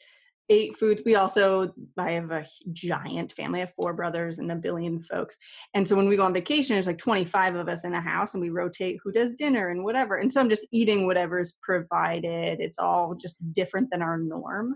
ate 0.51 0.77
foods 0.77 1.01
we 1.05 1.15
also 1.15 1.73
i 1.97 2.11
have 2.11 2.29
a 2.29 2.45
giant 2.73 3.31
family 3.31 3.59
i 3.59 3.61
have 3.61 3.73
four 3.73 3.93
brothers 3.93 4.37
and 4.37 4.51
a 4.51 4.55
billion 4.55 5.01
folks 5.01 5.37
and 5.73 5.87
so 5.87 5.95
when 5.95 6.07
we 6.07 6.17
go 6.17 6.25
on 6.25 6.33
vacation 6.33 6.75
there's 6.75 6.87
like 6.87 6.97
25 6.97 7.55
of 7.55 7.69
us 7.69 7.85
in 7.85 7.93
a 7.93 8.01
house 8.01 8.33
and 8.33 8.41
we 8.41 8.49
rotate 8.49 8.99
who 9.01 9.11
does 9.11 9.33
dinner 9.33 9.69
and 9.69 9.83
whatever 9.83 10.17
and 10.17 10.31
so 10.31 10.41
i'm 10.41 10.49
just 10.49 10.67
eating 10.71 11.07
whatever's 11.07 11.53
provided 11.63 12.59
it's 12.59 12.77
all 12.77 13.15
just 13.15 13.39
different 13.53 13.89
than 13.89 14.01
our 14.01 14.17
norm 14.17 14.75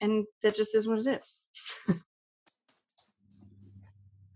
and 0.00 0.24
that 0.42 0.56
just 0.56 0.74
is 0.74 0.88
what 0.88 0.98
it 0.98 1.06
is 1.06 1.40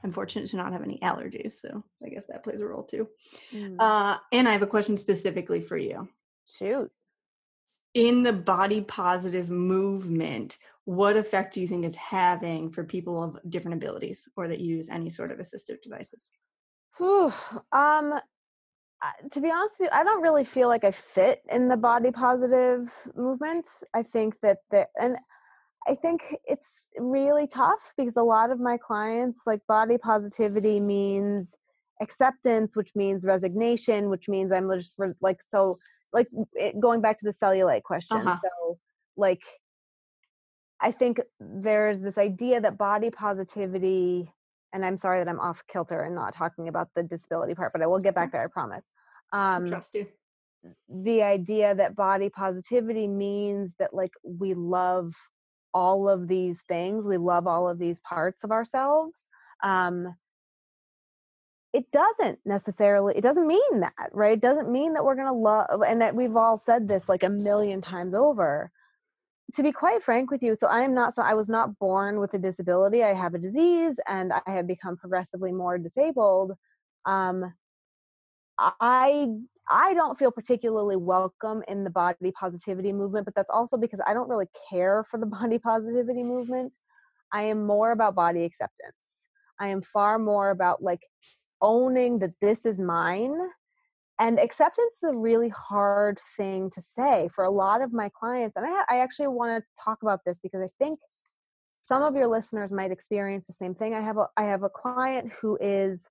I'm 0.05 0.13
fortunate 0.13 0.49
to 0.49 0.57
not 0.57 0.73
have 0.73 0.83
any 0.83 0.99
allergies, 1.01 1.53
so 1.53 1.85
I 2.05 2.09
guess 2.09 2.27
that 2.27 2.43
plays 2.43 2.61
a 2.61 2.67
role 2.67 2.83
too. 2.83 3.09
Mm. 3.55 3.77
Uh, 3.79 4.19
and 4.33 4.49
I 4.49 4.53
have 4.53 4.63
a 4.63 4.67
question 4.67 4.97
specifically 4.97 5.61
for 5.61 5.77
you. 5.77 6.09
Shoot. 6.59 6.91
In 7.95 8.23
the 8.23 8.33
body 8.33 8.81
positive 8.81 9.51
movement, 9.51 10.59
what 10.85 11.17
effect 11.17 11.55
do 11.55 11.61
you 11.61 11.67
think 11.67 11.85
it's 11.85 11.97
having 11.97 12.71
for 12.71 12.85
people 12.85 13.23
of 13.23 13.39
different 13.49 13.77
abilities 13.77 14.29
or 14.37 14.49
that 14.49 14.61
use 14.61 14.89
any 14.89 15.11
sort 15.11 15.31
of 15.31 15.39
assistive 15.39 15.81
devices? 15.83 16.33
Whew. 16.97 17.33
Um, 17.73 18.15
to 19.33 19.41
be 19.41 19.51
honest 19.51 19.77
with 19.79 19.91
you, 19.93 19.99
I 19.99 20.05
don't 20.05 20.23
really 20.23 20.45
feel 20.45 20.69
like 20.69 20.85
I 20.85 20.91
fit 20.91 21.43
in 21.51 21.69
the 21.69 21.77
body 21.77 22.11
positive 22.11 22.93
movement. 23.17 23.67
I 23.95 24.03
think 24.03 24.37
that 24.43 24.59
the 24.71 24.87
and 25.01 25.17
I 25.87 25.95
think 25.95 26.37
it's 26.45 26.87
really 26.97 27.47
tough 27.47 27.93
because 27.97 28.17
a 28.17 28.23
lot 28.23 28.51
of 28.51 28.61
my 28.61 28.77
clients 28.77 29.41
like 29.47 29.61
body 29.67 29.99
positivity 29.99 30.79
means 30.79 31.57
acceptance, 32.01 32.77
which 32.77 32.91
means 32.95 33.25
resignation, 33.25 34.09
which 34.09 34.29
means 34.29 34.53
I'm 34.53 34.71
just 34.73 34.95
re- 34.99 35.15
like 35.21 35.41
so 35.47 35.77
like 36.13 36.29
it, 36.55 36.79
going 36.81 37.01
back 37.01 37.19
to 37.19 37.25
the 37.25 37.33
cellulite 37.33 37.83
question. 37.83 38.19
Uh-huh. 38.19 38.39
So 38.43 38.79
like 39.17 39.43
I 40.81 40.91
think 40.91 41.21
there's 41.39 42.01
this 42.01 42.19
idea 42.19 42.61
that 42.61 42.77
body 42.77 43.11
positivity 43.11 44.33
and 44.73 44.85
I'm 44.85 44.97
sorry 44.97 45.19
that 45.21 45.29
I'm 45.29 45.41
off 45.41 45.63
kilter 45.71 46.03
and 46.03 46.15
not 46.15 46.35
talking 46.35 46.69
about 46.69 46.89
the 46.97 47.03
disability 47.03 47.55
part, 47.55 47.73
but 47.73 47.83
I 47.83 47.87
will 47.87 47.99
get 47.99 48.15
back 48.15 48.33
there, 48.33 48.43
I 48.43 48.47
promise. 48.47 48.85
Um, 49.33 49.67
Trust 49.67 49.95
you. 49.95 50.07
the 50.89 51.23
idea 51.23 51.75
that 51.75 51.95
body 51.95 52.31
positivity 52.31 53.07
means 53.07 53.75
that 53.79 53.95
like 53.95 54.13
we 54.23 54.55
love 54.55 55.15
all 55.75 56.09
of 56.09 56.29
these 56.29 56.61
things, 56.69 57.05
we 57.07 57.17
love 57.17 57.47
all 57.47 57.69
of 57.69 57.79
these 57.79 57.99
parts 58.01 58.45
of 58.45 58.51
ourselves. 58.51 59.29
Um, 59.63 60.15
it 61.73 61.91
doesn't 61.93 62.39
necessarily 62.45 63.15
it 63.17 63.23
doesn't 63.23 63.47
mean 63.47 63.81
that 63.81 64.11
right? 64.13 64.33
It 64.33 64.41
doesn't 64.41 64.71
mean 64.71 64.93
that 64.95 65.05
we're 65.05 65.15
going 65.15 65.27
to 65.29 65.33
love 65.33 65.83
and 65.87 66.01
that 66.01 66.15
we've 66.15 66.37
all 66.37 66.57
said 66.57 66.89
this 66.89 67.09
like 67.09 67.23
a 67.23 67.31
million 67.31 67.81
times 67.81 68.15
over. 68.15 68.71
To 69.55 69.63
be 69.63 69.73
quite 69.73 70.03
frank 70.03 70.31
with 70.31 70.43
you 70.43 70.55
so 70.55 70.67
i 70.67 70.81
am 70.81 70.95
not 70.95 71.15
so 71.15 71.21
i 71.21 71.35
was 71.35 71.51
not 71.51 71.79
born 71.79 72.19
with 72.21 72.33
a 72.33 72.39
disability 72.39 73.03
i 73.03 73.13
have 73.13 73.35
a 73.35 73.39
disease 73.39 74.01
and 74.09 74.33
i 74.33 74.51
have 74.51 74.67
become 74.67 74.97
progressively 74.97 75.53
more 75.53 75.77
disabled 75.77 76.53
um 77.05 77.53
i 78.59 79.27
i 79.71 79.93
don't 79.93 80.19
feel 80.19 80.31
particularly 80.31 80.97
welcome 80.97 81.63
in 81.69 81.85
the 81.85 81.91
body 81.91 82.33
positivity 82.33 82.95
movement 82.95 83.27
but 83.27 83.35
that's 83.35 83.51
also 83.51 83.77
because 83.77 84.01
i 84.07 84.15
don't 84.15 84.31
really 84.31 84.49
care 84.71 85.05
for 85.11 85.19
the 85.19 85.27
body 85.39 85.59
positivity 85.59 86.23
movement. 86.23 86.75
I 87.33 87.43
am 87.43 87.65
more 87.67 87.93
about 87.93 88.15
body 88.15 88.45
acceptance. 88.45 88.95
I 89.59 89.69
am 89.69 89.83
far 89.83 90.19
more 90.19 90.51
about 90.51 90.83
like 90.83 91.01
owning 91.63 92.19
that 92.19 92.33
this 92.43 92.67
is 92.67 92.79
mine. 92.79 93.39
And 94.19 94.39
acceptance 94.39 94.93
is 95.03 95.15
a 95.15 95.17
really 95.17 95.49
hard 95.49 96.21
thing 96.37 96.71
to 96.71 96.83
say 96.83 97.31
for 97.35 97.45
a 97.45 97.51
lot 97.51 97.83
of 97.83 97.93
my 97.93 98.11
clients 98.11 98.57
and 98.57 98.67
i, 98.67 98.85
I 98.89 98.99
actually 99.01 99.29
want 99.29 99.59
to 99.59 99.83
talk 99.83 99.99
about 100.03 100.21
this 100.25 100.39
because 100.41 100.61
i 100.61 100.85
think 100.85 100.99
some 101.85 102.03
of 102.03 102.15
your 102.15 102.27
listeners 102.27 102.71
might 102.73 102.91
experience 102.91 103.47
the 103.47 103.53
same 103.53 103.75
thing. 103.75 103.95
I 103.95 104.01
have 104.01 104.17
a 104.17 104.27
i 104.37 104.45
have 104.45 104.63
a 104.63 104.69
client 104.69 105.33
who 105.41 105.59
is 105.61 106.09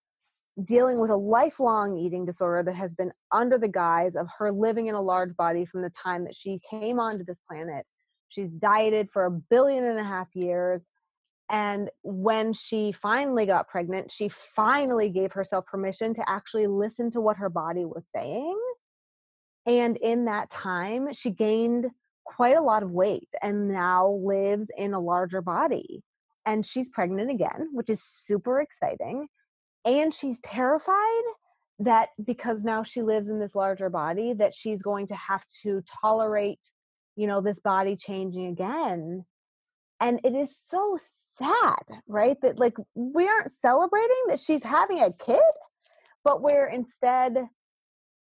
dealing 0.66 0.99
with 0.99 1.10
a 1.10 1.16
lifelong 1.16 1.97
eating 1.97 2.26
disorder 2.26 2.62
that 2.64 2.76
has 2.76 2.93
been 2.93 3.12
under 3.32 3.58
the 3.58 3.68
guise 3.68 4.16
of 4.16 4.28
her 4.38 4.52
living 4.52 4.88
in 4.88 4.95
a 4.95 5.02
large 5.02 5.36
body 5.38 5.66
from 5.66 5.82
the 5.82 5.91
time 5.91 6.26
that 6.26 6.36
she 6.36 6.60
came 6.70 6.99
onto 6.99 7.24
this 7.24 7.39
planet. 7.49 7.86
She's 8.28 8.52
dieted 8.52 9.10
for 9.12 9.26
a 9.26 9.32
billion 9.32 9.86
and 9.86 9.97
a 9.97 10.04
half 10.04 10.28
years 10.36 10.88
and 11.52 11.89
when 12.02 12.54
she 12.54 12.93
finally 12.93 13.45
got 13.45 13.68
pregnant, 13.68 14.10
she 14.10 14.30
finally 14.30 15.10
gave 15.10 15.34
herself 15.34 15.66
permission 15.66 16.14
to 16.14 16.30
actually 16.30 16.66
listen 16.66 17.12
to 17.12 17.20
what 17.20 17.36
her 17.36 17.49
body 17.49 17.84
was 17.84 18.06
saying. 18.10 18.58
And 19.66 19.97
in 19.97 20.26
that 20.26 20.49
time, 20.49 21.12
she 21.12 21.30
gained 21.30 21.88
quite 22.24 22.56
a 22.56 22.62
lot 22.62 22.84
of 22.84 22.91
weight 22.91 23.28
and 23.41 23.68
now 23.68 24.22
lives 24.24 24.72
in 24.78 24.93
a 24.93 24.99
larger 24.99 25.41
body. 25.41 26.02
And 26.45 26.66
she's 26.66 26.88
pregnant 26.88 27.30
again, 27.30 27.68
which 27.74 27.89
is 27.89 28.02
super 28.02 28.62
exciting. 28.62 29.28
And 29.84 30.14
she's 30.14 30.39
terrified 30.39 31.24
that 31.80 32.10
because 32.24 32.64
now 32.64 32.82
she 32.82 33.02
lives 33.02 33.30
in 33.30 33.39
this 33.39 33.56
larger 33.56 33.89
body, 33.89 34.32
that 34.34 34.54
she's 34.54 34.82
going 34.82 35.08
to 35.08 35.16
have 35.16 35.43
to 35.64 35.84
tolerate, 36.02 36.60
you 37.18 37.28
know, 37.28 37.41
this 37.41 37.60
body 37.60 37.97
changing 37.97 38.47
again. 38.47 39.26
And 39.99 40.22
it 40.24 40.34
is 40.34 40.58
so 40.58 40.97
sad, 41.42 42.02
right? 42.08 42.38
That 42.42 42.60
like 42.60 42.76
we 42.96 43.28
aren't 43.28 43.52
celebrating 43.52 44.24
that 44.28 44.39
she's 44.39 44.64
having 44.64 45.00
a 45.00 45.12
kid, 45.14 45.42
but 46.24 46.42
we're 46.42 46.68
instead 46.68 47.38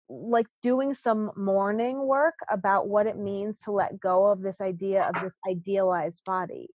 like 0.09 0.47
doing 0.63 0.93
some 0.95 1.31
mourning 1.37 2.07
work 2.07 2.35
about 2.51 2.89
what 2.89 3.07
it 3.07 3.17
means 3.17 3.61
to 3.61 3.71
let 3.71 3.99
go 3.99 4.27
of 4.27 4.43
this 4.43 4.61
idea 4.61 5.09
of 5.09 5.23
this 5.23 5.35
idealized 5.49 6.23
body. 6.25 6.69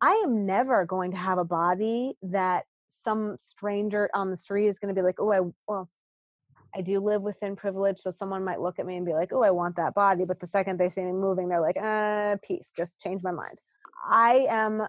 I 0.00 0.22
am 0.24 0.44
never 0.44 0.84
going 0.84 1.12
to 1.12 1.16
have 1.16 1.38
a 1.38 1.44
body 1.44 2.14
that 2.22 2.64
some 3.04 3.36
stranger 3.38 4.10
on 4.14 4.30
the 4.30 4.36
street 4.36 4.68
is 4.68 4.78
going 4.78 4.94
to 4.94 4.98
be 4.98 5.04
like, 5.04 5.20
"Oh, 5.20 5.32
I 5.32 5.40
well, 5.68 5.90
I 6.74 6.82
do 6.82 7.00
live 7.00 7.22
within 7.22 7.56
privilege, 7.56 7.98
so 7.98 8.10
someone 8.10 8.44
might 8.44 8.60
look 8.60 8.78
at 8.78 8.86
me 8.86 8.96
and 8.96 9.06
be 9.06 9.14
like, 9.14 9.32
"Oh, 9.32 9.42
I 9.42 9.50
want 9.50 9.76
that 9.76 9.94
body," 9.94 10.24
but 10.24 10.40
the 10.40 10.46
second 10.46 10.78
they 10.78 10.90
see 10.90 11.02
me 11.02 11.12
moving, 11.12 11.48
they're 11.48 11.60
like, 11.60 11.76
"Uh, 11.78 12.36
peace, 12.42 12.72
just 12.76 13.00
change 13.00 13.22
my 13.22 13.30
mind." 13.30 13.60
I 14.08 14.46
am 14.50 14.86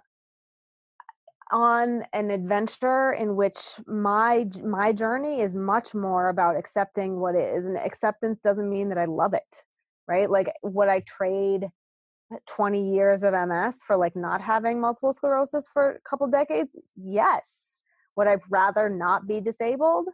on 1.52 2.04
an 2.14 2.30
adventure 2.30 3.14
in 3.14 3.36
which 3.36 3.58
my 3.86 4.46
my 4.64 4.92
journey 4.92 5.42
is 5.42 5.56
much 5.56 5.94
more 5.94 6.30
about 6.30 6.58
accepting 6.58 7.20
what 7.20 7.36
is 7.36 7.66
and 7.66 7.78
acceptance 7.78 8.40
doesn't 8.42 8.70
mean 8.70 8.90
that 8.90 8.98
I 8.98 9.06
love 9.06 9.34
it 9.34 9.64
right? 10.08 10.30
Like 10.30 10.54
would 10.64 10.88
I 10.88 11.02
trade 11.02 11.68
20 12.50 12.94
years 12.94 13.24
of 13.24 13.34
MS 13.34 13.82
for 13.86 13.96
like 13.96 14.16
not 14.16 14.42
having 14.42 14.82
multiple 14.82 15.14
sclerosis 15.14 15.68
for 15.72 15.92
a 15.92 16.10
couple 16.10 16.28
decades? 16.28 16.70
Yes. 16.96 17.84
Would 18.16 18.28
I 18.28 18.38
rather 18.50 18.90
not 18.90 19.28
be 19.28 19.40
disabled 19.40 20.08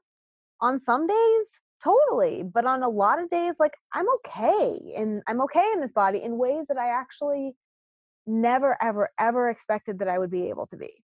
on 0.61 0.79
some 0.79 1.07
days? 1.07 1.59
Totally. 1.84 2.43
But 2.43 2.65
on 2.65 2.84
a 2.84 2.89
lot 2.89 3.21
of 3.21 3.29
days 3.29 3.55
like 3.59 3.75
i'm 3.93 4.05
okay 4.15 4.93
and 4.95 5.21
i'm 5.27 5.41
okay 5.41 5.69
in 5.73 5.81
this 5.81 5.91
body 5.91 6.21
in 6.23 6.38
ways 6.38 6.65
that 6.67 6.77
i 6.77 6.89
actually 6.89 7.55
never 8.25 8.77
ever 8.81 9.09
ever 9.19 9.49
expected 9.49 9.99
that 9.99 10.07
i 10.07 10.17
would 10.17 10.31
be 10.31 10.47
able 10.47 10.65
to 10.65 10.77
be 10.77 11.03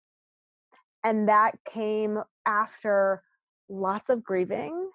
and 1.06 1.28
that 1.28 1.54
came 1.64 2.18
after 2.46 3.22
lots 3.68 4.10
of 4.10 4.24
grieving 4.24 4.90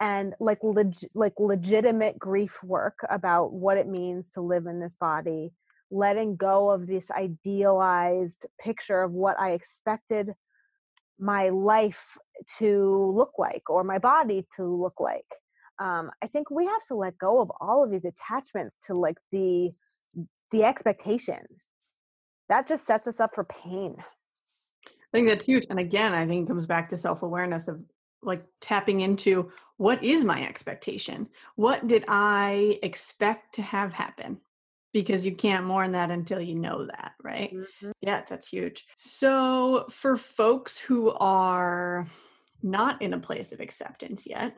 and 0.00 0.34
like 0.40 0.58
leg- 0.62 1.10
like 1.14 1.34
legitimate 1.38 2.18
grief 2.18 2.62
work 2.62 2.98
about 3.10 3.52
what 3.52 3.76
it 3.76 3.86
means 3.86 4.30
to 4.32 4.40
live 4.40 4.64
in 4.66 4.80
this 4.80 4.96
body 4.96 5.52
letting 5.90 6.34
go 6.36 6.70
of 6.70 6.86
this 6.86 7.10
idealized 7.10 8.46
picture 8.58 9.02
of 9.02 9.12
what 9.12 9.38
i 9.38 9.50
expected 9.50 10.32
my 11.18 11.50
life 11.50 12.16
to 12.58 13.12
look 13.14 13.32
like 13.36 13.68
or 13.68 13.84
my 13.84 13.98
body 13.98 14.46
to 14.56 14.64
look 14.64 14.98
like. 14.98 15.26
Um, 15.78 16.10
i 16.22 16.26
think 16.26 16.50
we 16.50 16.64
have 16.64 16.84
to 16.88 16.94
let 16.94 17.18
go 17.18 17.40
of 17.42 17.52
all 17.60 17.84
of 17.84 17.90
these 17.90 18.06
attachments 18.06 18.76
to 18.86 18.94
like 18.94 19.18
the 19.30 19.70
the 20.52 20.64
expectation. 20.64 21.42
That 22.48 22.66
just 22.66 22.86
sets 22.86 23.06
us 23.06 23.20
up 23.20 23.34
for 23.34 23.44
pain 23.44 23.96
think 25.12 25.28
that's 25.28 25.46
huge. 25.46 25.66
And 25.70 25.78
again, 25.78 26.14
I 26.14 26.26
think 26.26 26.44
it 26.44 26.48
comes 26.48 26.66
back 26.66 26.88
to 26.90 26.96
self 26.96 27.22
awareness 27.22 27.68
of 27.68 27.82
like 28.22 28.40
tapping 28.60 29.00
into 29.00 29.50
what 29.76 30.04
is 30.04 30.24
my 30.24 30.46
expectation? 30.46 31.28
What 31.56 31.86
did 31.86 32.04
I 32.06 32.78
expect 32.82 33.54
to 33.54 33.62
have 33.62 33.92
happen? 33.92 34.40
Because 34.92 35.24
you 35.24 35.34
can't 35.34 35.64
mourn 35.64 35.92
that 35.92 36.10
until 36.10 36.40
you 36.40 36.54
know 36.54 36.86
that, 36.86 37.12
right? 37.22 37.54
Mm-hmm. 37.54 37.92
Yeah, 38.02 38.22
that's 38.28 38.48
huge. 38.48 38.86
So, 38.96 39.86
for 39.88 40.16
folks 40.16 40.78
who 40.78 41.12
are 41.12 42.08
not 42.62 43.00
in 43.00 43.14
a 43.14 43.18
place 43.18 43.52
of 43.52 43.60
acceptance 43.60 44.26
yet, 44.26 44.54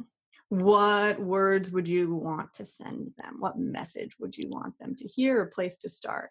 what 0.49 1.21
words 1.21 1.71
would 1.71 1.87
you 1.87 2.15
want 2.15 2.53
to 2.55 2.65
send 2.65 3.13
them? 3.17 3.37
What 3.39 3.59
message 3.59 4.19
would 4.19 4.37
you 4.37 4.49
want 4.49 4.79
them 4.79 4.95
to 4.97 5.07
hear? 5.07 5.43
A 5.43 5.47
place 5.47 5.77
to 5.79 5.89
start? 5.89 6.31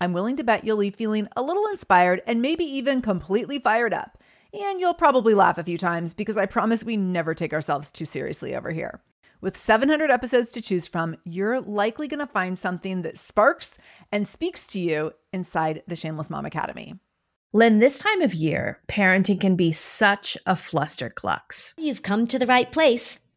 I'm 0.00 0.12
willing 0.12 0.36
to 0.38 0.44
bet 0.44 0.64
you'll 0.64 0.78
leave 0.78 0.94
feeling 0.94 1.28
a 1.36 1.42
little 1.42 1.66
inspired 1.66 2.22
and 2.26 2.40
maybe 2.40 2.64
even 2.64 3.02
completely 3.02 3.58
fired 3.58 3.92
up. 3.92 4.18
And 4.52 4.80
you'll 4.80 4.94
probably 4.94 5.34
laugh 5.34 5.58
a 5.58 5.64
few 5.64 5.78
times 5.78 6.14
because 6.14 6.36
I 6.36 6.46
promise 6.46 6.82
we 6.82 6.96
never 6.96 7.34
take 7.34 7.52
ourselves 7.52 7.92
too 7.92 8.06
seriously 8.06 8.54
over 8.54 8.70
here. 8.70 9.02
With 9.40 9.56
700 9.56 10.10
episodes 10.10 10.52
to 10.52 10.60
choose 10.60 10.86
from, 10.86 11.16
you're 11.24 11.60
likely 11.60 12.08
going 12.08 12.20
to 12.20 12.26
find 12.26 12.58
something 12.58 13.02
that 13.02 13.18
sparks 13.18 13.78
and 14.12 14.26
speaks 14.26 14.66
to 14.68 14.80
you 14.80 15.12
inside 15.32 15.82
the 15.86 15.96
Shameless 15.96 16.28
Mom 16.28 16.44
Academy. 16.44 16.94
Lynn, 17.52 17.78
this 17.78 17.98
time 17.98 18.22
of 18.22 18.34
year, 18.34 18.80
parenting 18.86 19.40
can 19.40 19.56
be 19.56 19.72
such 19.72 20.36
a 20.46 20.54
flusterclux. 20.54 21.74
You've 21.78 22.02
come 22.02 22.26
to 22.28 22.38
the 22.38 22.46
right 22.46 22.70
place. 22.70 23.18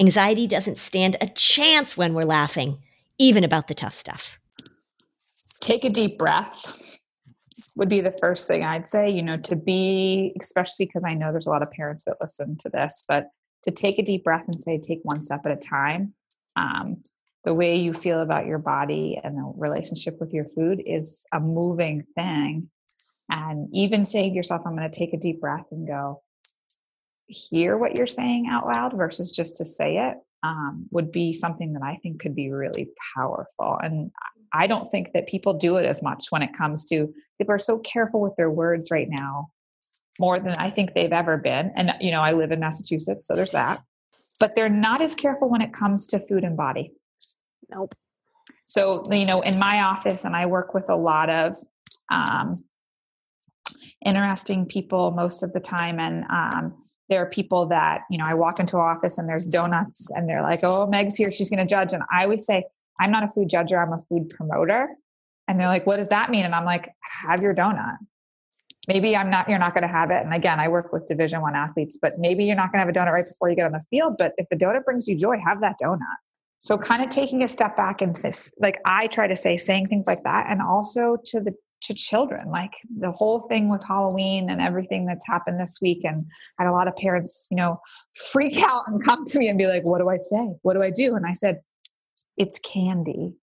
Anxiety 0.00 0.46
doesn't 0.46 0.78
stand 0.78 1.16
a 1.20 1.26
chance 1.26 1.96
when 1.96 2.14
we're 2.14 2.24
laughing, 2.24 2.78
even 3.18 3.44
about 3.44 3.68
the 3.68 3.74
tough 3.74 3.94
stuff. 3.94 4.38
Take 5.60 5.84
a 5.84 5.90
deep 5.90 6.18
breath 6.18 7.00
would 7.76 7.88
be 7.90 8.00
the 8.00 8.16
first 8.18 8.48
thing 8.48 8.64
I'd 8.64 8.88
say, 8.88 9.10
you 9.10 9.22
know, 9.22 9.36
to 9.36 9.54
be, 9.54 10.34
especially 10.40 10.86
because 10.86 11.04
I 11.04 11.14
know 11.14 11.30
there's 11.30 11.46
a 11.46 11.50
lot 11.50 11.62
of 11.62 11.70
parents 11.70 12.04
that 12.04 12.16
listen 12.20 12.56
to 12.58 12.70
this, 12.70 13.04
but 13.06 13.28
to 13.64 13.70
take 13.70 13.98
a 13.98 14.02
deep 14.02 14.24
breath 14.24 14.46
and 14.46 14.58
say, 14.58 14.78
take 14.78 15.00
one 15.02 15.20
step 15.20 15.42
at 15.44 15.52
a 15.52 15.56
time. 15.56 16.14
Um, 16.56 17.02
the 17.44 17.54
way 17.54 17.76
you 17.76 17.92
feel 17.92 18.22
about 18.22 18.46
your 18.46 18.58
body 18.58 19.20
and 19.22 19.36
the 19.36 19.52
relationship 19.56 20.18
with 20.18 20.32
your 20.32 20.46
food 20.56 20.82
is 20.84 21.26
a 21.32 21.38
moving 21.38 22.04
thing. 22.14 22.70
And 23.28 23.68
even 23.72 24.04
saying 24.04 24.30
to 24.30 24.36
yourself, 24.36 24.62
I'm 24.64 24.76
going 24.76 24.90
to 24.90 24.98
take 24.98 25.12
a 25.12 25.18
deep 25.18 25.40
breath 25.40 25.66
and 25.70 25.86
go, 25.86 26.22
hear 27.26 27.76
what 27.76 27.98
you're 27.98 28.06
saying 28.06 28.46
out 28.50 28.66
loud 28.76 28.92
versus 28.96 29.32
just 29.32 29.56
to 29.56 29.64
say 29.64 29.98
it 29.98 30.16
um, 30.42 30.86
would 30.90 31.10
be 31.10 31.32
something 31.32 31.72
that 31.72 31.82
I 31.82 31.98
think 32.02 32.20
could 32.20 32.34
be 32.34 32.50
really 32.50 32.90
powerful. 33.14 33.78
And 33.82 34.10
I 34.52 34.66
don't 34.66 34.90
think 34.90 35.12
that 35.12 35.26
people 35.26 35.54
do 35.54 35.76
it 35.76 35.86
as 35.86 36.02
much 36.02 36.26
when 36.30 36.42
it 36.42 36.56
comes 36.56 36.84
to 36.86 37.12
people 37.38 37.54
are 37.54 37.58
so 37.58 37.78
careful 37.78 38.20
with 38.20 38.36
their 38.36 38.50
words 38.50 38.90
right 38.90 39.08
now, 39.10 39.50
more 40.18 40.36
than 40.36 40.54
I 40.58 40.70
think 40.70 40.94
they've 40.94 41.12
ever 41.12 41.36
been. 41.36 41.72
And, 41.76 41.92
you 42.00 42.10
know, 42.10 42.20
I 42.20 42.32
live 42.32 42.52
in 42.52 42.60
Massachusetts, 42.60 43.26
so 43.26 43.34
there's 43.34 43.52
that. 43.52 43.82
But 44.38 44.54
they're 44.54 44.68
not 44.68 45.02
as 45.02 45.14
careful 45.14 45.48
when 45.48 45.62
it 45.62 45.72
comes 45.72 46.06
to 46.08 46.20
food 46.20 46.44
and 46.44 46.56
body. 46.56 46.92
Nope. 47.70 47.94
So, 48.64 49.10
you 49.12 49.26
know, 49.26 49.40
in 49.42 49.58
my 49.58 49.82
office, 49.82 50.24
and 50.24 50.36
I 50.36 50.46
work 50.46 50.74
with 50.74 50.90
a 50.90 50.96
lot 50.96 51.30
of 51.30 51.56
um, 52.12 52.54
interesting 54.04 54.66
people 54.66 55.10
most 55.10 55.42
of 55.42 55.52
the 55.52 55.60
time. 55.60 55.98
And 55.98 56.24
um, 56.30 56.85
there 57.08 57.22
are 57.22 57.28
people 57.30 57.66
that 57.66 58.02
you 58.10 58.18
know 58.18 58.24
i 58.30 58.34
walk 58.34 58.58
into 58.60 58.76
office 58.76 59.18
and 59.18 59.28
there's 59.28 59.46
donuts 59.46 60.10
and 60.10 60.28
they're 60.28 60.42
like 60.42 60.60
oh 60.62 60.86
meg's 60.86 61.16
here 61.16 61.30
she's 61.32 61.50
going 61.50 61.64
to 61.64 61.66
judge. 61.66 61.92
And 61.92 62.02
i 62.12 62.24
always 62.24 62.44
say 62.44 62.64
i'm 63.00 63.10
not 63.10 63.22
a 63.22 63.28
food 63.28 63.48
judger 63.48 63.82
i'm 63.82 63.92
a 63.92 64.02
food 64.08 64.30
promoter. 64.30 64.88
And 65.48 65.60
they're 65.60 65.68
like 65.68 65.86
what 65.86 65.96
does 65.96 66.08
that 66.08 66.30
mean? 66.30 66.44
And 66.44 66.54
i'm 66.54 66.64
like 66.64 66.90
have 67.00 67.40
your 67.42 67.54
donut. 67.54 67.96
Maybe 68.88 69.16
i'm 69.16 69.30
not 69.30 69.48
you're 69.48 69.58
not 69.58 69.74
going 69.74 69.82
to 69.82 69.88
have 69.88 70.10
it. 70.10 70.24
And 70.24 70.34
again 70.34 70.60
i 70.60 70.68
work 70.68 70.92
with 70.92 71.06
division 71.06 71.40
one 71.40 71.54
athletes 71.54 71.98
but 72.00 72.18
maybe 72.18 72.44
you're 72.44 72.56
not 72.56 72.72
going 72.72 72.80
to 72.80 72.86
have 72.86 72.88
a 72.88 72.98
donut 72.98 73.14
right 73.14 73.24
before 73.24 73.50
you 73.50 73.56
get 73.56 73.66
on 73.66 73.72
the 73.72 73.84
field. 73.90 74.16
But 74.18 74.32
if 74.36 74.48
the 74.48 74.56
donut 74.56 74.84
brings 74.84 75.06
you 75.08 75.16
joy 75.16 75.36
have 75.44 75.60
that 75.60 75.76
donut. 75.82 76.00
So 76.58 76.76
kind 76.76 77.02
of 77.02 77.10
taking 77.10 77.42
a 77.42 77.48
step 77.48 77.76
back 77.76 78.02
and 78.02 78.16
this 78.16 78.52
like 78.58 78.80
i 78.84 79.06
try 79.06 79.26
to 79.28 79.36
say 79.36 79.56
saying 79.56 79.86
things 79.86 80.06
like 80.06 80.22
that 80.24 80.46
and 80.48 80.60
also 80.60 81.16
to 81.26 81.40
the 81.40 81.54
to 81.86 81.94
children. 81.94 82.40
Like 82.50 82.72
the 82.98 83.10
whole 83.12 83.40
thing 83.48 83.68
with 83.68 83.82
Halloween 83.86 84.50
and 84.50 84.60
everything 84.60 85.06
that's 85.06 85.26
happened 85.26 85.60
this 85.60 85.78
week. 85.80 86.04
And 86.04 86.24
I 86.58 86.64
had 86.64 86.70
a 86.70 86.72
lot 86.72 86.88
of 86.88 86.96
parents, 86.96 87.48
you 87.50 87.56
know, 87.56 87.78
freak 88.32 88.62
out 88.62 88.84
and 88.86 89.02
come 89.02 89.24
to 89.24 89.38
me 89.38 89.48
and 89.48 89.58
be 89.58 89.66
like, 89.66 89.88
what 89.88 89.98
do 89.98 90.08
I 90.08 90.16
say? 90.16 90.54
What 90.62 90.78
do 90.78 90.84
I 90.84 90.90
do? 90.90 91.16
And 91.16 91.26
I 91.26 91.32
said, 91.32 91.56
it's 92.36 92.58
candy. 92.58 93.36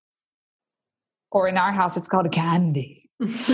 Or 1.32 1.48
in 1.48 1.58
our 1.58 1.72
house, 1.72 1.98
it's 1.98 2.08
called 2.08 2.32
candy. 2.32 3.10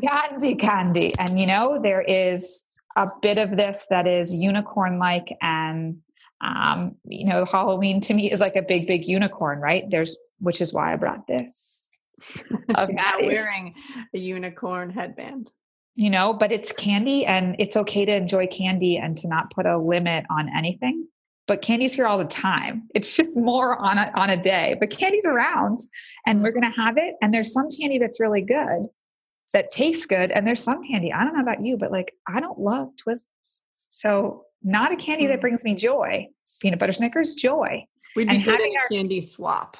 candy, 0.00 0.54
candy. 0.54 1.12
And, 1.18 1.38
you 1.38 1.46
know, 1.46 1.80
there 1.82 2.02
is 2.02 2.64
a 2.96 3.08
bit 3.20 3.38
of 3.38 3.56
this 3.56 3.86
that 3.90 4.06
is 4.06 4.34
unicorn 4.34 4.98
like 4.98 5.36
and 5.42 5.98
um, 6.40 6.90
you 7.04 7.26
know 7.26 7.44
halloween 7.44 8.00
to 8.00 8.14
me 8.14 8.32
is 8.32 8.40
like 8.40 8.56
a 8.56 8.62
big 8.62 8.86
big 8.86 9.06
unicorn 9.06 9.60
right 9.60 9.84
there's 9.90 10.16
which 10.40 10.62
is 10.62 10.72
why 10.72 10.92
i 10.92 10.96
brought 10.96 11.26
this 11.26 11.85
of 12.74 12.88
not 12.92 13.22
wearing 13.22 13.74
a 14.14 14.18
unicorn 14.18 14.90
headband 14.90 15.50
you 15.94 16.10
know 16.10 16.32
but 16.32 16.52
it's 16.52 16.72
candy 16.72 17.24
and 17.26 17.56
it's 17.58 17.76
okay 17.76 18.04
to 18.04 18.14
enjoy 18.14 18.46
candy 18.46 18.96
and 18.96 19.16
to 19.16 19.28
not 19.28 19.50
put 19.50 19.66
a 19.66 19.78
limit 19.78 20.24
on 20.30 20.48
anything 20.56 21.06
but 21.46 21.62
candy's 21.62 21.94
here 21.94 22.06
all 22.06 22.18
the 22.18 22.24
time 22.24 22.88
it's 22.94 23.14
just 23.14 23.36
more 23.36 23.76
on 23.76 23.98
a, 23.98 24.10
on 24.14 24.30
a 24.30 24.36
day 24.36 24.76
but 24.80 24.90
candy's 24.90 25.26
around 25.26 25.78
and 26.26 26.42
we're 26.42 26.52
going 26.52 26.62
to 26.62 26.80
have 26.80 26.96
it 26.96 27.14
and 27.20 27.32
there's 27.32 27.52
some 27.52 27.68
candy 27.70 27.98
that's 27.98 28.18
really 28.18 28.42
good 28.42 28.88
that 29.52 29.70
tastes 29.70 30.06
good. 30.06 30.30
And 30.30 30.46
there's 30.46 30.62
some 30.62 30.82
candy, 30.82 31.12
I 31.12 31.24
don't 31.24 31.34
know 31.34 31.42
about 31.42 31.64
you, 31.64 31.76
but 31.76 31.90
like 31.90 32.12
I 32.26 32.40
don't 32.40 32.58
love 32.58 32.90
Twizzlers. 32.96 33.62
So 33.88 34.44
not 34.62 34.92
a 34.92 34.96
candy 34.96 35.26
that 35.26 35.38
mm. 35.38 35.42
brings 35.42 35.64
me 35.64 35.74
joy. 35.74 36.28
Peanut 36.60 36.80
butter 36.80 36.92
Snickers, 36.92 37.34
joy. 37.34 37.84
We'd 38.14 38.28
be 38.28 38.38
getting 38.38 38.74
a 38.74 38.94
candy 38.94 39.20
swap. 39.20 39.76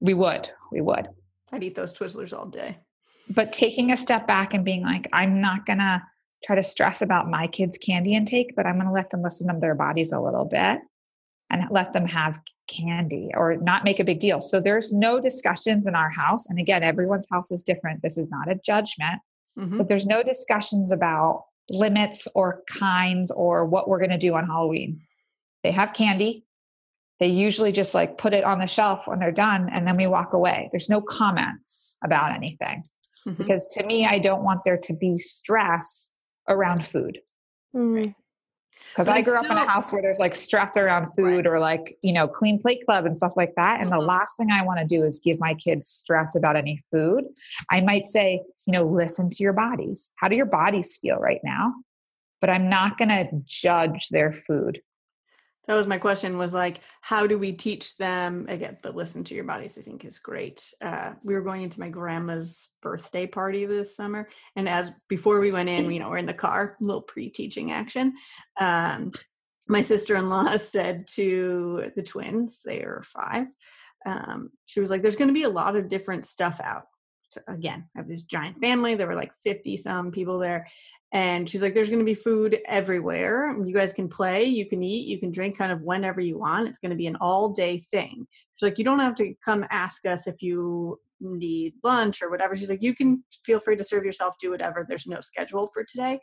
We 0.00 0.14
would. 0.14 0.50
We 0.70 0.80
would. 0.80 1.08
I'd 1.52 1.62
eat 1.62 1.74
those 1.74 1.92
Twizzlers 1.92 2.36
all 2.36 2.46
day. 2.46 2.78
But 3.28 3.52
taking 3.52 3.92
a 3.92 3.96
step 3.96 4.26
back 4.26 4.54
and 4.54 4.64
being 4.64 4.82
like, 4.82 5.08
I'm 5.12 5.40
not 5.40 5.66
gonna 5.66 6.02
try 6.44 6.56
to 6.56 6.62
stress 6.62 7.02
about 7.02 7.30
my 7.30 7.46
kids' 7.46 7.78
candy 7.78 8.14
intake, 8.14 8.54
but 8.56 8.66
I'm 8.66 8.78
gonna 8.78 8.92
let 8.92 9.10
them 9.10 9.22
listen 9.22 9.48
to 9.48 9.60
their 9.60 9.74
bodies 9.74 10.12
a 10.12 10.20
little 10.20 10.44
bit 10.44 10.80
and 11.50 11.64
let 11.70 11.92
them 11.92 12.06
have 12.06 12.40
candy 12.68 13.30
or 13.34 13.56
not 13.56 13.84
make 13.84 14.00
a 14.00 14.04
big 14.04 14.18
deal. 14.18 14.40
So 14.40 14.60
there's 14.60 14.92
no 14.92 15.20
discussions 15.20 15.86
in 15.86 15.94
our 15.94 16.10
house. 16.10 16.48
And 16.48 16.58
again, 16.58 16.82
everyone's 16.82 17.28
house 17.30 17.52
is 17.52 17.62
different. 17.62 18.02
This 18.02 18.16
is 18.16 18.28
not 18.30 18.50
a 18.50 18.54
judgment, 18.54 19.20
mm-hmm. 19.56 19.78
but 19.78 19.88
there's 19.88 20.06
no 20.06 20.22
discussions 20.22 20.90
about 20.90 21.44
limits 21.68 22.26
or 22.34 22.62
kinds 22.68 23.30
or 23.30 23.66
what 23.66 23.88
we're 23.88 23.98
going 23.98 24.10
to 24.10 24.18
do 24.18 24.34
on 24.34 24.46
Halloween. 24.46 25.00
They 25.62 25.72
have 25.72 25.92
candy. 25.92 26.44
They 27.22 27.28
usually 27.28 27.70
just 27.70 27.94
like 27.94 28.18
put 28.18 28.34
it 28.34 28.42
on 28.42 28.58
the 28.58 28.66
shelf 28.66 29.02
when 29.04 29.20
they're 29.20 29.30
done 29.30 29.70
and 29.76 29.86
then 29.86 29.96
we 29.96 30.08
walk 30.08 30.32
away. 30.32 30.68
There's 30.72 30.88
no 30.88 31.00
comments 31.00 31.96
about 32.02 32.32
anything. 32.32 32.82
Mm-hmm. 33.24 33.34
Because 33.34 33.64
to 33.76 33.86
me, 33.86 34.04
I 34.04 34.18
don't 34.18 34.42
want 34.42 34.62
there 34.64 34.76
to 34.76 34.92
be 34.92 35.16
stress 35.16 36.10
around 36.48 36.84
food. 36.84 37.20
Mm 37.76 38.12
because 38.88 39.06
I 39.06 39.22
grew 39.22 39.38
still, 39.38 39.52
up 39.52 39.56
in 39.56 39.56
a 39.56 39.70
house 39.70 39.92
where 39.92 40.02
there's 40.02 40.18
like 40.18 40.34
stress 40.34 40.76
around 40.76 41.06
food 41.16 41.46
right. 41.46 41.46
or 41.46 41.58
like, 41.58 41.96
you 42.02 42.12
know, 42.12 42.26
clean 42.26 42.60
plate 42.60 42.84
club 42.84 43.06
and 43.06 43.16
stuff 43.16 43.32
like 43.36 43.54
that. 43.56 43.80
And 43.80 43.90
mm-hmm. 43.90 44.00
the 44.00 44.04
last 44.04 44.36
thing 44.36 44.50
I 44.50 44.64
want 44.64 44.80
to 44.80 44.84
do 44.84 45.04
is 45.04 45.18
give 45.18 45.40
my 45.40 45.54
kids 45.54 45.88
stress 45.88 46.34
about 46.34 46.56
any 46.56 46.82
food. 46.90 47.24
I 47.70 47.80
might 47.80 48.04
say, 48.04 48.42
you 48.66 48.72
know, 48.72 48.84
listen 48.84 49.30
to 49.30 49.42
your 49.42 49.54
bodies. 49.54 50.10
How 50.18 50.28
do 50.28 50.36
your 50.36 50.44
bodies 50.44 50.98
feel 51.00 51.16
right 51.16 51.40
now? 51.42 51.72
But 52.42 52.50
I'm 52.50 52.68
not 52.68 52.98
going 52.98 53.10
to 53.10 53.30
judge 53.46 54.08
their 54.10 54.32
food 54.32 54.82
that 55.68 55.74
was 55.74 55.86
my 55.86 55.98
question 55.98 56.38
was 56.38 56.52
like 56.52 56.80
how 57.00 57.26
do 57.26 57.38
we 57.38 57.52
teach 57.52 57.96
them 57.96 58.46
again 58.48 58.76
but 58.82 58.96
listen 58.96 59.22
to 59.24 59.34
your 59.34 59.44
bodies 59.44 59.78
i 59.78 59.82
think 59.82 60.04
is 60.04 60.18
great. 60.18 60.72
Uh, 60.80 61.12
we 61.22 61.34
were 61.34 61.40
going 61.40 61.62
into 61.62 61.80
my 61.80 61.88
grandma's 61.88 62.68
birthday 62.80 63.26
party 63.26 63.64
this 63.64 63.96
summer 63.96 64.28
and 64.56 64.68
as 64.68 65.04
before 65.08 65.40
we 65.40 65.52
went 65.52 65.68
in 65.68 65.90
you 65.90 66.00
know 66.00 66.10
we're 66.10 66.16
in 66.16 66.26
the 66.26 66.34
car 66.34 66.76
little 66.80 67.02
pre-teaching 67.02 67.72
action. 67.72 68.14
Um, 68.60 69.12
my 69.68 69.80
sister-in-law 69.80 70.56
said 70.56 71.06
to 71.08 71.90
the 71.96 72.02
twins 72.02 72.60
they 72.64 72.80
are 72.80 73.02
five 73.04 73.46
um, 74.04 74.50
she 74.66 74.80
was 74.80 74.90
like 74.90 75.02
there's 75.02 75.16
going 75.16 75.28
to 75.28 75.34
be 75.34 75.44
a 75.44 75.48
lot 75.48 75.76
of 75.76 75.88
different 75.88 76.24
stuff 76.24 76.60
out. 76.62 76.84
So 77.28 77.40
again 77.48 77.88
i 77.94 77.98
have 77.98 78.08
this 78.08 78.24
giant 78.24 78.60
family 78.60 78.94
there 78.94 79.06
were 79.06 79.14
like 79.14 79.32
50 79.44 79.76
some 79.76 80.10
people 80.10 80.38
there 80.38 80.66
and 81.12 81.48
she's 81.48 81.60
like, 81.60 81.74
there's 81.74 81.90
going 81.90 81.98
to 81.98 82.06
be 82.06 82.14
food 82.14 82.58
everywhere. 82.66 83.54
You 83.62 83.74
guys 83.74 83.92
can 83.92 84.08
play, 84.08 84.44
you 84.44 84.66
can 84.66 84.82
eat, 84.82 85.06
you 85.06 85.20
can 85.20 85.30
drink 85.30 85.58
kind 85.58 85.70
of 85.70 85.82
whenever 85.82 86.22
you 86.22 86.38
want. 86.38 86.68
It's 86.68 86.78
going 86.78 86.90
to 86.90 86.96
be 86.96 87.06
an 87.06 87.16
all 87.20 87.50
day 87.50 87.78
thing. 87.78 88.26
She's 88.56 88.66
like, 88.66 88.78
you 88.78 88.84
don't 88.84 88.98
have 88.98 89.14
to 89.16 89.34
come 89.44 89.66
ask 89.70 90.06
us 90.06 90.26
if 90.26 90.40
you 90.40 90.98
need 91.20 91.74
lunch 91.84 92.22
or 92.22 92.30
whatever. 92.30 92.56
She's 92.56 92.70
like, 92.70 92.82
you 92.82 92.94
can 92.94 93.22
feel 93.44 93.60
free 93.60 93.76
to 93.76 93.84
serve 93.84 94.06
yourself, 94.06 94.36
do 94.40 94.50
whatever. 94.50 94.86
There's 94.88 95.06
no 95.06 95.20
schedule 95.20 95.70
for 95.74 95.84
today. 95.84 96.18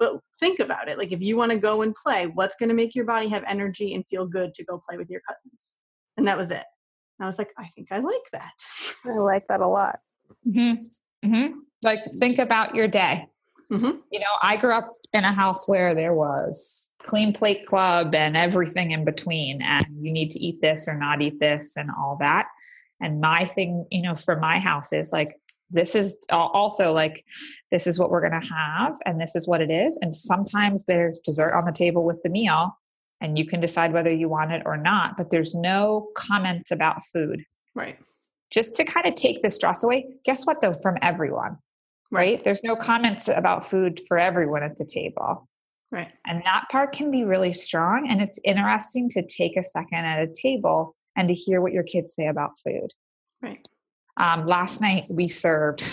But 0.00 0.18
think 0.40 0.58
about 0.58 0.88
it. 0.88 0.98
Like, 0.98 1.12
if 1.12 1.22
you 1.22 1.36
want 1.36 1.52
to 1.52 1.58
go 1.58 1.82
and 1.82 1.94
play, 1.94 2.26
what's 2.26 2.56
going 2.56 2.68
to 2.70 2.74
make 2.74 2.96
your 2.96 3.04
body 3.04 3.28
have 3.28 3.44
energy 3.48 3.94
and 3.94 4.04
feel 4.08 4.26
good 4.26 4.52
to 4.54 4.64
go 4.64 4.82
play 4.88 4.98
with 4.98 5.08
your 5.08 5.20
cousins? 5.28 5.76
And 6.16 6.26
that 6.26 6.36
was 6.36 6.50
it. 6.50 6.64
And 7.18 7.24
I 7.24 7.26
was 7.26 7.38
like, 7.38 7.50
I 7.56 7.70
think 7.76 7.92
I 7.92 7.98
like 7.98 8.28
that. 8.32 8.52
I 9.04 9.10
like 9.10 9.46
that 9.48 9.60
a 9.60 9.68
lot. 9.68 10.00
Mm-hmm. 10.44 11.28
Mm-hmm. 11.28 11.58
Like, 11.84 12.00
think 12.18 12.40
about 12.40 12.74
your 12.74 12.88
day 12.88 13.28
Mm-hmm. 13.70 13.98
You 14.12 14.20
know, 14.20 14.26
I 14.42 14.56
grew 14.56 14.72
up 14.72 14.84
in 15.12 15.24
a 15.24 15.32
house 15.32 15.68
where 15.68 15.94
there 15.94 16.14
was 16.14 16.92
clean 17.04 17.32
plate 17.32 17.66
club 17.66 18.14
and 18.14 18.36
everything 18.36 18.92
in 18.92 19.04
between, 19.04 19.62
and 19.62 19.86
you 19.90 20.12
need 20.12 20.30
to 20.30 20.38
eat 20.38 20.60
this 20.60 20.88
or 20.88 20.96
not 20.96 21.22
eat 21.22 21.38
this 21.40 21.76
and 21.76 21.90
all 21.98 22.16
that. 22.20 22.46
And 23.00 23.20
my 23.20 23.50
thing, 23.54 23.86
you 23.90 24.02
know, 24.02 24.14
for 24.14 24.38
my 24.38 24.58
house 24.58 24.92
is 24.92 25.12
like, 25.12 25.38
this 25.70 25.94
is 25.94 26.18
also 26.30 26.92
like, 26.92 27.24
this 27.72 27.86
is 27.86 27.98
what 27.98 28.10
we're 28.10 28.26
going 28.26 28.40
to 28.40 28.48
have, 28.48 28.96
and 29.04 29.20
this 29.20 29.34
is 29.34 29.48
what 29.48 29.60
it 29.60 29.70
is. 29.70 29.98
And 30.00 30.14
sometimes 30.14 30.84
there's 30.84 31.18
dessert 31.18 31.54
on 31.56 31.64
the 31.64 31.72
table 31.72 32.04
with 32.04 32.20
the 32.22 32.30
meal, 32.30 32.78
and 33.20 33.38
you 33.38 33.46
can 33.46 33.60
decide 33.60 33.92
whether 33.92 34.12
you 34.12 34.28
want 34.28 34.52
it 34.52 34.62
or 34.66 34.76
not, 34.76 35.16
but 35.16 35.30
there's 35.30 35.54
no 35.54 36.08
comments 36.16 36.70
about 36.70 37.02
food. 37.12 37.44
Right. 37.74 37.98
Just 38.52 38.76
to 38.76 38.84
kind 38.84 39.06
of 39.06 39.16
take 39.16 39.42
the 39.42 39.50
stress 39.50 39.82
away. 39.82 40.06
Guess 40.24 40.46
what, 40.46 40.58
though, 40.60 40.74
from 40.82 40.96
everyone 41.02 41.58
right? 42.10 42.42
There's 42.42 42.62
no 42.62 42.76
comments 42.76 43.28
about 43.28 43.68
food 43.68 44.00
for 44.08 44.18
everyone 44.18 44.62
at 44.62 44.76
the 44.76 44.84
table. 44.84 45.48
Right. 45.90 46.10
And 46.26 46.42
that 46.44 46.64
part 46.72 46.92
can 46.92 47.10
be 47.10 47.24
really 47.24 47.52
strong. 47.52 48.08
And 48.08 48.20
it's 48.20 48.40
interesting 48.44 49.08
to 49.10 49.24
take 49.24 49.56
a 49.56 49.64
second 49.64 50.04
at 50.04 50.22
a 50.22 50.32
table 50.32 50.96
and 51.16 51.28
to 51.28 51.34
hear 51.34 51.60
what 51.60 51.72
your 51.72 51.84
kids 51.84 52.14
say 52.14 52.26
about 52.26 52.58
food. 52.64 52.88
Right. 53.40 53.66
Um, 54.16 54.44
last 54.44 54.80
night 54.80 55.04
we 55.14 55.28
served 55.28 55.88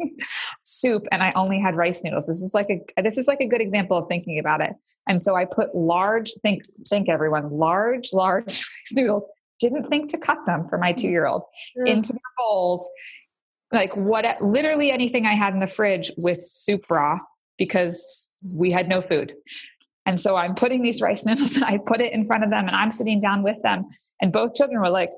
soup 0.62 1.06
and 1.12 1.22
I 1.22 1.30
only 1.36 1.60
had 1.60 1.76
rice 1.76 2.02
noodles. 2.02 2.26
This 2.26 2.40
is 2.40 2.54
like 2.54 2.68
a 2.70 3.02
this 3.02 3.18
is 3.18 3.26
like 3.26 3.40
a 3.40 3.46
good 3.46 3.60
example 3.60 3.96
of 3.96 4.06
thinking 4.06 4.38
about 4.38 4.60
it. 4.60 4.72
And 5.08 5.20
so 5.20 5.34
I 5.34 5.44
put 5.44 5.74
large 5.74 6.32
think 6.42 6.62
think 6.88 7.08
everyone 7.08 7.50
large 7.50 8.12
large 8.12 8.46
rice 8.46 8.92
noodles. 8.92 9.28
Didn't 9.60 9.88
think 9.88 10.08
to 10.10 10.18
cut 10.18 10.38
them 10.46 10.68
for 10.68 10.78
my 10.78 10.92
two 10.92 11.08
year 11.08 11.26
old 11.26 11.42
mm. 11.76 11.86
into 11.86 12.12
their 12.12 12.20
bowls 12.38 12.88
like 13.72 13.94
what 13.96 14.24
literally 14.42 14.90
anything 14.90 15.26
I 15.26 15.34
had 15.34 15.52
in 15.54 15.60
the 15.60 15.66
fridge 15.66 16.10
with 16.18 16.38
soup 16.38 16.86
broth 16.88 17.22
because 17.58 18.28
we 18.58 18.70
had 18.70 18.88
no 18.88 19.02
food. 19.02 19.34
And 20.06 20.18
so 20.18 20.36
I'm 20.36 20.54
putting 20.54 20.82
these 20.82 21.02
rice 21.02 21.24
noodles 21.26 21.56
and 21.56 21.64
I 21.64 21.78
put 21.78 22.00
it 22.00 22.12
in 22.12 22.26
front 22.26 22.44
of 22.44 22.50
them 22.50 22.66
and 22.66 22.74
I'm 22.74 22.92
sitting 22.92 23.20
down 23.20 23.42
with 23.42 23.60
them. 23.62 23.84
And 24.20 24.32
both 24.32 24.54
children 24.54 24.80
were 24.80 24.90
like, 24.90 25.10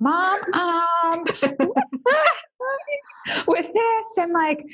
Mom, 0.00 0.40
um, 0.54 1.24
with 3.46 3.66
this 3.74 4.16
and 4.16 4.32
like, 4.32 4.64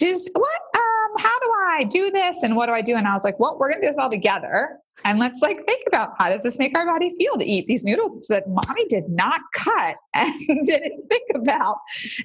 just 0.00 0.30
what, 0.32 0.60
um, 0.74 1.10
how 1.18 1.38
do 1.38 1.52
I 1.68 1.84
do 1.84 2.10
this? 2.10 2.42
And 2.42 2.56
what 2.56 2.66
do 2.66 2.72
I 2.72 2.80
do? 2.80 2.96
And 2.96 3.06
I 3.06 3.12
was 3.12 3.22
like, 3.22 3.38
well, 3.38 3.56
we're 3.58 3.68
going 3.68 3.82
to 3.82 3.86
do 3.86 3.90
this 3.90 3.98
all 3.98 4.08
together. 4.08 4.78
And 5.04 5.18
let's 5.18 5.42
like 5.42 5.64
think 5.66 5.82
about 5.86 6.10
how 6.18 6.30
does 6.30 6.42
this 6.42 6.58
make 6.58 6.76
our 6.76 6.86
body 6.86 7.14
feel 7.16 7.38
to 7.38 7.44
eat 7.44 7.66
these 7.66 7.84
noodles 7.84 8.26
that 8.28 8.44
mommy 8.48 8.86
did 8.86 9.04
not 9.08 9.40
cut 9.54 9.96
and 10.14 10.66
didn't 10.66 11.08
think 11.08 11.28
about. 11.34 11.76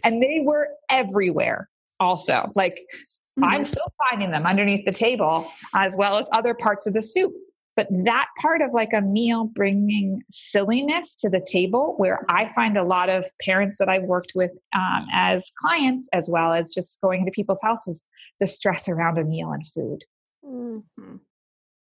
And 0.03 0.23
they 0.23 0.41
were 0.43 0.69
everywhere 0.89 1.69
also. 1.99 2.49
Like 2.55 2.73
mm-hmm. 2.73 3.43
I'm 3.43 3.65
still 3.65 3.91
finding 4.09 4.31
them 4.31 4.45
underneath 4.45 4.85
the 4.85 4.91
table 4.91 5.47
as 5.75 5.95
well 5.97 6.17
as 6.17 6.29
other 6.31 6.53
parts 6.53 6.87
of 6.87 6.93
the 6.93 7.01
soup. 7.01 7.33
But 7.75 7.87
that 8.05 8.27
part 8.41 8.61
of 8.61 8.71
like 8.73 8.93
a 8.93 9.01
meal 9.01 9.45
bringing 9.45 10.23
silliness 10.31 11.13
to 11.15 11.29
the 11.29 11.45
table, 11.45 11.95
where 11.97 12.25
I 12.29 12.47
find 12.53 12.77
a 12.77 12.83
lot 12.83 13.09
of 13.09 13.25
parents 13.41 13.77
that 13.79 13.89
I've 13.89 14.03
worked 14.03 14.31
with 14.33 14.51
um, 14.73 15.07
as 15.11 15.51
clients, 15.59 16.07
as 16.13 16.29
well 16.29 16.53
as 16.53 16.73
just 16.73 17.01
going 17.01 17.21
into 17.21 17.31
people's 17.31 17.61
houses, 17.61 18.03
the 18.39 18.47
stress 18.47 18.87
around 18.87 19.17
a 19.17 19.25
meal 19.25 19.51
and 19.51 19.65
food. 19.67 20.03
Mm-hmm. 20.45 21.17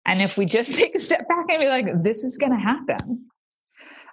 And 0.06 0.22
if 0.22 0.36
we 0.36 0.46
just 0.46 0.74
take 0.76 0.94
a 0.94 0.98
step 0.98 1.26
back 1.28 1.46
and 1.48 1.60
be 1.60 1.68
like, 1.68 2.02
this 2.02 2.24
is 2.24 2.36
going 2.36 2.52
to 2.52 2.58
happen, 2.58 3.26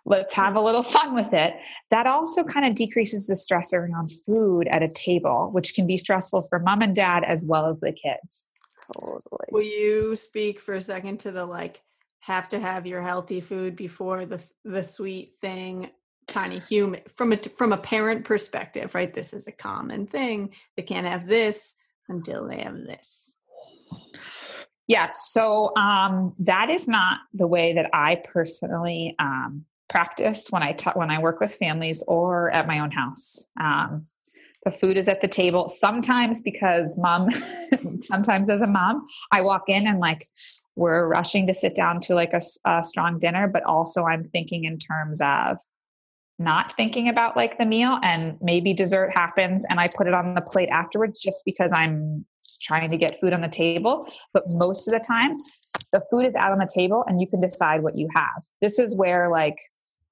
let's 0.05 0.33
have 0.33 0.55
a 0.55 0.61
little 0.61 0.83
fun 0.83 1.15
with 1.15 1.33
it. 1.33 1.55
That 1.91 2.07
also 2.07 2.43
kind 2.43 2.65
of 2.65 2.75
decreases 2.75 3.27
the 3.27 3.35
stress 3.35 3.73
around 3.73 4.09
food 4.27 4.67
at 4.69 4.83
a 4.83 4.87
table, 4.87 5.49
which 5.51 5.73
can 5.73 5.87
be 5.87 5.97
stressful 5.97 6.43
for 6.49 6.59
mom 6.59 6.81
and 6.81 6.95
dad 6.95 7.23
as 7.25 7.43
well 7.43 7.67
as 7.67 7.79
the 7.79 7.91
kids. 7.91 8.49
Totally. 8.93 9.47
Will 9.51 9.61
you 9.61 10.15
speak 10.15 10.59
for 10.59 10.75
a 10.75 10.81
second 10.81 11.19
to 11.21 11.31
the 11.31 11.45
like 11.45 11.81
have 12.19 12.49
to 12.49 12.59
have 12.59 12.87
your 12.87 13.01
healthy 13.01 13.41
food 13.41 13.75
before 13.75 14.25
the 14.25 14.41
the 14.63 14.83
sweet 14.83 15.33
thing 15.41 15.89
tiny 16.27 16.59
human 16.59 17.01
from 17.15 17.33
a 17.33 17.37
from 17.37 17.71
a 17.71 17.77
parent 17.77 18.25
perspective, 18.25 18.95
right? 18.95 19.13
This 19.13 19.33
is 19.33 19.47
a 19.47 19.51
common 19.51 20.07
thing. 20.07 20.53
They 20.75 20.83
can't 20.83 21.07
have 21.07 21.27
this 21.27 21.75
until 22.09 22.47
they 22.47 22.61
have 22.61 22.77
this. 22.77 23.37
Yeah, 24.87 25.09
so 25.13 25.75
um, 25.75 26.33
that 26.39 26.69
is 26.69 26.87
not 26.87 27.19
the 27.33 27.47
way 27.47 27.73
that 27.73 27.89
I 27.93 28.21
personally 28.23 29.15
um, 29.17 29.65
practice 29.89 30.47
when 30.49 30.61
I 30.61 30.73
talk 30.73 30.95
when 30.95 31.09
I 31.09 31.19
work 31.19 31.39
with 31.39 31.55
families 31.55 32.03
or 32.07 32.51
at 32.51 32.67
my 32.67 32.79
own 32.79 32.91
house. 32.91 33.47
Um, 33.59 34.01
the 34.65 34.71
food 34.71 34.97
is 34.97 35.07
at 35.07 35.21
the 35.21 35.27
table. 35.27 35.69
Sometimes 35.69 36.41
because 36.41 36.97
mom, 36.97 37.29
sometimes 38.01 38.49
as 38.49 38.61
a 38.61 38.67
mom, 38.67 39.05
I 39.31 39.41
walk 39.41 39.63
in 39.67 39.87
and 39.87 39.99
like 39.99 40.17
we're 40.75 41.07
rushing 41.07 41.47
to 41.47 41.53
sit 41.53 41.75
down 41.75 42.01
to 42.01 42.15
like 42.15 42.33
a, 42.33 42.41
a 42.65 42.83
strong 42.83 43.19
dinner, 43.19 43.47
but 43.47 43.63
also 43.63 44.03
I'm 44.03 44.25
thinking 44.25 44.65
in 44.65 44.79
terms 44.79 45.21
of 45.21 45.59
not 46.37 46.73
thinking 46.75 47.07
about 47.07 47.37
like 47.37 47.57
the 47.57 47.65
meal 47.65 47.99
and 48.03 48.37
maybe 48.41 48.73
dessert 48.73 49.11
happens 49.13 49.65
and 49.69 49.79
I 49.79 49.87
put 49.95 50.07
it 50.07 50.13
on 50.13 50.33
the 50.33 50.41
plate 50.41 50.69
afterwards 50.69 51.21
just 51.21 51.45
because 51.45 51.71
I'm 51.71 52.25
trying 52.61 52.89
to 52.89 52.97
get 52.97 53.19
food 53.21 53.31
on 53.31 53.41
the 53.41 53.47
table. 53.47 54.05
But 54.33 54.43
most 54.47 54.87
of 54.87 54.93
the 54.93 54.99
time, 54.99 55.31
the 55.93 56.01
food 56.09 56.25
is 56.25 56.35
out 56.35 56.51
on 56.51 56.57
the 56.57 56.69
table 56.73 57.05
and 57.07 57.21
you 57.21 57.27
can 57.27 57.39
decide 57.39 57.83
what 57.83 57.97
you 57.97 58.09
have. 58.15 58.43
This 58.61 58.79
is 58.79 58.95
where 58.95 59.29
like 59.29 59.55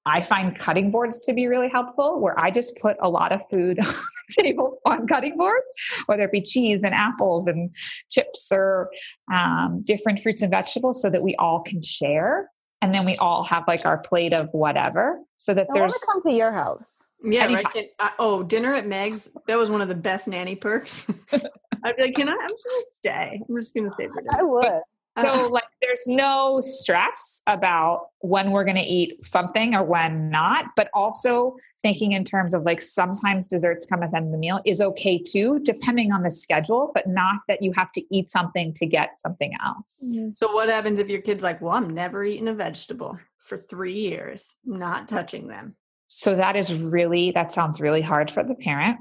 I 0.05 0.21
find 0.21 0.57
cutting 0.57 0.91
boards 0.91 1.25
to 1.25 1.33
be 1.33 1.47
really 1.47 1.69
helpful, 1.69 2.19
where 2.19 2.35
I 2.43 2.51
just 2.51 2.77
put 2.81 2.97
a 3.01 3.09
lot 3.09 3.31
of 3.31 3.41
food 3.53 3.79
on 3.85 3.85
the 3.85 4.43
table 4.43 4.79
on 4.85 5.07
cutting 5.07 5.37
boards, 5.37 5.71
whether 6.07 6.23
it 6.23 6.31
be 6.31 6.41
cheese 6.41 6.83
and 6.83 6.93
apples 6.93 7.47
and 7.47 7.71
chips 8.09 8.51
or 8.53 8.89
um, 9.33 9.81
different 9.83 10.19
fruits 10.19 10.41
and 10.41 10.51
vegetables, 10.51 11.01
so 11.01 11.09
that 11.09 11.23
we 11.23 11.35
all 11.35 11.61
can 11.61 11.81
share. 11.81 12.49
And 12.81 12.93
then 12.93 13.05
we 13.05 13.15
all 13.21 13.45
have 13.45 13.63
like 13.65 13.85
our 13.85 13.97
plate 13.97 14.37
of 14.37 14.49
whatever, 14.51 15.19
so 15.37 15.53
that 15.53 15.67
I 15.69 15.73
there's. 15.73 15.91
want 15.91 15.93
to 15.93 16.07
come 16.11 16.21
to 16.23 16.37
your 16.37 16.51
house. 16.51 17.09
Yeah, 17.23 17.45
right. 17.45 17.63
Can- 17.71 17.87
uh, 17.99 18.09
oh, 18.19 18.43
dinner 18.43 18.73
at 18.73 18.85
Meg's. 18.85 19.31
That 19.47 19.57
was 19.57 19.71
one 19.71 19.79
of 19.79 19.87
the 19.87 19.95
best 19.95 20.27
nanny 20.27 20.55
perks. 20.55 21.07
I'd 21.31 21.95
be 21.95 22.03
like, 22.03 22.15
"Can 22.15 22.27
I? 22.27 22.33
I'm 22.33 22.49
just 22.49 22.67
gonna 22.67 22.81
stay. 22.93 23.41
I'm 23.47 23.55
just 23.55 23.73
gonna 23.73 23.91
stay 23.91 24.07
for 24.07 24.21
dinner." 24.21 24.37
I 24.37 24.43
would. 24.43 24.81
Uh, 25.15 25.23
So 25.23 25.47
like 25.49 25.63
there's 25.81 26.03
no 26.07 26.59
stress 26.61 27.41
about 27.47 28.07
when 28.19 28.51
we're 28.51 28.63
going 28.63 28.77
to 28.77 28.81
eat 28.81 29.13
something 29.15 29.75
or 29.75 29.83
when 29.83 30.29
not, 30.29 30.67
but 30.75 30.89
also 30.93 31.55
thinking 31.81 32.13
in 32.13 32.23
terms 32.23 32.53
of 32.53 32.63
like 32.63 32.81
sometimes 32.81 33.45
desserts 33.45 33.85
come 33.85 34.01
at 34.03 34.11
the 34.11 34.17
end 34.17 34.27
of 34.27 34.31
the 34.31 34.37
meal 34.37 34.61
is 34.65 34.79
okay 34.81 35.17
too, 35.17 35.59
depending 35.63 36.11
on 36.11 36.23
the 36.23 36.31
schedule, 36.31 36.91
but 36.93 37.07
not 37.07 37.41
that 37.47 37.61
you 37.61 37.73
have 37.75 37.91
to 37.91 38.01
eat 38.15 38.31
something 38.31 38.73
to 38.73 38.85
get 38.85 39.19
something 39.19 39.53
else. 39.63 40.17
so 40.35 40.53
what 40.53 40.69
happens 40.69 40.97
if 40.97 41.09
your 41.09 41.21
kid's 41.21 41.43
like, 41.43 41.61
"Well, 41.61 41.73
I'm 41.73 41.89
never 41.89 42.23
eating 42.23 42.47
a 42.47 42.53
vegetable 42.53 43.19
for 43.37 43.57
three 43.57 43.93
years. 43.93 44.55
Not 44.65 45.09
touching 45.09 45.47
them." 45.47 45.75
So 46.07 46.35
that 46.35 46.55
is 46.55 46.81
really, 46.83 47.31
that 47.31 47.51
sounds 47.51 47.81
really 47.81 48.01
hard 48.01 48.31
for 48.31 48.43
the 48.43 48.55
parent. 48.55 48.97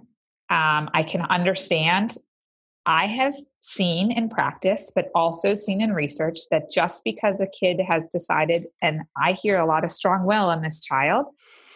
Um, 0.51 0.91
I 0.93 1.05
can 1.07 1.23
understand. 1.23 2.17
I 2.85 3.07
have 3.07 3.35
seen 3.63 4.11
in 4.13 4.29
practice, 4.29 4.93
but 4.95 5.09
also 5.15 5.55
seen 5.55 5.81
in 5.81 5.93
research 5.93 6.41
that 6.51 6.71
just 6.71 7.05
because 7.05 7.41
a 7.41 7.47
kid 7.47 7.81
has 7.89 8.09
decided, 8.09 8.59
and 8.83 9.03
I 9.17 9.33
hear 9.33 9.59
a 9.59 9.67
lot 9.67 9.85
of 9.85 9.93
strong 9.93 10.27
will 10.27 10.51
in 10.51 10.63
this 10.63 10.85
child, 10.85 11.29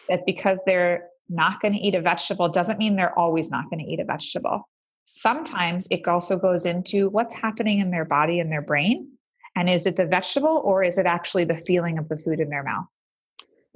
that 0.08 0.26
because 0.26 0.58
they're 0.66 1.08
not 1.28 1.60
going 1.60 1.74
to 1.74 1.80
eat 1.80 1.94
a 1.94 2.00
vegetable 2.00 2.48
doesn't 2.48 2.78
mean 2.78 2.96
they're 2.96 3.18
always 3.18 3.50
not 3.50 3.70
going 3.70 3.84
to 3.84 3.92
eat 3.92 4.00
a 4.00 4.04
vegetable. 4.04 4.68
Sometimes 5.04 5.86
it 5.90 6.06
also 6.06 6.36
goes 6.36 6.66
into 6.66 7.08
what's 7.08 7.34
happening 7.34 7.78
in 7.78 7.90
their 7.90 8.06
body 8.06 8.40
and 8.40 8.50
their 8.50 8.64
brain. 8.64 9.08
And 9.54 9.70
is 9.70 9.86
it 9.86 9.96
the 9.96 10.06
vegetable 10.06 10.60
or 10.64 10.82
is 10.82 10.98
it 10.98 11.06
actually 11.06 11.44
the 11.44 11.56
feeling 11.56 11.98
of 11.98 12.08
the 12.08 12.18
food 12.18 12.40
in 12.40 12.50
their 12.50 12.64
mouth? 12.64 12.86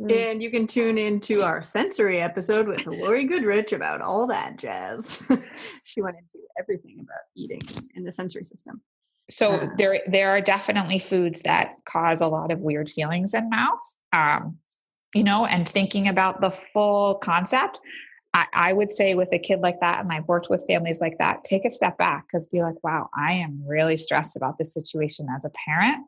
Mm. 0.00 0.32
And 0.32 0.42
you 0.42 0.50
can 0.50 0.66
tune 0.66 0.96
into 0.96 1.42
our 1.42 1.62
sensory 1.62 2.20
episode 2.20 2.66
with 2.66 2.86
Lori 2.86 3.24
Goodrich 3.24 3.72
about 3.72 4.00
all 4.00 4.26
that 4.28 4.56
jazz. 4.56 5.22
she 5.84 6.00
went 6.00 6.16
into 6.16 6.38
everything 6.58 6.96
about 7.00 7.20
eating 7.36 7.60
in 7.94 8.04
the 8.04 8.12
sensory 8.12 8.44
system. 8.44 8.80
So 9.28 9.52
Uh. 9.56 9.68
there 9.76 10.00
there 10.08 10.30
are 10.30 10.40
definitely 10.40 10.98
foods 10.98 11.42
that 11.42 11.74
cause 11.84 12.20
a 12.20 12.26
lot 12.26 12.50
of 12.50 12.60
weird 12.60 12.88
feelings 12.88 13.34
in 13.34 13.50
mouth. 13.50 13.78
Um, 14.12 14.58
you 15.14 15.24
know, 15.24 15.44
and 15.44 15.68
thinking 15.68 16.08
about 16.08 16.40
the 16.40 16.50
full 16.50 17.16
concept, 17.16 17.78
I, 18.32 18.46
I 18.54 18.72
would 18.72 18.92
say 18.92 19.14
with 19.16 19.32
a 19.32 19.38
kid 19.38 19.60
like 19.60 19.80
that, 19.80 19.98
and 20.00 20.08
I've 20.12 20.28
worked 20.28 20.48
with 20.48 20.64
families 20.68 21.00
like 21.00 21.18
that, 21.18 21.42
take 21.44 21.64
a 21.64 21.70
step 21.72 21.98
back 21.98 22.26
because 22.28 22.46
be 22.46 22.62
like, 22.62 22.76
wow, 22.84 23.08
I 23.18 23.32
am 23.32 23.62
really 23.66 23.96
stressed 23.96 24.36
about 24.36 24.56
this 24.56 24.72
situation 24.72 25.26
as 25.36 25.44
a 25.44 25.50
parent. 25.66 26.06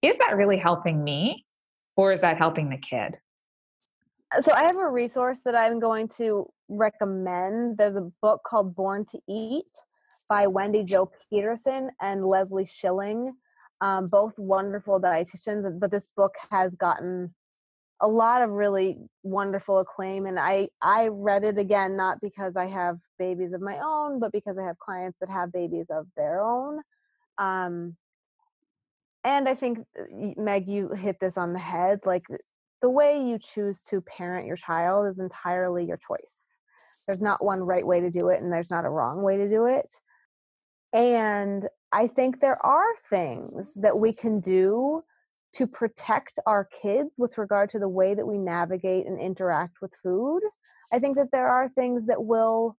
Is 0.00 0.16
that 0.18 0.36
really 0.36 0.58
helping 0.58 1.02
me? 1.02 1.44
Or 1.96 2.12
is 2.12 2.20
that 2.20 2.36
helping 2.36 2.70
the 2.70 2.76
kid? 2.76 3.18
So 4.40 4.52
I 4.52 4.64
have 4.64 4.76
a 4.76 4.90
resource 4.90 5.40
that 5.44 5.54
I'm 5.54 5.78
going 5.78 6.08
to 6.18 6.46
recommend. 6.68 7.78
There's 7.78 7.96
a 7.96 8.10
book 8.20 8.40
called 8.44 8.74
Born 8.74 9.06
to 9.12 9.20
Eat 9.28 9.70
by 10.28 10.46
Wendy 10.48 10.82
Jo 10.82 11.10
Peterson 11.30 11.90
and 12.00 12.24
Leslie 12.24 12.66
Schilling, 12.66 13.34
um, 13.80 14.06
both 14.10 14.36
wonderful 14.36 15.00
dietitians. 15.00 15.78
But 15.78 15.90
this 15.90 16.10
book 16.16 16.34
has 16.50 16.74
gotten 16.74 17.34
a 18.02 18.08
lot 18.08 18.42
of 18.42 18.50
really 18.50 18.98
wonderful 19.22 19.78
acclaim, 19.78 20.26
and 20.26 20.38
I 20.38 20.68
I 20.82 21.08
read 21.08 21.44
it 21.44 21.56
again 21.56 21.96
not 21.96 22.20
because 22.20 22.56
I 22.56 22.66
have 22.66 22.98
babies 23.18 23.52
of 23.52 23.62
my 23.62 23.78
own, 23.78 24.18
but 24.18 24.32
because 24.32 24.58
I 24.58 24.64
have 24.64 24.78
clients 24.78 25.18
that 25.20 25.30
have 25.30 25.52
babies 25.52 25.86
of 25.88 26.06
their 26.16 26.42
own. 26.42 26.80
Um, 27.38 27.96
and 29.24 29.48
I 29.48 29.54
think 29.54 29.78
uh, 29.98 30.32
Meg, 30.36 30.68
you 30.68 30.90
hit 30.90 31.16
this 31.20 31.38
on 31.38 31.52
the 31.52 31.58
head. 31.58 32.00
Like 32.04 32.24
the 32.82 32.90
way 32.90 33.22
you 33.22 33.38
choose 33.38 33.80
to 33.82 34.00
parent 34.00 34.46
your 34.46 34.56
child 34.56 35.06
is 35.08 35.18
entirely 35.18 35.84
your 35.84 35.96
choice. 35.96 36.42
There's 37.06 37.20
not 37.20 37.44
one 37.44 37.60
right 37.60 37.86
way 37.86 38.00
to 38.00 38.10
do 38.10 38.28
it, 38.28 38.40
and 38.40 38.52
there's 38.52 38.70
not 38.70 38.84
a 38.84 38.90
wrong 38.90 39.22
way 39.22 39.36
to 39.36 39.48
do 39.48 39.66
it. 39.66 39.90
And 40.92 41.68
I 41.92 42.08
think 42.08 42.40
there 42.40 42.64
are 42.64 42.96
things 43.08 43.74
that 43.74 43.98
we 43.98 44.12
can 44.12 44.40
do 44.40 45.02
to 45.54 45.66
protect 45.66 46.38
our 46.46 46.68
kids 46.82 47.10
with 47.16 47.38
regard 47.38 47.70
to 47.70 47.78
the 47.78 47.88
way 47.88 48.14
that 48.14 48.26
we 48.26 48.36
navigate 48.36 49.06
and 49.06 49.18
interact 49.18 49.76
with 49.80 49.94
food. 50.02 50.42
I 50.92 50.98
think 50.98 51.16
that 51.16 51.30
there 51.32 51.48
are 51.48 51.68
things 51.68 52.06
that 52.06 52.22
will 52.22 52.76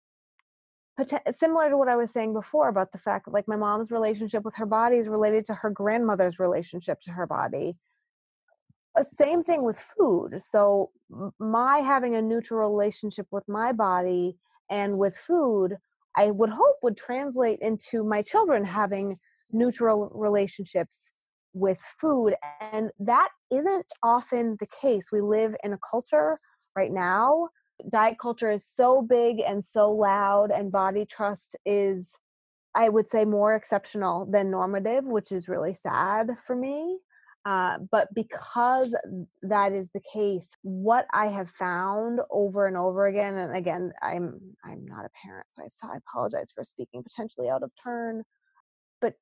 similar 1.37 1.69
to 1.69 1.77
what 1.77 1.89
I 1.89 1.95
was 1.95 2.11
saying 2.11 2.33
before 2.33 2.69
about 2.69 2.91
the 2.91 2.97
fact 2.97 3.25
that 3.25 3.33
like 3.33 3.47
my 3.47 3.55
mom's 3.55 3.91
relationship 3.91 4.43
with 4.43 4.55
her 4.55 4.65
body 4.65 4.97
is 4.97 5.07
related 5.07 5.45
to 5.45 5.53
her 5.53 5.69
grandmother's 5.69 6.39
relationship 6.39 6.99
to 7.01 7.11
her 7.11 7.27
body 7.27 7.75
Uh, 8.97 9.03
same 9.17 9.43
thing 9.43 9.63
with 9.63 9.79
food. 9.97 10.41
So 10.41 10.91
my 11.39 11.79
having 11.79 12.15
a 12.15 12.21
neutral 12.21 12.69
relationship 12.69 13.27
with 13.31 13.47
my 13.47 13.71
body 13.71 14.37
and 14.69 14.97
with 14.97 15.15
food 15.15 15.77
i 16.15 16.29
would 16.31 16.49
hope 16.49 16.75
would 16.83 16.97
translate 16.97 17.59
into 17.61 18.03
my 18.03 18.21
children 18.21 18.65
having 18.65 19.15
neutral 19.51 20.11
relationships 20.13 21.11
with 21.53 21.79
food 21.99 22.35
and 22.59 22.91
that 22.99 23.29
isn't 23.51 23.85
often 24.03 24.57
the 24.59 24.67
case. 24.81 25.05
We 25.11 25.21
live 25.21 25.55
in 25.63 25.73
a 25.73 25.79
culture 25.89 26.37
right 26.75 26.91
now 26.91 27.49
diet 27.89 28.17
culture 28.19 28.51
is 28.51 28.65
so 28.65 29.01
big 29.01 29.39
and 29.39 29.63
so 29.63 29.91
loud 29.91 30.51
and 30.51 30.71
body 30.71 31.05
trust 31.05 31.55
is 31.65 32.13
i 32.73 32.89
would 32.89 33.09
say 33.09 33.23
more 33.23 33.55
exceptional 33.55 34.25
than 34.25 34.49
normative 34.49 35.05
which 35.05 35.31
is 35.31 35.47
really 35.47 35.73
sad 35.73 36.31
for 36.45 36.55
me 36.55 36.97
uh, 37.47 37.77
but 37.91 38.13
because 38.13 38.93
that 39.41 39.71
is 39.71 39.87
the 39.93 40.01
case 40.13 40.49
what 40.63 41.05
i 41.13 41.27
have 41.27 41.49
found 41.51 42.19
over 42.29 42.67
and 42.67 42.75
over 42.75 43.07
again 43.07 43.37
and 43.37 43.55
again 43.55 43.93
i'm 44.03 44.37
i'm 44.65 44.85
not 44.85 45.05
a 45.05 45.09
parent 45.23 45.47
so 45.49 45.63
i, 45.63 45.93
I 45.93 45.97
apologize 45.97 46.51
for 46.53 46.65
speaking 46.65 47.03
potentially 47.03 47.49
out 47.49 47.63
of 47.63 47.71
turn 47.81 48.23
but 48.99 49.13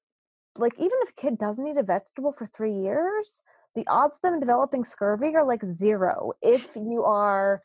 like 0.58 0.74
even 0.78 0.98
if 1.04 1.12
a 1.12 1.22
kid 1.22 1.38
doesn't 1.38 1.68
eat 1.68 1.78
a 1.78 1.84
vegetable 1.84 2.32
for 2.32 2.48
three 2.48 2.74
years 2.74 3.42
the 3.76 3.86
odds 3.88 4.16
of 4.16 4.22
them 4.22 4.40
developing 4.40 4.86
scurvy 4.86 5.36
are 5.36 5.46
like 5.46 5.64
zero 5.64 6.32
if 6.42 6.76
you 6.76 7.04
are 7.04 7.62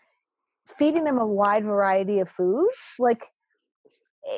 feeding 0.78 1.04
them 1.04 1.16
a 1.16 1.26
wide 1.26 1.64
variety 1.64 2.18
of 2.18 2.28
foods 2.28 2.76
like 2.98 3.28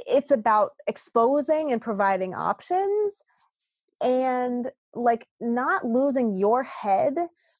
it's 0.06 0.30
about 0.30 0.70
exposing 0.86 1.72
and 1.72 1.82
providing 1.82 2.32
options 2.32 3.12
and 4.02 4.70
like 4.94 5.26
not 5.40 5.86
losing 5.86 6.34
your 6.38 6.62
head 6.62 7.14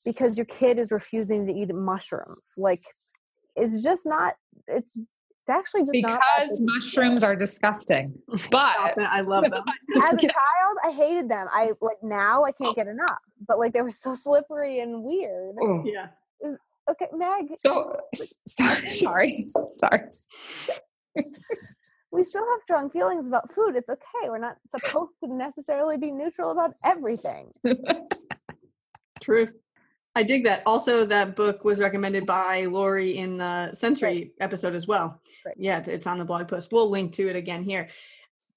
because 0.04 0.36
your 0.36 0.44
kid 0.46 0.78
is 0.78 0.90
refusing 0.90 1.46
to 1.46 1.52
eat 1.52 1.74
mushrooms 1.74 2.52
like 2.56 2.82
it's 3.56 3.82
just 3.82 4.02
not 4.04 4.34
it's 4.66 4.96
it's 4.96 5.50
actually 5.50 5.80
just 5.80 5.92
Because 5.92 6.60
big 6.60 6.68
mushrooms 6.68 7.24
are 7.24 7.34
disgusting. 7.34 8.14
But. 8.52 8.76
I 9.00 9.20
love 9.26 9.42
them. 9.44 9.64
as 10.04 10.12
a 10.12 10.16
child 10.36 10.76
i 10.84 10.90
hated 10.92 11.28
them 11.28 11.46
i 11.52 11.72
like 11.80 12.02
now 12.02 12.44
i 12.44 12.52
can't 12.52 12.76
get 12.76 12.86
enough 12.86 13.22
but 13.48 13.58
like 13.58 13.72
they 13.72 13.82
were 13.82 13.90
so 13.90 14.14
slippery 14.14 14.80
and 14.80 15.02
weird 15.02 15.56
Oh. 15.60 15.82
yeah. 15.84 16.06
okay 16.90 17.08
meg 17.16 17.46
so 17.56 17.96
sorry, 18.46 18.90
sorry, 18.90 19.46
sorry. 19.76 20.00
We 22.12 22.22
still 22.22 22.46
have 22.52 22.62
strong 22.62 22.90
feelings 22.90 23.26
about 23.26 23.52
food 23.52 23.74
it's 23.74 23.88
okay 23.88 24.28
we're 24.28 24.38
not 24.38 24.56
supposed 24.70 25.12
to 25.20 25.32
necessarily 25.32 25.96
be 25.96 26.10
neutral 26.10 26.50
about 26.50 26.74
everything 26.84 27.50
Truth. 29.22 29.56
I 30.14 30.24
dig 30.24 30.44
that. 30.44 30.62
Also, 30.66 31.06
that 31.06 31.36
book 31.36 31.64
was 31.64 31.78
recommended 31.78 32.26
by 32.26 32.66
Lori 32.66 33.16
in 33.16 33.38
the 33.38 33.72
sensory 33.72 34.32
episode 34.40 34.74
as 34.74 34.86
well. 34.86 35.20
Right. 35.46 35.54
Yeah, 35.56 35.82
it's 35.86 36.06
on 36.06 36.18
the 36.18 36.24
blog 36.24 36.48
post. 36.48 36.70
We'll 36.70 36.90
link 36.90 37.12
to 37.14 37.28
it 37.28 37.36
again 37.36 37.62
here. 37.62 37.88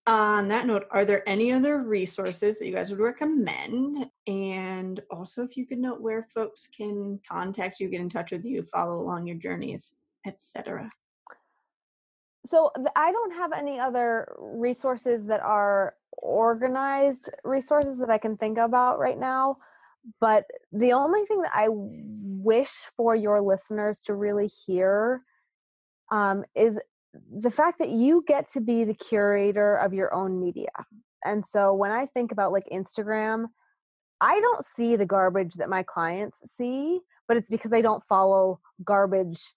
On 0.08 0.50
that 0.50 0.68
note, 0.68 0.86
are 0.92 1.06
there 1.06 1.28
any 1.28 1.54
other 1.54 1.82
resources 1.82 2.60
that 2.60 2.68
you 2.68 2.74
guys 2.74 2.90
would 2.90 3.00
recommend? 3.00 4.10
And 4.28 5.00
also, 5.10 5.44
if 5.44 5.56
you 5.56 5.66
could 5.66 5.80
note 5.80 6.02
where 6.02 6.28
folks 6.34 6.68
can 6.68 7.20
contact 7.28 7.80
you, 7.80 7.90
get 7.90 8.02
in 8.02 8.10
touch 8.10 8.32
with 8.32 8.44
you, 8.44 8.64
follow 8.64 9.00
along 9.00 9.28
your 9.28 9.38
journeys, 9.38 9.96
etc. 10.28 10.92
so 12.46 12.72
i 12.96 13.12
don't 13.12 13.32
have 13.32 13.52
any 13.52 13.80
other 13.80 14.36
resources 14.40 15.26
that 15.26 15.42
are 15.42 15.96
organized 16.18 17.30
resources 17.44 17.98
that 17.98 18.10
i 18.10 18.18
can 18.18 18.38
think 18.38 18.58
about 18.58 19.00
right 19.00 19.20
now 19.20 19.58
but 20.20 20.46
the 20.72 20.94
only 20.94 21.26
thing 21.26 21.42
that 21.42 21.52
i 21.54 21.68
wish 21.70 22.74
for 22.96 23.16
your 23.16 23.42
listeners 23.42 24.02
to 24.02 24.14
really 24.14 24.48
hear 24.48 25.20
um, 26.12 26.44
is 26.56 26.80
the 27.32 27.50
fact 27.50 27.80
that 27.80 27.90
you 27.90 28.24
get 28.28 28.48
to 28.52 28.62
be 28.62 28.84
the 28.84 28.94
curator 28.94 29.78
of 29.78 29.94
your 29.94 30.14
own 30.14 30.40
media. 30.40 30.70
And 31.24 31.46
so 31.46 31.74
when 31.74 31.92
i 31.92 32.06
think 32.06 32.32
about 32.32 32.52
like 32.52 32.66
instagram 32.72 33.48
i 34.22 34.40
don't 34.40 34.64
see 34.64 34.96
the 34.96 35.06
garbage 35.06 35.56
that 35.56 35.70
my 35.70 35.82
clients 35.82 36.38
see 36.46 37.00
but 37.28 37.36
it's 37.36 37.50
because 37.50 37.74
i 37.74 37.82
don't 37.82 38.04
follow 38.04 38.60
garbage 38.84 39.54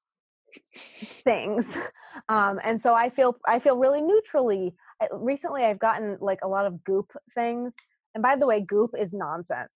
things. 0.75 1.67
Um, 2.29 2.59
and 2.65 2.81
so 2.83 2.95
i 2.95 3.09
feel 3.11 3.37
i 3.47 3.59
feel 3.59 3.77
really 3.77 4.01
neutrally. 4.03 4.75
Recently 5.13 5.63
i've 5.65 5.79
gotten 5.79 6.19
like 6.21 6.41
a 6.43 6.49
lot 6.49 6.67
of 6.67 6.83
goop 6.85 7.13
things. 7.35 7.75
And 8.15 8.23
by 8.23 8.37
the 8.37 8.47
way 8.47 8.61
goop 8.61 8.91
is 8.99 9.13
nonsense. 9.13 9.71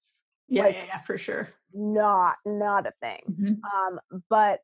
Yeah, 0.48 0.64
Like- 0.64 0.74
yeah, 0.74 0.84
yeah, 0.86 1.00
for 1.00 1.16
sure. 1.16 1.50
not 1.72 2.34
not 2.44 2.86
a 2.86 2.92
thing. 3.00 3.20
Mhm. 3.30 3.56
um, 3.72 4.00
but 4.28 4.60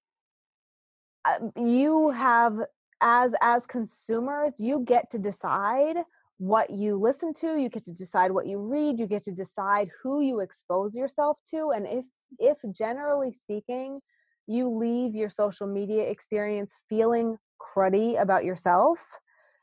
uh, 1.25 1.39
you 1.57 2.11
have 2.11 2.55
as 3.01 3.33
as 3.41 3.65
consumers 3.67 4.55
you 4.59 4.81
get 4.85 5.11
to 5.13 5.19
decide 5.19 5.97
what 6.39 6.71
you 6.71 6.97
listen 6.97 7.33
to 7.35 7.57
you 7.57 7.69
get 7.69 7.85
to 7.85 7.93
decide 7.93 8.31
what 8.33 8.47
you 8.47 8.59
read 8.59 8.99
you 8.99 9.07
get 9.07 9.25
to 9.25 9.33
decide 9.33 9.89
who 10.03 10.21
you 10.21 10.41
expose 10.41 10.95
yourself 10.95 11.39
to. 11.51 11.71
And 11.71 11.87
if 11.87 12.05
if 12.39 12.59
generally 12.75 13.33
speaking 13.33 14.01
you 14.49 14.69
leave 14.69 15.15
your 15.15 15.31
social 15.31 15.67
media 15.67 16.03
experience 16.05 16.73
feeling 16.89 17.37
cruddy 17.61 18.21
about 18.21 18.45
yourself 18.45 19.05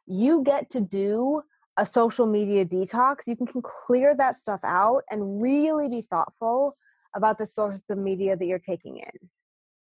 you 0.07 0.43
get 0.43 0.69
to 0.69 0.79
do 0.79 1.41
a 1.77 1.85
social 1.85 2.25
media 2.25 2.63
detox 2.63 3.27
you 3.27 3.35
can, 3.35 3.47
can 3.47 3.61
clear 3.61 4.15
that 4.15 4.35
stuff 4.35 4.59
out 4.63 5.01
and 5.09 5.41
really 5.41 5.89
be 5.89 6.01
thoughtful 6.01 6.73
about 7.15 7.37
the 7.37 7.45
sources 7.45 7.89
of 7.89 7.97
media 7.97 8.35
that 8.37 8.45
you're 8.45 8.59
taking 8.59 8.97
in 8.97 9.29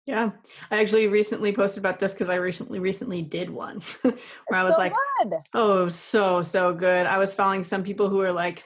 Yeah, 0.07 0.31
I 0.71 0.81
actually 0.81 1.07
recently 1.07 1.53
posted 1.53 1.81
about 1.81 1.99
this 1.99 2.13
because 2.13 2.27
I 2.27 2.35
recently 2.35 2.79
recently 2.79 3.21
did 3.21 3.49
one 3.49 3.81
where 4.01 4.59
I 4.59 4.63
was 4.63 4.75
so 4.75 4.81
like, 4.81 4.93
good. 5.23 5.33
Oh, 5.53 5.89
so 5.89 6.41
so 6.41 6.73
good. 6.73 7.05
I 7.05 7.17
was 7.17 7.33
following 7.33 7.63
some 7.63 7.83
people 7.83 8.09
who 8.09 8.19
are 8.21 8.31
like, 8.31 8.63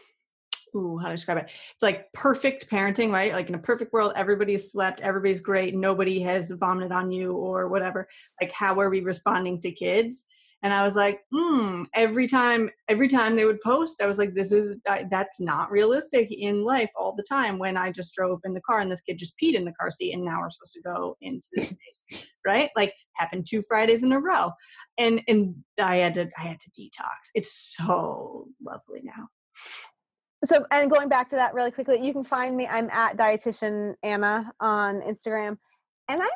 ooh, 0.76 0.98
how 0.98 1.08
to 1.08 1.16
describe 1.16 1.38
it? 1.38 1.46
It's 1.46 1.84
like 1.84 2.12
perfect 2.14 2.70
parenting, 2.70 3.12
right? 3.12 3.34
Like 3.34 3.50
in 3.50 3.56
a 3.56 3.60
perfect 3.60 3.94
world, 3.94 4.14
everybody's 4.16 4.72
slept, 4.72 5.02
everybody's 5.02 5.42
great, 5.42 5.76
nobody 5.76 6.22
has 6.22 6.52
vomited 6.52 6.92
on 6.92 7.12
you 7.12 7.34
or 7.34 7.68
whatever. 7.68 8.08
Like, 8.42 8.52
how 8.52 8.80
are 8.80 8.90
we 8.90 9.02
responding 9.02 9.60
to 9.62 9.72
kids? 9.72 10.26
And 10.64 10.74
I 10.74 10.84
was 10.84 10.96
like, 10.96 11.20
hmm. 11.32 11.84
Every 11.94 12.28
time, 12.28 12.72
every 12.88 13.08
time 13.08 13.36
they 13.36 13.46
would 13.46 13.62
post, 13.62 14.02
I 14.02 14.08
was 14.08 14.18
like, 14.18 14.34
this 14.34 14.52
is 14.52 14.78
that's 15.12 15.40
not 15.40 15.70
realistic 15.70 16.30
in 16.32 16.64
life 16.64 16.90
all 16.96 17.14
the 17.16 17.26
time. 17.30 17.60
When 17.60 17.78
I 17.78 17.92
just 17.92 18.16
drove 18.16 18.42
in 18.44 18.56
the 18.56 18.62
car 18.62 18.80
and 18.80 18.92
this 18.92 19.02
kid 19.02 19.20
just 19.20 19.36
peed 19.40 19.54
in 19.54 19.66
the 19.66 19.74
car 19.74 19.92
seat, 19.92 20.14
and 20.14 20.24
now 20.24 20.42
we're 20.42 20.50
supposed 20.50 20.74
to 20.74 20.82
go 20.82 21.18
into 21.22 21.48
this 21.54 21.70
space, 21.70 22.28
right? 22.44 22.72
Like 22.76 22.94
happened 23.14 23.46
two 23.48 23.62
Fridays 23.68 24.02
in 24.02 24.12
a 24.12 24.20
row, 24.20 24.54
and 24.98 25.22
and 25.28 25.56
I 25.80 25.98
had 25.98 26.16
to 26.16 26.30
I 26.36 26.42
had 26.42 26.60
to 26.62 26.72
detox. 26.72 27.30
It's 27.36 27.76
so 27.78 28.48
lovely 28.66 29.02
now. 29.04 29.28
So, 30.46 30.66
and 30.72 30.90
going 30.90 31.10
back 31.10 31.30
to 31.30 31.36
that 31.36 31.54
really 31.54 31.72
quickly, 31.72 32.06
you 32.06 32.14
can 32.14 32.24
find 32.24 32.56
me. 32.56 32.68
I'm 32.68 32.90
at 32.90 33.18
dietitian 33.18 33.96
Anna 34.04 34.52
on 34.60 35.02
Instagram, 35.02 35.58
and 36.08 36.22
I'm 36.22 36.30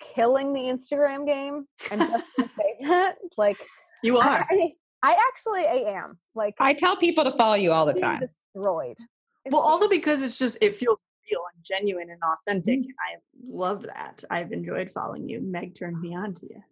killing 0.00 0.52
the 0.52 0.60
Instagram 0.60 1.26
game. 1.26 1.66
And 1.90 2.00
just 2.00 2.24
to 2.38 2.48
say 2.56 2.86
that, 2.86 3.16
like, 3.36 3.58
You 4.02 4.18
are. 4.18 4.46
I, 4.50 4.72
I 5.02 5.16
actually 5.28 5.66
I 5.66 5.98
am 5.98 6.18
like 6.34 6.54
I 6.58 6.72
tell 6.72 6.96
people 6.96 7.24
to 7.24 7.32
follow 7.32 7.54
you 7.54 7.72
all 7.72 7.84
the 7.84 7.92
time. 7.92 8.22
destroyed. 8.54 8.96
It's 9.44 9.52
well, 9.52 9.60
also 9.60 9.86
because 9.86 10.22
it's 10.22 10.38
just 10.38 10.56
it 10.62 10.76
feels 10.76 10.98
real 11.30 11.42
and 11.54 11.62
genuine 11.62 12.08
and 12.10 12.20
authentic, 12.22 12.76
and 12.76 12.86
I 12.86 13.20
love 13.46 13.82
that. 13.82 14.24
I've 14.30 14.52
enjoyed 14.52 14.90
following 14.90 15.28
you. 15.28 15.40
Meg 15.42 15.74
turned 15.74 16.00
me 16.00 16.16
on 16.16 16.32
to 16.34 16.46
you. 16.46 16.62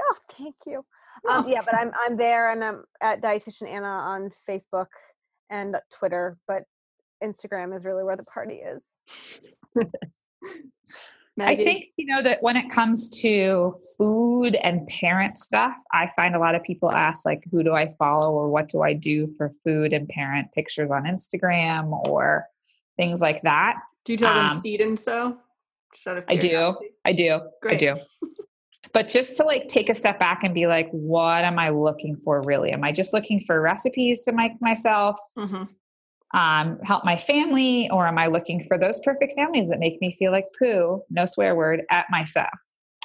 Oh, 0.00 0.14
thank 0.36 0.56
you. 0.66 0.84
Um, 1.28 1.48
yeah, 1.48 1.60
but 1.64 1.74
I'm 1.74 1.92
I'm 2.04 2.16
there, 2.16 2.50
and 2.50 2.64
I'm 2.64 2.84
at 3.00 3.22
dietitian 3.22 3.68
Anna 3.68 3.86
on 3.86 4.30
Facebook 4.48 4.86
and 5.50 5.76
Twitter, 5.98 6.36
but 6.46 6.64
Instagram 7.22 7.76
is 7.76 7.84
really 7.84 8.04
where 8.04 8.16
the 8.16 8.24
party 8.24 8.56
is. 8.56 8.84
I 11.38 11.54
think, 11.54 11.90
you 11.98 12.06
know, 12.06 12.22
that 12.22 12.38
when 12.40 12.56
it 12.56 12.70
comes 12.70 13.10
to 13.20 13.74
food 13.98 14.54
and 14.54 14.86
parent 14.88 15.36
stuff, 15.36 15.74
I 15.92 16.10
find 16.16 16.34
a 16.34 16.38
lot 16.38 16.54
of 16.54 16.62
people 16.62 16.90
ask, 16.90 17.26
like, 17.26 17.44
who 17.50 17.62
do 17.62 17.74
I 17.74 17.88
follow 17.88 18.32
or 18.32 18.48
what 18.48 18.70
do 18.70 18.80
I 18.80 18.94
do 18.94 19.34
for 19.36 19.52
food 19.62 19.92
and 19.92 20.08
parent 20.08 20.50
pictures 20.52 20.90
on 20.90 21.04
Instagram 21.04 21.90
or 22.08 22.46
things 22.96 23.20
like 23.20 23.42
that. 23.42 23.76
Do 24.04 24.12
you 24.12 24.18
tell 24.18 24.34
them 24.34 24.46
um, 24.46 24.58
seed 24.58 24.80
and 24.80 24.98
sew? 24.98 25.36
Just 25.94 26.06
out 26.06 26.18
of 26.18 26.24
I 26.28 26.36
do. 26.36 26.76
I 27.04 27.12
do. 27.12 27.40
Great. 27.62 27.74
I 27.74 27.94
do. 27.94 28.00
but 28.92 29.08
just 29.08 29.36
to 29.36 29.44
like 29.44 29.68
take 29.68 29.88
a 29.88 29.94
step 29.94 30.18
back 30.18 30.42
and 30.44 30.54
be 30.54 30.66
like, 30.66 30.88
what 30.90 31.44
am 31.44 31.58
I 31.58 31.70
looking 31.70 32.16
for 32.24 32.42
really? 32.42 32.72
Am 32.72 32.84
I 32.84 32.92
just 32.92 33.12
looking 33.12 33.40
for 33.46 33.60
recipes 33.60 34.22
to 34.24 34.32
make 34.32 34.52
myself? 34.60 35.16
Mhm. 35.38 35.68
um, 36.34 36.78
help 36.82 37.04
my 37.04 37.16
family, 37.16 37.88
or 37.90 38.06
am 38.06 38.18
I 38.18 38.26
looking 38.26 38.64
for 38.64 38.76
those 38.76 39.00
perfect 39.00 39.34
families 39.36 39.68
that 39.68 39.78
make 39.78 40.00
me 40.00 40.14
feel 40.18 40.32
like 40.32 40.46
poo, 40.58 41.02
no 41.08 41.24
swear 41.24 41.54
word, 41.54 41.82
at 41.90 42.06
myself? 42.10 42.50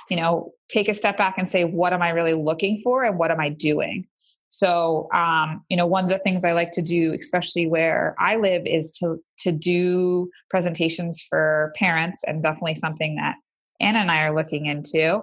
You 0.09 0.17
know, 0.17 0.51
take 0.69 0.89
a 0.89 0.93
step 0.93 1.17
back 1.17 1.37
and 1.37 1.47
say, 1.47 1.63
what 1.63 1.93
am 1.93 2.01
I 2.01 2.09
really 2.09 2.33
looking 2.33 2.81
for 2.83 3.03
and 3.05 3.17
what 3.17 3.31
am 3.31 3.39
I 3.39 3.49
doing? 3.49 4.07
So, 4.49 5.07
um, 5.13 5.63
you 5.69 5.77
know, 5.77 5.85
one 5.85 6.03
of 6.03 6.09
the 6.09 6.17
things 6.17 6.43
I 6.43 6.51
like 6.51 6.71
to 6.73 6.81
do, 6.81 7.13
especially 7.13 7.67
where 7.67 8.15
I 8.19 8.35
live, 8.35 8.63
is 8.65 8.91
to 8.99 9.23
to 9.43 9.51
do 9.53 10.29
presentations 10.49 11.21
for 11.21 11.71
parents, 11.77 12.23
and 12.25 12.43
definitely 12.43 12.75
something 12.75 13.15
that 13.15 13.35
Anna 13.79 13.99
and 13.99 14.11
I 14.11 14.23
are 14.23 14.35
looking 14.35 14.65
into 14.65 15.21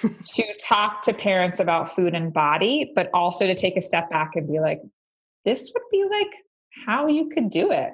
to 0.00 0.54
talk 0.60 1.02
to 1.02 1.12
parents 1.12 1.60
about 1.60 1.94
food 1.94 2.14
and 2.14 2.32
body, 2.32 2.92
but 2.94 3.10
also 3.14 3.46
to 3.46 3.54
take 3.54 3.76
a 3.76 3.80
step 3.80 4.10
back 4.10 4.32
and 4.34 4.48
be 4.48 4.60
like, 4.60 4.80
this 5.44 5.70
would 5.72 5.82
be 5.90 6.04
like 6.10 6.30
how 6.86 7.06
you 7.06 7.28
could 7.28 7.50
do 7.50 7.72
it 7.72 7.92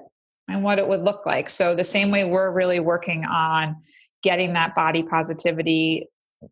and 0.49 0.63
what 0.63 0.79
it 0.79 0.87
would 0.87 1.03
look 1.03 1.27
like. 1.27 1.51
So, 1.51 1.75
the 1.75 1.85
same 1.85 2.11
way 2.11 2.25
we're 2.25 2.51
really 2.51 2.81
working 2.81 3.25
on 3.25 3.77
getting 4.23 4.51
that 4.55 4.75
body 4.75 5.03
positivity 5.03 6.09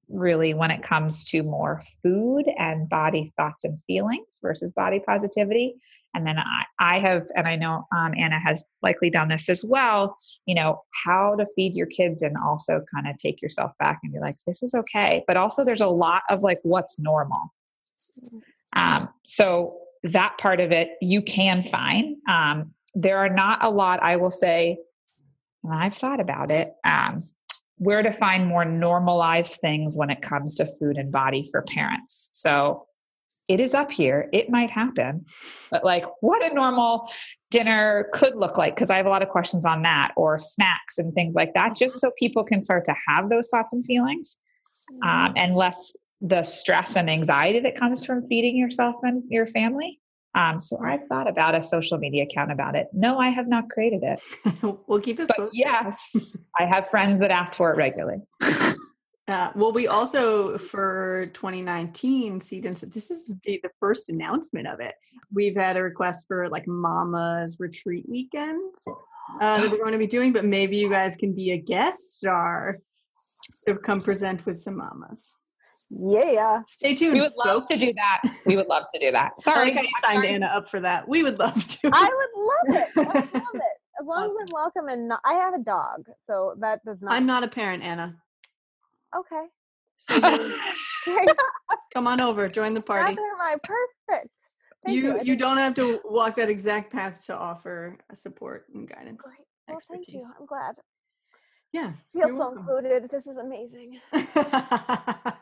really 0.09 0.55
when 0.55 0.71
it 0.71 0.83
comes 0.83 1.25
to 1.25 1.43
more 1.43 1.83
food 2.03 2.45
and 2.59 2.89
body 2.89 3.33
thoughts 3.37 3.65
and 3.65 3.79
feelings 3.87 4.41
versus 4.43 4.71
body 4.71 5.01
positivity. 5.07 5.75
And 6.17 6.27
then 6.27 6.39
I, 6.39 6.65
I 6.79 6.99
have, 6.99 7.27
and 7.37 7.47
I 7.47 7.57
know 7.57 7.87
um, 7.95 8.15
Anna 8.19 8.41
has 8.41 8.65
likely 8.83 9.11
done 9.11 9.29
this 9.29 9.51
as 9.51 9.63
well, 9.63 10.17
you 10.47 10.55
know, 10.55 10.83
how 11.05 11.37
to 11.37 11.47
feed 11.55 11.75
your 11.75 11.87
kids 11.87 12.23
and 12.23 12.37
also 12.39 12.83
kind 12.93 13.07
of 13.07 13.19
take 13.19 13.43
yourself 13.43 13.73
back 13.79 14.01
and 14.03 14.15
be 14.15 14.19
like, 14.19 14.35
this 14.47 14.63
is 14.63 14.75
okay. 14.75 15.23
But 15.27 15.37
also, 15.37 15.63
there's 15.63 15.83
a 15.83 15.89
lot 15.89 16.23
of 16.31 16.41
like 16.41 16.57
what's 16.63 16.99
normal. 16.99 17.53
Um, 18.75 19.11
so, 19.25 19.79
that 20.03 20.39
part 20.39 20.61
of 20.61 20.73
it 20.73 20.91
you 21.01 21.21
can 21.21 21.65
find. 21.65 22.17
Um, 22.29 22.73
there 22.95 23.19
are 23.19 23.29
not 23.29 23.65
a 23.65 23.71
lot, 23.71 24.03
I 24.03 24.17
will 24.17 24.31
say, 24.31 24.79
and 25.65 25.75
I've 25.75 25.97
thought 25.97 26.21
about 26.21 26.51
it, 26.51 26.69
um, 26.85 27.17
where 27.79 28.03
to 28.03 28.13
find 28.13 28.47
more 28.47 28.65
normalized 28.65 29.59
things 29.61 29.97
when 29.97 30.11
it 30.11 30.23
comes 30.23 30.55
to 30.57 30.67
food 30.79 30.97
and 30.97 31.11
body 31.11 31.45
for 31.51 31.63
parents. 31.63 32.31
So 32.33 32.87
it 33.49 33.61
is 33.61 33.75
up 33.75 33.91
here. 33.91 34.29
It 34.33 34.51
might 34.51 34.71
happen, 34.71 35.25
but 35.71 35.85
like 35.85 36.05
what 36.21 36.43
a 36.45 36.55
normal 36.55 37.09
dinner 37.51 38.09
could 38.13 38.35
look 38.35 38.59
like, 38.59 38.75
because 38.75 38.91
I 38.91 38.97
have 38.97 39.07
a 39.07 39.11
lot 39.11 39.23
of 39.23 39.29
questions 39.29 39.65
on 39.65 39.83
that, 39.83 40.13
or 40.17 40.39
snacks 40.39 40.99
and 40.99 41.13
things 41.15 41.35
like 41.35 41.55
that, 41.55 41.77
just 41.77 42.01
so 42.01 42.11
people 42.19 42.45
can 42.45 42.63
start 42.63 42.85
to 42.87 42.95
have 43.09 43.31
those 43.31 43.49
thoughts 43.49 43.73
and 43.73 43.85
feelings 43.87 44.39
um, 45.05 45.33
and 45.37 45.55
less 45.55 45.93
the 46.21 46.43
stress 46.43 46.97
and 46.97 47.11
anxiety 47.11 47.61
that 47.61 47.77
comes 47.79 48.05
from 48.05 48.27
feeding 48.29 48.57
yourself 48.57 48.97
and 49.03 49.23
your 49.29 49.47
family. 49.47 50.01
Um, 50.35 50.61
so 50.61 50.79
I've 50.85 51.07
thought 51.09 51.29
about 51.29 51.55
a 51.55 51.63
social 51.63 51.97
media 51.99 52.25
account 52.25 52.53
about 52.53 52.75
it. 52.77 52.89
No, 52.93 53.19
I 53.19 53.31
have 53.31 53.49
not 53.49 53.71
created 53.71 54.03
it. 54.03 54.21
we'll 54.87 55.01
keep 55.01 55.17
But 55.17 55.29
posted. 55.29 55.59
yes, 55.59 56.37
I 56.59 56.67
have 56.67 56.89
friends 56.91 57.21
that 57.21 57.31
ask 57.31 57.57
for 57.57 57.73
it 57.73 57.77
regularly. 57.77 58.19
Uh, 59.29 59.51
well, 59.57 59.73
we 59.73 59.89
also 59.89 60.57
for 60.57 61.27
2019 61.35 62.41
Seed 62.41 62.65
and 62.65 62.79
Sew- 62.79 62.87
this 62.87 63.11
is 63.11 63.37
the 63.45 63.59
the 63.63 63.71
first 63.81 64.09
announcement 64.09 64.69
of 64.69 64.79
it. 64.81 64.95
We've 65.33 65.57
had 65.57 65.77
a 65.77 65.83
request 65.83 66.25
for 66.29 66.49
like 66.49 66.67
Mama's 66.69 67.57
retreat 67.59 68.05
weekends. 68.09 68.85
uh, 69.41 69.61
that 69.61 69.69
we're 69.71 69.79
going 69.79 69.91
to 69.93 69.99
be 69.99 70.07
doing, 70.07 70.33
but 70.33 70.45
maybe 70.45 70.77
you 70.77 70.89
guys 70.89 71.17
can 71.17 71.33
be 71.35 71.51
a 71.51 71.57
guest 71.59 72.13
star 72.13 72.79
to 73.65 73.75
come 73.77 73.99
present 73.99 74.47
with 74.47 74.61
some 74.61 74.77
mamas. 74.77 75.35
Yeah. 75.91 76.63
Stay 76.69 76.95
tuned. 76.95 77.15
We 77.15 77.21
would 77.21 77.33
love 77.37 77.47
folks. 77.59 77.71
to 77.71 77.77
do 77.79 77.93
that. 77.95 78.21
We 78.45 78.57
would 78.57 78.69
love 78.69 78.85
to 78.95 78.99
do 79.01 79.11
that. 79.11 79.33
I 79.39 79.43
Sorry. 79.43 79.65
like 79.67 79.75
how 79.75 79.83
you 79.83 79.89
signed 80.05 80.17
Sorry. 80.25 80.29
Anna 80.29 80.47
up 80.47 80.69
for 80.71 80.79
that. 80.81 81.09
We 81.09 81.25
would 81.25 81.39
love 81.41 81.55
to. 81.67 81.91
I 81.93 82.05
would 82.05 82.45
love 82.45 82.81
it. 82.83 82.89
I 82.97 83.01
would 83.21 83.35
love 83.35 83.55
it. 83.55 83.63
As 84.01 84.07
long 84.07 84.27
as 84.27 84.33
I'm 84.41 84.47
welcome 84.53 84.89
and 84.89 85.09
not, 85.09 85.21
I 85.25 85.35
have 85.35 85.55
a 85.55 85.63
dog, 85.63 86.07
so 86.27 86.55
that 86.61 86.85
does 86.85 86.99
not. 87.01 87.13
I'm 87.13 87.27
not 87.27 87.43
a 87.45 87.49
parent, 87.49 87.83
Anna. 87.83 88.17
Okay. 89.19 89.47
So 89.99 90.21
come 91.95 92.07
on 92.07 92.21
over, 92.21 92.49
join 92.49 92.75
the 92.75 92.81
party. 92.81 93.11
Neither 93.11 93.23
am 93.23 93.41
I 93.41 93.57
perfect. 93.63 94.31
Thank 94.85 94.97
You 94.97 95.19
I 95.19 95.23
you 95.23 95.37
don't 95.37 95.59
have 95.59 95.75
to 95.75 96.01
walk 96.05 96.37
that 96.37 96.49
exact 96.49 96.93
path 96.93 97.25
to 97.27 97.37
offer 97.37 97.99
uh, 98.11 98.15
support 98.15 98.67
and 98.75 98.89
guidance. 98.89 99.25
Great. 99.25 99.47
Well, 99.69 99.79
thank 99.91 100.09
you. 100.09 100.19
expertise. 100.19 100.35
I'm 100.39 100.47
glad. 100.47 100.77
Yeah. 101.73 101.93
Feel 102.15 102.29
so 102.31 102.39
welcome. 102.39 102.59
included. 102.59 103.11
This 103.11 103.27
is 103.27 103.37
amazing. 103.37 104.01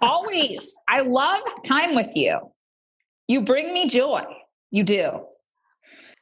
Always. 0.00 0.74
I 0.88 1.00
love 1.00 1.40
time 1.64 1.94
with 1.94 2.16
you. 2.16 2.38
You 3.28 3.42
bring 3.42 3.72
me 3.72 3.88
joy. 3.88 4.24
You 4.70 4.82
do. 4.84 5.20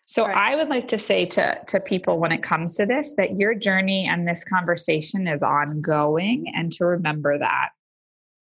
So 0.04 0.26
Right. 0.26 0.52
I 0.52 0.56
would 0.56 0.68
like 0.68 0.88
to 0.88 0.98
say 0.98 1.24
to 1.26 1.60
to 1.68 1.80
people 1.80 2.18
when 2.20 2.32
it 2.32 2.42
comes 2.42 2.76
to 2.76 2.86
this 2.86 3.14
that 3.16 3.36
your 3.36 3.54
journey 3.54 4.08
and 4.10 4.26
this 4.26 4.44
conversation 4.44 5.26
is 5.28 5.42
ongoing 5.42 6.46
and 6.54 6.72
to 6.72 6.84
remember 6.84 7.38
that. 7.38 7.70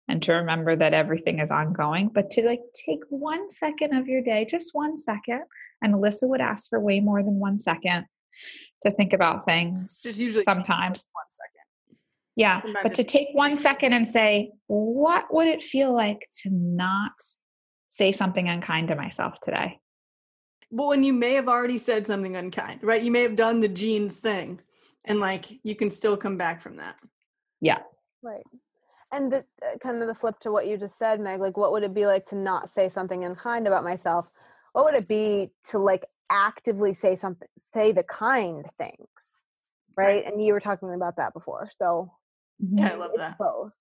And 0.09 0.23
to 0.23 0.33
remember 0.33 0.73
that 0.77 0.93
everything 0.93 1.39
is 1.39 1.51
ongoing, 1.51 2.07
but 2.07 2.29
to 2.31 2.45
like 2.45 2.61
take 2.73 3.01
one 3.09 3.49
second 3.49 3.93
of 3.93 4.07
your 4.07 4.21
day, 4.21 4.45
just 4.49 4.69
one 4.73 4.95
second. 4.95 5.41
And 5.81 5.93
Alyssa 5.93 6.29
would 6.29 6.39
ask 6.39 6.69
for 6.69 6.79
way 6.79 7.01
more 7.01 7.21
than 7.21 7.39
one 7.39 7.57
second 7.57 8.05
to 8.83 8.91
think 8.91 9.11
about 9.11 9.45
things. 9.45 10.01
Just 10.03 10.17
usually 10.17 10.43
sometimes. 10.43 11.09
one 11.11 11.25
second. 11.31 11.97
Yeah, 12.37 12.61
Sometimes 12.61 12.83
but 12.83 12.93
to 12.93 13.03
take 13.03 13.27
one 13.33 13.55
second 13.57 13.91
and 13.93 14.07
say, 14.07 14.51
what 14.67 15.25
would 15.33 15.47
it 15.47 15.61
feel 15.61 15.93
like 15.93 16.29
to 16.43 16.51
not 16.51 17.11
say 17.89 18.11
something 18.13 18.47
unkind 18.47 18.87
to 18.89 18.95
myself 18.95 19.33
today? 19.41 19.79
Well, 20.69 20.91
and 20.91 21.05
you 21.05 21.13
may 21.13 21.33
have 21.33 21.47
already 21.47 21.77
said 21.77 22.05
something 22.05 22.35
unkind, 22.35 22.81
right? 22.83 23.01
You 23.01 23.11
may 23.11 23.21
have 23.21 23.35
done 23.35 23.59
the 23.61 23.67
jeans 23.67 24.17
thing, 24.17 24.59
and 25.05 25.19
like 25.19 25.45
you 25.63 25.75
can 25.75 25.89
still 25.89 26.17
come 26.17 26.37
back 26.37 26.61
from 26.61 26.77
that. 26.77 26.95
Yeah. 27.61 27.79
Right. 28.21 28.43
And 29.11 29.31
the 29.31 29.45
uh, 29.65 29.77
kind 29.81 30.01
of 30.01 30.07
the 30.07 30.15
flip 30.15 30.39
to 30.41 30.51
what 30.51 30.67
you 30.67 30.77
just 30.77 30.97
said, 30.97 31.21
Meg, 31.21 31.39
like 31.39 31.55
what 31.55 31.71
would 31.71 31.83
it 31.83 31.93
be 31.93 32.05
like 32.05 32.25
to 32.27 32.35
not 32.35 32.69
say 32.69 32.89
something 32.89 33.23
unkind 33.23 33.65
about 33.65 33.85
myself? 33.85 34.29
What 34.73 34.85
would 34.85 34.95
it 34.95 35.07
be 35.07 35.49
to 35.69 35.79
like 35.79 36.03
actively 36.29 36.93
say 36.93 37.15
something, 37.15 37.47
say 37.73 37.93
the 37.93 38.03
kind 38.03 38.65
things? 38.77 39.43
Right. 39.95 40.25
And 40.25 40.43
you 40.43 40.53
were 40.53 40.59
talking 40.59 40.93
about 40.93 41.15
that 41.15 41.33
before. 41.33 41.69
So 41.71 42.11
Yeah, 42.59 42.89
I 42.89 42.95
love 42.95 43.11
it's 43.13 43.19
that. 43.19 43.37
both. 43.37 43.73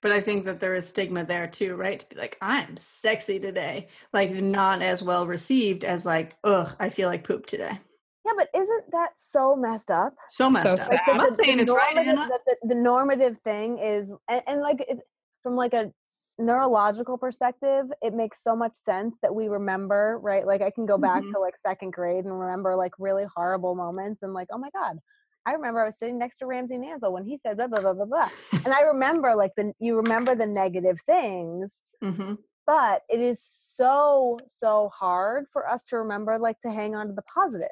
But 0.00 0.12
I 0.12 0.20
think 0.20 0.44
that 0.44 0.60
there 0.60 0.74
is 0.74 0.86
stigma 0.88 1.24
there 1.24 1.46
too, 1.46 1.74
right? 1.76 1.98
To 2.00 2.08
be 2.08 2.16
like, 2.16 2.36
I'm 2.40 2.76
sexy 2.76 3.38
today, 3.38 3.88
like 4.12 4.30
not 4.32 4.82
as 4.82 5.02
well 5.02 5.26
received 5.26 5.84
as 5.84 6.06
like, 6.06 6.36
ugh, 6.44 6.74
I 6.78 6.88
feel 6.90 7.08
like 7.08 7.24
poop 7.24 7.46
today. 7.46 7.78
Yeah, 8.24 8.32
but 8.36 8.48
isn't 8.60 8.90
that 8.90 9.10
so 9.16 9.54
messed 9.54 9.90
up? 9.90 10.14
So 10.28 10.50
messed 10.50 10.66
So 10.66 10.72
up. 10.74 10.80
sad. 10.80 11.00
I'm 11.08 11.16
not 11.18 11.36
saying 11.36 11.60
it's 11.60 11.70
right, 11.70 11.94
normative, 11.94 12.18
Anna. 12.18 12.28
that 12.28 12.40
the, 12.62 12.68
the 12.68 12.74
normative 12.74 13.38
thing 13.44 13.78
is, 13.78 14.10
and, 14.28 14.42
and 14.46 14.60
like 14.60 14.80
it, 14.80 14.98
from 15.42 15.54
like 15.54 15.74
a 15.74 15.92
neurological 16.38 17.16
perspective, 17.18 17.86
it 18.02 18.14
makes 18.14 18.42
so 18.42 18.56
much 18.56 18.74
sense 18.74 19.16
that 19.22 19.34
we 19.34 19.48
remember, 19.48 20.18
right? 20.22 20.46
Like 20.46 20.60
I 20.60 20.70
can 20.70 20.86
go 20.86 20.98
back 20.98 21.22
Mhm. 21.22 21.32
to 21.32 21.38
like 21.40 21.56
second 21.56 21.92
grade 21.92 22.24
and 22.24 22.38
remember 22.38 22.74
like 22.76 22.92
really 22.98 23.24
horrible 23.34 23.74
moments 23.74 24.22
and 24.22 24.34
like, 24.34 24.48
oh 24.52 24.58
my 24.58 24.70
god, 24.70 24.98
I 25.46 25.52
remember 25.52 25.80
I 25.80 25.86
was 25.86 25.98
sitting 25.98 26.18
next 26.18 26.38
to 26.38 26.46
Ramsey 26.46 26.76
Nansel 26.76 27.12
when 27.12 27.24
he 27.24 27.38
said 27.38 27.56
blah 27.56 27.68
blah 27.68 27.80
blah 27.80 27.92
blah 27.94 28.04
blah, 28.04 28.28
and 28.64 28.74
I 28.74 28.82
remember 28.82 29.34
like 29.34 29.54
the 29.56 29.72
you 29.78 29.96
remember 29.96 30.34
the 30.34 30.46
negative 30.46 31.00
things, 31.06 31.80
hmm 32.02 32.34
but 32.66 33.02
it 33.08 33.20
is 33.20 33.40
so 33.40 34.38
so 34.48 34.90
hard 34.92 35.46
for 35.52 35.68
us 35.68 35.86
to 35.86 35.96
remember 35.98 36.38
like 36.38 36.60
to 36.62 36.70
hang 36.70 36.96
on 36.96 37.06
to 37.06 37.12
the 37.12 37.22
positive. 37.22 37.68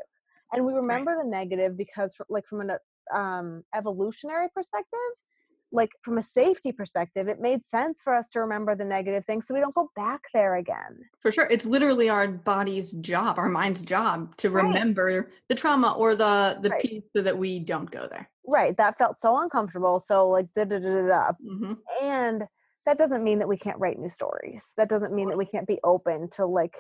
And 0.53 0.64
we 0.64 0.72
remember 0.72 1.16
the 1.20 1.29
negative 1.29 1.77
because 1.77 2.14
fr- 2.14 2.22
like 2.29 2.47
from 2.47 2.61
an 2.61 2.70
um, 3.12 3.64
evolutionary 3.75 4.49
perspective 4.55 4.99
like 5.73 5.91
from 6.03 6.19
a 6.19 6.23
safety 6.23 6.73
perspective 6.73 7.29
it 7.29 7.41
made 7.41 7.65
sense 7.67 8.01
for 8.03 8.15
us 8.15 8.29
to 8.31 8.41
remember 8.41 8.75
the 8.77 8.85
negative 8.85 9.25
things 9.25 9.47
so 9.47 9.55
we 9.55 9.61
don't 9.61 9.75
go 9.75 9.91
back 9.97 10.21
there 10.33 10.55
again 10.57 10.99
For 11.23 11.31
sure. 11.33 11.47
It's 11.51 11.65
literally 11.65 12.09
our 12.11 12.29
body's 12.29 12.93
job, 12.93 13.39
our 13.39 13.49
mind's 13.49 13.83
job 13.83 14.37
to 14.37 14.51
Right. 14.51 14.65
remember 14.67 15.31
the 15.49 15.55
trauma 15.55 15.93
or 15.93 16.15
the 16.15 16.59
the 16.61 16.71
Right. 16.71 16.83
piece 16.83 17.05
so 17.17 17.23
that 17.23 17.37
we 17.39 17.59
don't 17.61 17.91
go 17.91 18.07
there. 18.11 18.29
right 18.47 18.77
that 18.77 18.99
felt 18.99 19.19
so 19.19 19.37
uncomfortable 19.41 20.01
so 20.01 20.29
like 20.29 20.49
da 20.55 20.65
da 20.65 20.79
da 20.79 20.91
da 21.01 21.07
da 21.09 21.33
hmm 21.43 21.73
and 22.03 22.45
that 22.87 22.99
doesn't 22.99 23.25
mean 23.25 23.39
that 23.39 23.49
we 23.49 23.57
can't 23.57 23.79
write 23.79 23.99
new 23.99 24.11
stories 24.11 24.73
that 24.77 24.89
doesn't 24.89 25.15
mean 25.15 25.29
that 25.31 25.39
we 25.39 25.47
can't 25.47 25.67
be 25.67 25.79
open 25.83 26.29
to 26.37 26.45
like 26.45 26.77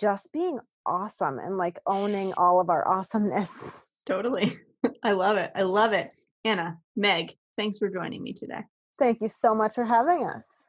just 0.00 0.32
being 0.32 0.58
awesome 0.86 1.38
and 1.38 1.56
like 1.58 1.78
owning 1.86 2.32
all 2.36 2.60
of 2.60 2.70
our 2.70 2.86
awesomeness 2.88 3.82
Totally. 4.06 4.52
I 5.02 5.12
love 5.12 5.36
it. 5.36 5.50
I 5.56 5.62
love 5.62 5.92
it. 5.92 6.12
Anna, 6.44 6.78
Meg, 6.94 7.34
thanks 7.56 7.78
for 7.78 7.88
joining 7.88 8.22
me 8.22 8.32
today. 8.32 8.62
thank 8.98 9.20
you 9.20 9.28
so 9.28 9.54
much 9.54 9.74
for 9.74 9.84
having 9.84 10.24
us 10.24 10.66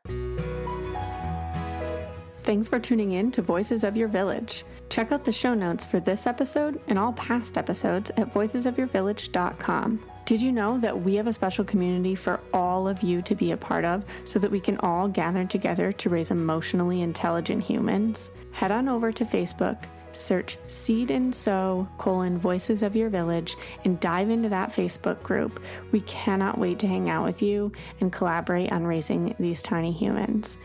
Thanks 2.47 2.69
for 2.69 2.79
tuning 2.79 3.11
in 3.11 3.29
to 3.31 3.41
Voices 3.41 3.83
of 3.83 3.97
Your 3.97 4.07
Village. 4.07 4.63
Check 4.87 5.11
out 5.11 5.25
the 5.25 5.33
show 5.33 5.53
notes 5.53 5.83
for 5.83 5.99
this 5.99 6.25
episode 6.25 6.79
and 6.87 6.97
all 6.97 7.11
past 7.11 7.57
episodes 7.57 8.09
at 8.11 8.33
voicesofyourvillage.com. 8.33 9.99
Did 10.23 10.41
you 10.41 10.53
know 10.53 10.77
that 10.79 11.01
we 11.01 11.15
have 11.15 11.27
a 11.27 11.33
special 11.33 11.65
community 11.65 12.15
for 12.15 12.39
all 12.53 12.87
of 12.87 13.03
you 13.03 13.21
to 13.23 13.35
be 13.35 13.51
a 13.51 13.57
part 13.57 13.83
of 13.83 14.05
so 14.23 14.39
that 14.39 14.49
we 14.49 14.61
can 14.61 14.77
all 14.77 15.09
gather 15.09 15.43
together 15.43 15.91
to 15.91 16.09
raise 16.09 16.31
emotionally 16.31 17.01
intelligent 17.01 17.63
humans? 17.63 18.29
Head 18.53 18.71
on 18.71 18.87
over 18.87 19.11
to 19.11 19.25
Facebook, 19.25 19.83
search 20.17 20.57
Seed 20.67 21.11
and 21.11 21.33
Sew 21.33 21.87
colon 21.97 22.37
Voices 22.37 22.83
of 22.83 22.95
Your 22.95 23.09
Village 23.09 23.55
and 23.85 23.99
dive 23.99 24.29
into 24.29 24.49
that 24.49 24.71
Facebook 24.71 25.21
group. 25.23 25.61
We 25.91 26.01
cannot 26.01 26.57
wait 26.57 26.79
to 26.79 26.87
hang 26.87 27.09
out 27.09 27.23
with 27.23 27.41
you 27.41 27.71
and 27.99 28.11
collaborate 28.11 28.71
on 28.71 28.85
raising 28.85 29.35
these 29.39 29.61
tiny 29.61 29.91
humans. 29.91 30.57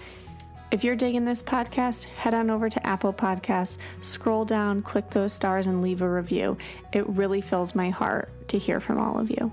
If 0.72 0.84
you're 0.84 0.96
digging 0.96 1.26
this 1.26 1.42
podcast, 1.42 2.05
head 2.05 2.32
on 2.32 2.48
over 2.48 2.70
to 2.70 2.86
Apple 2.86 3.12
Podcasts, 3.12 3.76
scroll 4.00 4.46
down, 4.46 4.80
click 4.80 5.11
those 5.11 5.34
stars, 5.34 5.66
and 5.66 5.82
leave 5.82 6.00
a 6.00 6.09
review. 6.09 6.57
It 6.94 7.07
really 7.11 7.42
fills 7.42 7.74
my 7.74 7.90
heart 7.90 8.48
to 8.48 8.59
hear 8.59 8.80
from 8.80 8.98
all 8.98 9.18
of 9.18 9.28
you. 9.28 9.53